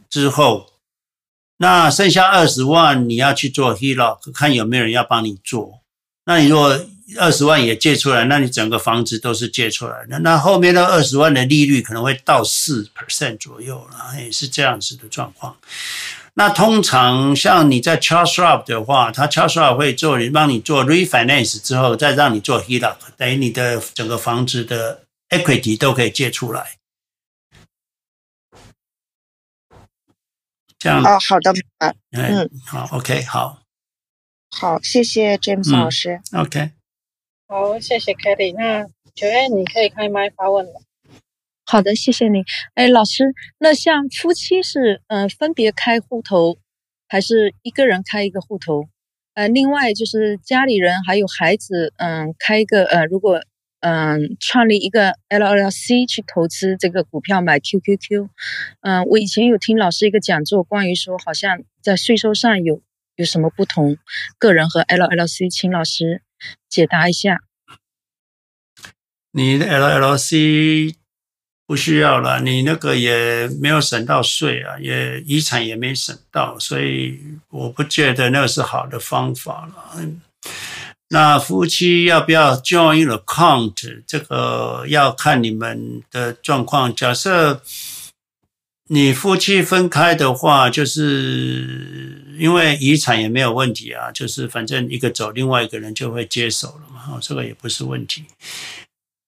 [0.09, 0.71] 之后，
[1.57, 5.81] 那剩下二十万你要去做 HELOC，看有没有人要帮你做。
[6.25, 6.81] 那你如果
[7.19, 10.21] 二十万也借出来，那你整个房子都是借出来的。
[10.21, 15.57] 那后面的二十万的利率可能会到四 percent 左右了，也是这样子的状况。
[16.35, 25.01] 那通常像你在 Charles Rob 的话，他 Charles Rob 会做你帮你做 refinance 之后，再让你做 HELOC，等于你的整个房子的
[25.31, 26.77] equity 都可以借出来。
[30.79, 33.63] 这样哦，好的，嗯，嗯，好，OK，好。
[34.51, 36.21] 好，谢谢 James 老师。
[36.33, 36.71] 嗯、OK，
[37.49, 38.55] 好，谢谢 Kelly。
[38.57, 38.85] 那
[39.15, 40.81] Joanne 你可以开麦发问了。
[41.67, 42.45] 好的，谢谢你。
[42.75, 46.59] 哎，老师，那像夫妻是嗯、呃、分别开户头，
[47.09, 48.89] 还是一个人开一个户头？
[49.35, 53.43] 呃，另外就是家里人还有孩子，嗯、呃，开一个呃，如果
[53.81, 58.29] 嗯、创立一个 LLC 去投资这个股票买 QQQ，
[58.81, 62.81] 嗯、我以前有听老师一个讲座，关于说好像在税收上有。
[63.17, 63.97] 有什么不同？
[64.39, 66.23] 个人和 LLC，请老师
[66.69, 67.41] 解答一下。
[69.33, 70.95] 你的 LLC
[71.67, 80.01] 不需要了，你那个也没有省到税啊，也遗产也没省到，所以我不觉得那个是好的方法了。
[81.09, 84.03] 那夫妻要不要 join account？
[84.07, 86.95] 这个要看你们的状况。
[86.95, 87.63] 假设
[88.89, 92.25] 你夫妻分开的话，就是。
[92.39, 98.27] 因为遗产也没有问题啊，就是反正一个走，另外一个人就会接手了嘛，这个也不是问题。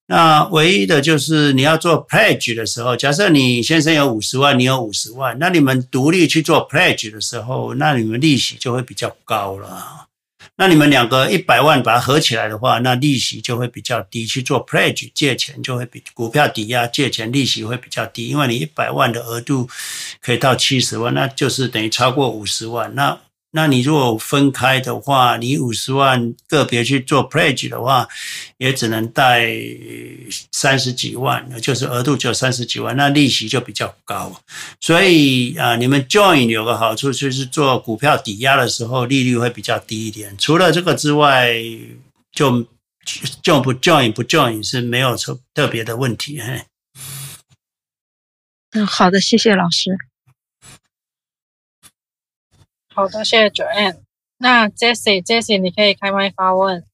[0.07, 10.07] 那唯一的就是你要做 pledge 的时候，假设你先生有五十万，你有五十万，那你们独立去做 pledge 的时候，那你们利息就会比较高了。
[10.61, 14.27] 那你们两个一百万把它合起来的话，那利息就会比较低。
[14.27, 19.66] 去做 pledge 借钱就会比股票抵押借钱利息会比较低，因为你一百万的额度
[20.20, 22.95] 可以到七十万，那就是等于超过五十万。
[22.95, 23.19] 那
[23.52, 28.06] 那你如果分开的话，你五十万个别去做 pledge 的话，
[28.59, 29.51] 也只能贷
[30.52, 34.40] 三十几万，就是额度只有三十几万，那利息就比较高。
[34.81, 40.36] 所以啊，你们 join 有个好处就是做股票抵押的时候利率会比较低一点。
[40.39, 41.52] 除了这个之外，
[42.31, 42.64] 就
[43.43, 46.40] join 不 join 不 join 是没有特特别的问题。
[48.70, 50.10] 嗯，好的，谢谢老师。
[53.01, 53.97] 好的，谢谢 Joanne。
[54.36, 56.85] 那 Jesse，Jesse，你可以开麦发问。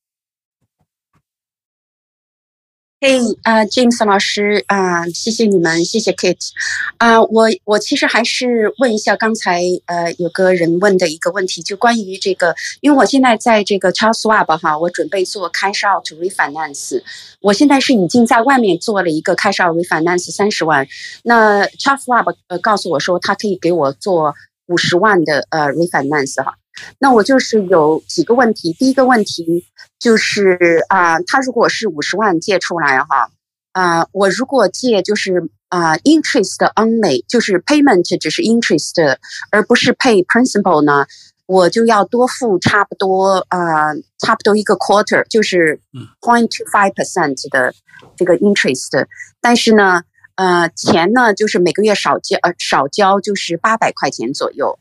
[3.00, 6.50] 嘿，啊，James 老师啊，呃，谢谢你们，谢谢 Kate。
[6.98, 17.02] 啊，我我其实还是问一下刚才呃有个人问的一个问题，就关于这个，因为我现在在这个 Charles Schwab 哈，我准备做 cash out refinance。
[17.40, 20.86] 我现在是已经在外面做了一个 cash out refinance 三十万，
[21.24, 24.36] 那 Charles Schwab 呃告诉我说他可以给我做。
[24.66, 26.54] 五十万的呃 refinance 哈，
[26.98, 28.72] 那我就是有几个问题。
[28.72, 29.64] 第一个问题
[29.98, 33.30] 就是啊、呃，他如果是五十万借出来哈，
[33.72, 39.16] 啊、呃，我如果借就是啊、呃、interest only，就是 payment 只是 interest，
[39.50, 41.06] 而不是 pay principal 呢，
[41.46, 45.80] 我就要多付差不多啊、呃，差不多一个 quarter，就是
[46.20, 47.72] point two five percent 的
[48.16, 49.06] 这个 interest，
[49.40, 50.02] 但是呢。
[50.36, 54.78] 呃，钱呢，就是每个月少交，呃，少交就是八百块钱左右。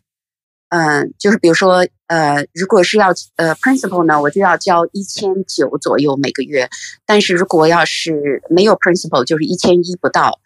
[0.68, 6.70] 嗯、就是比如说，呃，如果是要呃 principal 呢，我就要交一千九左右每个月。
[7.06, 10.40] 但是如果要是没有 principal，就是一千一不到。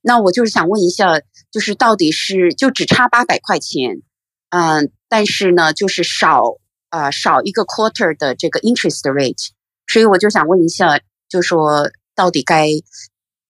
[0.00, 1.20] 那我就是想问一下，
[1.52, 4.02] 就是到底是就只差八百块钱，
[4.50, 6.56] 嗯、但是呢，就是少
[6.88, 9.50] 啊、呃、少一个 quarter 的这个 interest rate。
[9.86, 10.98] 所以我就想问一下，
[11.28, 12.70] 就说到底该。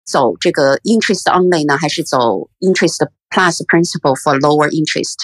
[0.09, 5.17] 走这个 interest only 呢，还是走 interest plus principal for lower interest？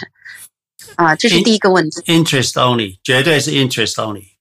[0.97, 2.02] 啊，这是第一个问题。
[2.02, 4.35] interest only 绝对是 interest only，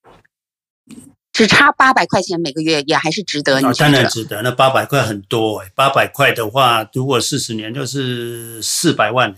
[1.31, 3.61] 只差八百块钱每个月也还是值得。
[3.61, 9.33] 你、哦、当然值得，那八百块很多哎，八百块的话，如果四十年就是四百万。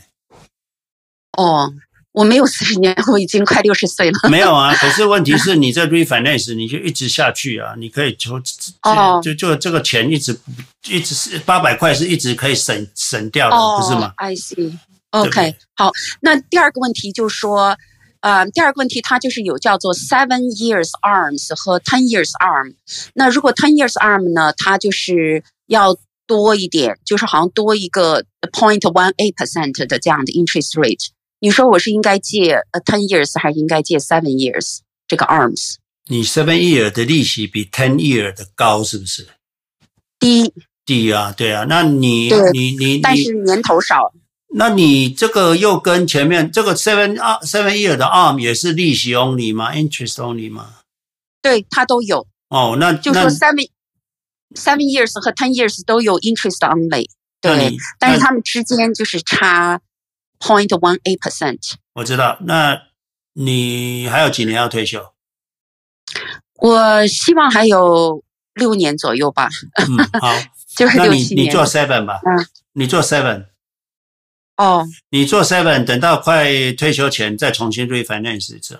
[1.38, 1.72] 哦，
[2.16, 4.30] 我没有四十年，我已经快六十岁了。
[4.30, 8.42] 没有啊， 可是问题是你这 refinance 你就一直下去啊，你可以就
[8.82, 10.40] 哦，就就这个钱一直
[10.88, 14.78] 一直是八百块是一直可以省省掉的，哦、不是吗？I see.
[15.12, 17.78] OK，好，那第二个问题就是说。
[18.22, 22.74] 呃，第二个问题，它就是有叫做 seven years arms 和 ten years arm。
[23.14, 31.10] 那如果 ten years arm 呢，它就是要多一点，就是好像多一个 point one eight percent 的这样的 interest rate。
[31.46, 35.76] 你说我是应该借呃 ten years 还是应该借 seven years 这个 arms？
[36.08, 39.28] 你 seven year 的利息比 ten year 的高是不是？
[40.20, 40.52] 低。
[40.84, 44.12] 低啊，对啊，那你你你你，但是年头少。
[44.56, 50.78] 那你这个又跟前面这个 seven 二 seven year 的 arm 也是利息 only 吗？interest only 吗？
[51.44, 52.26] 对，它都有。
[52.50, 53.70] 哦，那就说 seven
[54.56, 57.08] seven years 和 ten years 都有 interest only。
[57.40, 59.80] 对，但是他们之间就是差
[60.40, 61.74] point one eight percent。
[61.94, 62.82] 我知道，那
[63.34, 65.14] 你还有几年要退休？
[66.56, 69.50] 我希望还有六年左右吧。
[69.76, 70.34] 嗯， 好，
[70.76, 71.38] 就是六七年。
[71.38, 72.20] 你你做 seven 吧。
[72.26, 73.48] 嗯，你做 seven。
[74.58, 78.80] 哦，你做 seven，等到快退休前再重新 refinance 一次。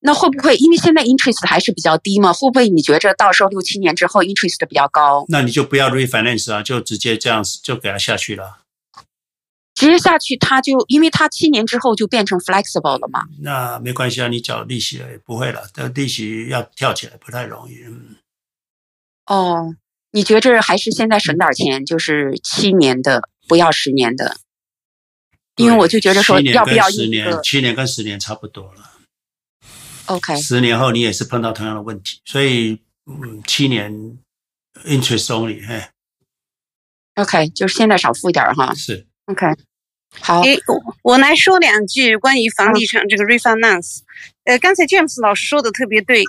[0.00, 2.32] 那会不会因为现在 interest 还是比较低嘛？
[2.32, 5.24] 会不会你觉着到时候六七年之后 interest 比较高？
[5.28, 8.58] 那你就不要 refinance 啊，就直接这样子就给它下去了。
[9.80, 13.22] 直接下去，他就因为他七年之后就变成 flexible 了嘛。
[13.40, 17.82] 那没关系啊，你缴利息了也不会了，但利息要跳起来不太容易。
[17.84, 18.16] 嗯。
[19.26, 19.74] 哦，
[20.10, 23.28] 你觉着还是现在省点钱，就是七年的。
[23.48, 24.36] 不要十年的，
[25.56, 27.36] 因为我就觉得说要不要十年？
[27.42, 28.92] 七年跟十年差不多了。
[30.06, 33.92] OK，十年后你也是碰到同样的问题，所以嗯，七年
[34.84, 35.82] interest only，嘿。
[37.16, 38.72] OK，就是现在少付一点哈。
[38.74, 39.48] 是 OK，
[40.18, 40.40] 好。
[40.42, 40.58] 诶，
[41.02, 44.00] 我来说两句关于房地产这个 refinance。
[44.44, 46.24] 呃，刚才 James 老师说的特别对，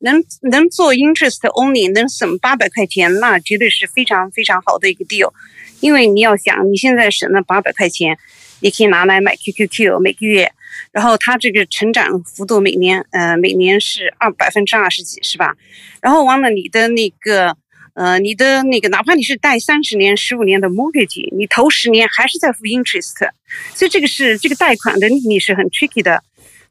[0.00, 5.32] 能能做 interest only，能省八百块钱，那绝对是非常非常好的一个 deal。
[5.80, 8.16] 因为你要想，你现在省了八百块钱，
[8.60, 10.50] 你可以拿来买 QQQ 每个月，
[10.90, 15.54] 然后它这个成长幅度每年，呃，每年是二百分之二十几，是吧？
[16.00, 17.56] 然后完了你的那个，
[17.96, 23.30] 呃，你的那个，哪怕你是贷三十年、十五年的 mortgage，你头十年还是在付 interest，
[23.74, 26.22] 所以这个是这个贷款的利率是很 tricky 的。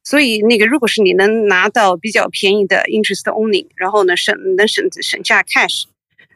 [0.04, 5.86] 所以那个，如果是你能拿到比较便宜的 interest only，然后呢省能省省下 cash，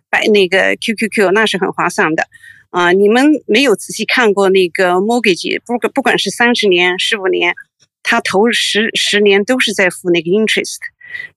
[0.09, 2.27] 买那个 QQQ，那是很划算的。
[2.71, 7.53] 啊、你们没有仔细看过那个 mortgage，不不管是三十年、十五年，
[8.01, 10.77] 他头十十年都是在付那个 interest，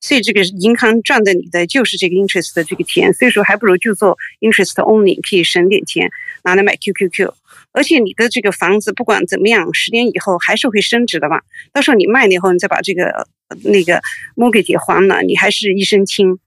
[0.00, 6.10] 所以这个银行赚的你的就是这个 interest 的这个钱，所以说还不如就做 interest only，可以省点钱
[6.44, 7.32] 拿来买 QQQ，
[7.72, 11.40] 而且你的这个房子不管怎么样，十年以后还是会升值的嘛，
[11.72, 13.26] 到时候你卖了以后，你再把这个
[13.64, 14.00] 那个
[14.36, 16.38] mortgage 还了，你还是一身轻。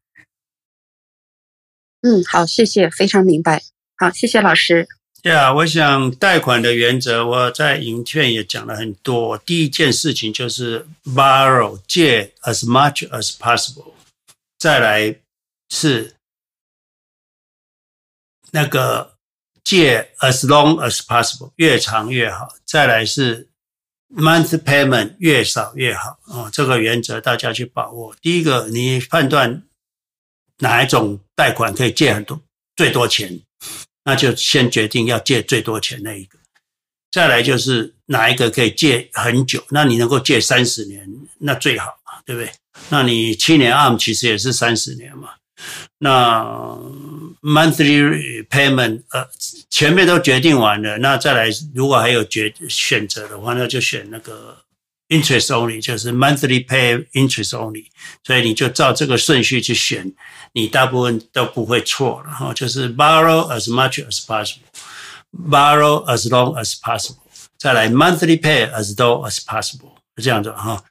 [2.01, 3.61] 嗯，好，谢谢，非常明白。
[3.95, 4.87] 好，谢谢老师。
[5.25, 9.35] 对啊，我想贷款的原则，我在影片也讲了很多。
[9.39, 13.93] 第一件事情就是 borrow 借 as much as possible，
[14.59, 15.15] 再来
[15.69, 16.13] 是
[18.51, 19.15] 那个
[19.63, 22.53] 借 as long as possible，越长越好。
[22.63, 23.47] 再来是
[24.15, 26.19] month payment 越少越好。
[26.25, 28.15] 哦，这个原则大家去把握。
[28.21, 29.63] 第一个，你判断
[30.59, 32.39] 哪一种贷款可以借很多
[32.75, 33.41] 最多钱。
[34.05, 36.39] 那就先决定要借最多钱那一个，
[37.11, 41.09] 再来就是哪一个可以借很久，那你能够借三十年，
[41.39, 42.51] 那最好嘛，对不对？
[42.89, 45.29] 那你七年 ARM 其实也是三十年嘛。
[45.97, 46.43] 那
[47.41, 49.27] monthly payment 呃
[49.69, 54.64] 前面都决定完了，那再来如果还有决选择的话，那就选那个。
[55.07, 57.85] Interest only 就是 monthly pay interest only，
[58.23, 60.11] 所以你就照这个顺序去选，
[60.53, 62.51] 你大部分都不会错了哈。
[62.55, 67.17] 就是 borrow as much as possible，borrow as long as possible，
[67.59, 70.83] 再来 monthly pay as low as possible，这样子哈。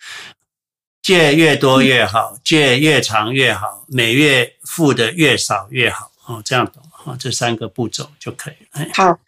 [1.02, 6.72] 借越多越好，借越长越好，每月付的越少越好哦，这样子。
[7.04, 8.86] 啊，这三个步骤就可以了。
[8.94, 9.18] 好，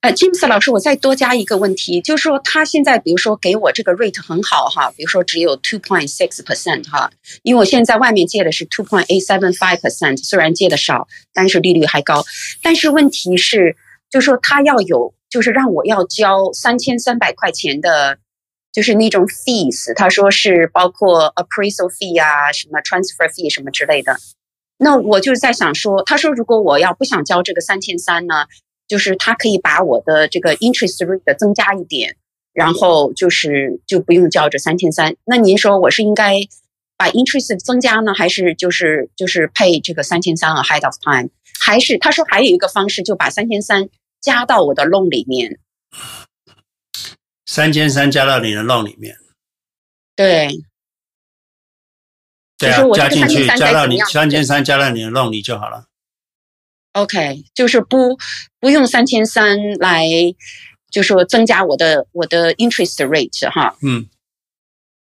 [0.00, 7.10] 呃，James 老师，我再多加一个问题，就是说他现在比如说给我这个 rate 很好哈，比如说只有 two point six percent 哈，
[7.42, 12.24] 因为我现在外面借的是 two point eight seven five percent，虽然借的少，但是利率还高。
[12.62, 13.76] 但是问题是，
[14.10, 18.18] 就是说他要有，就是让我要交三千三百块钱的，
[18.72, 24.16] 就是那种 fees，他说是包括 appraisal fee 啊，什么 transfer fee 什么之类的。
[24.78, 28.46] 那我就是在想说，他说如果我要不想交这个三千三呢，
[28.86, 32.16] 就是他可以把我的这个 interest rate 增加一点，
[32.52, 35.16] 然后就是就不用交这三千三。
[35.24, 36.40] 那您说我是应该
[36.96, 41.30] 把 interest 增加呢，还是就是就是配这个三千三 ahead of time？
[41.60, 43.88] 还是他说还有一个方式，就把三千三
[44.20, 45.58] 加到我的 loan 里面。
[47.46, 49.16] 三千三加到你的 loan 里面。
[50.14, 50.48] 对。
[52.58, 55.86] 对啊，加进去，加到你三千三，加到你的 loan 里就好了。
[56.92, 58.18] OK，就是不
[58.58, 60.04] 不用三千三来，
[60.90, 63.76] 就说增加我的我的 interest rate 哈。
[63.82, 64.08] 嗯。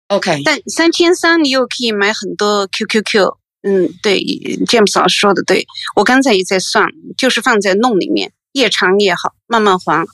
[0.08, 3.36] OK，但三千三你又可以买很多 QQQ。
[3.62, 4.18] 嗯，对
[4.66, 10.04] ，James 老师说的对，我刚才也在算，就是放在 loan 里面，越长越好，慢慢还。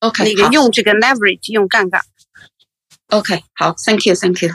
[0.00, 2.02] OK，那个用这个 leverage 用杠杆。
[3.08, 4.50] OK，好，Thank you，Thank you。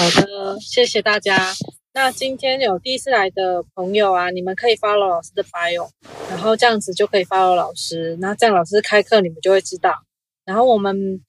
[0.00, 1.52] 好的，谢谢大家。
[1.92, 5.90] 那今天有第一次来的朋友啊，你们可以 follow 老师的 bio，
[6.30, 8.16] 然后这样子就可以 follow 老师。
[8.18, 9.92] 那这样老师开课你们就会知道。
[10.46, 11.22] 然后我们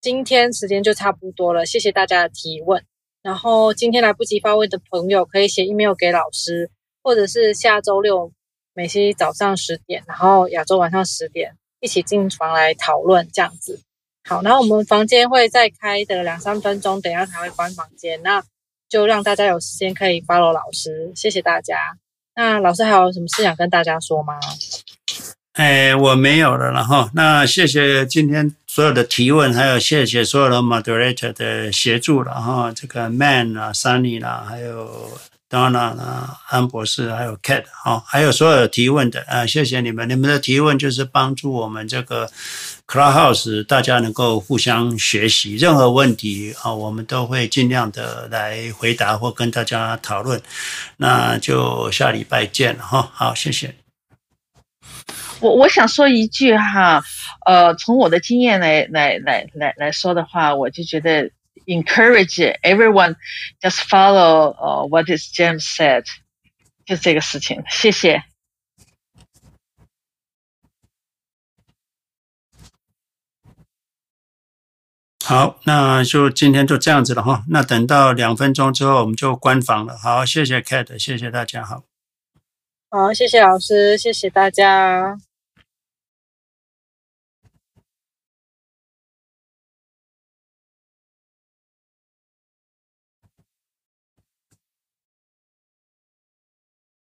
[0.00, 2.82] 今天时间就差不多了，谢谢大家的提问。
[3.20, 6.70] 然后今天来不及发问的朋友可以写 email 给老师，
[7.02, 8.32] 或者是下周六
[8.72, 13.78] 美西早上十点，然后亚洲晚上十点一起进房来讨论这样子。
[14.28, 18.42] 好，然后我们房间会再开的两三分钟，等下才会关房间，那
[18.88, 21.96] 就让大家有时间可以 follow 老师，谢谢大家。
[22.34, 24.38] 那老师还有什么事想跟大家说吗？
[25.54, 35.10] 哎，我没有了，然后那谢谢今天所有的提问，还有谢谢所有的 moderator 的协助了哈，这个 Man 啊，Sunny 啦，还有。
[35.50, 42.30] Donna 啊，安博士，还有 Cat，好，还有所有提问的啊，谢谢你们，你们的提问就是帮助我们这个
[42.86, 50.40] Clubhouse 大家能够互相学习，任何问题啊，我们都会尽量的来回答或跟大家讨论。
[50.96, 53.74] 那就下礼拜见了哈，好，谢谢。
[55.40, 57.02] 我我想说一句哈，
[57.44, 61.28] 呃，从我的经验来来来来来说的话，我就觉得。
[61.70, 63.14] Encourage everyone,
[63.62, 66.02] just follow uh, what is James said，
[66.84, 68.24] 就这个事情，谢谢。
[75.24, 77.44] 好，那就今天就这样子了哈。
[77.50, 79.96] 那等到两分钟之后，我们就关房了。
[79.96, 81.84] 好，谢谢 Kate，谢谢大家，好。
[82.90, 85.16] 好，谢谢老师，谢谢大家。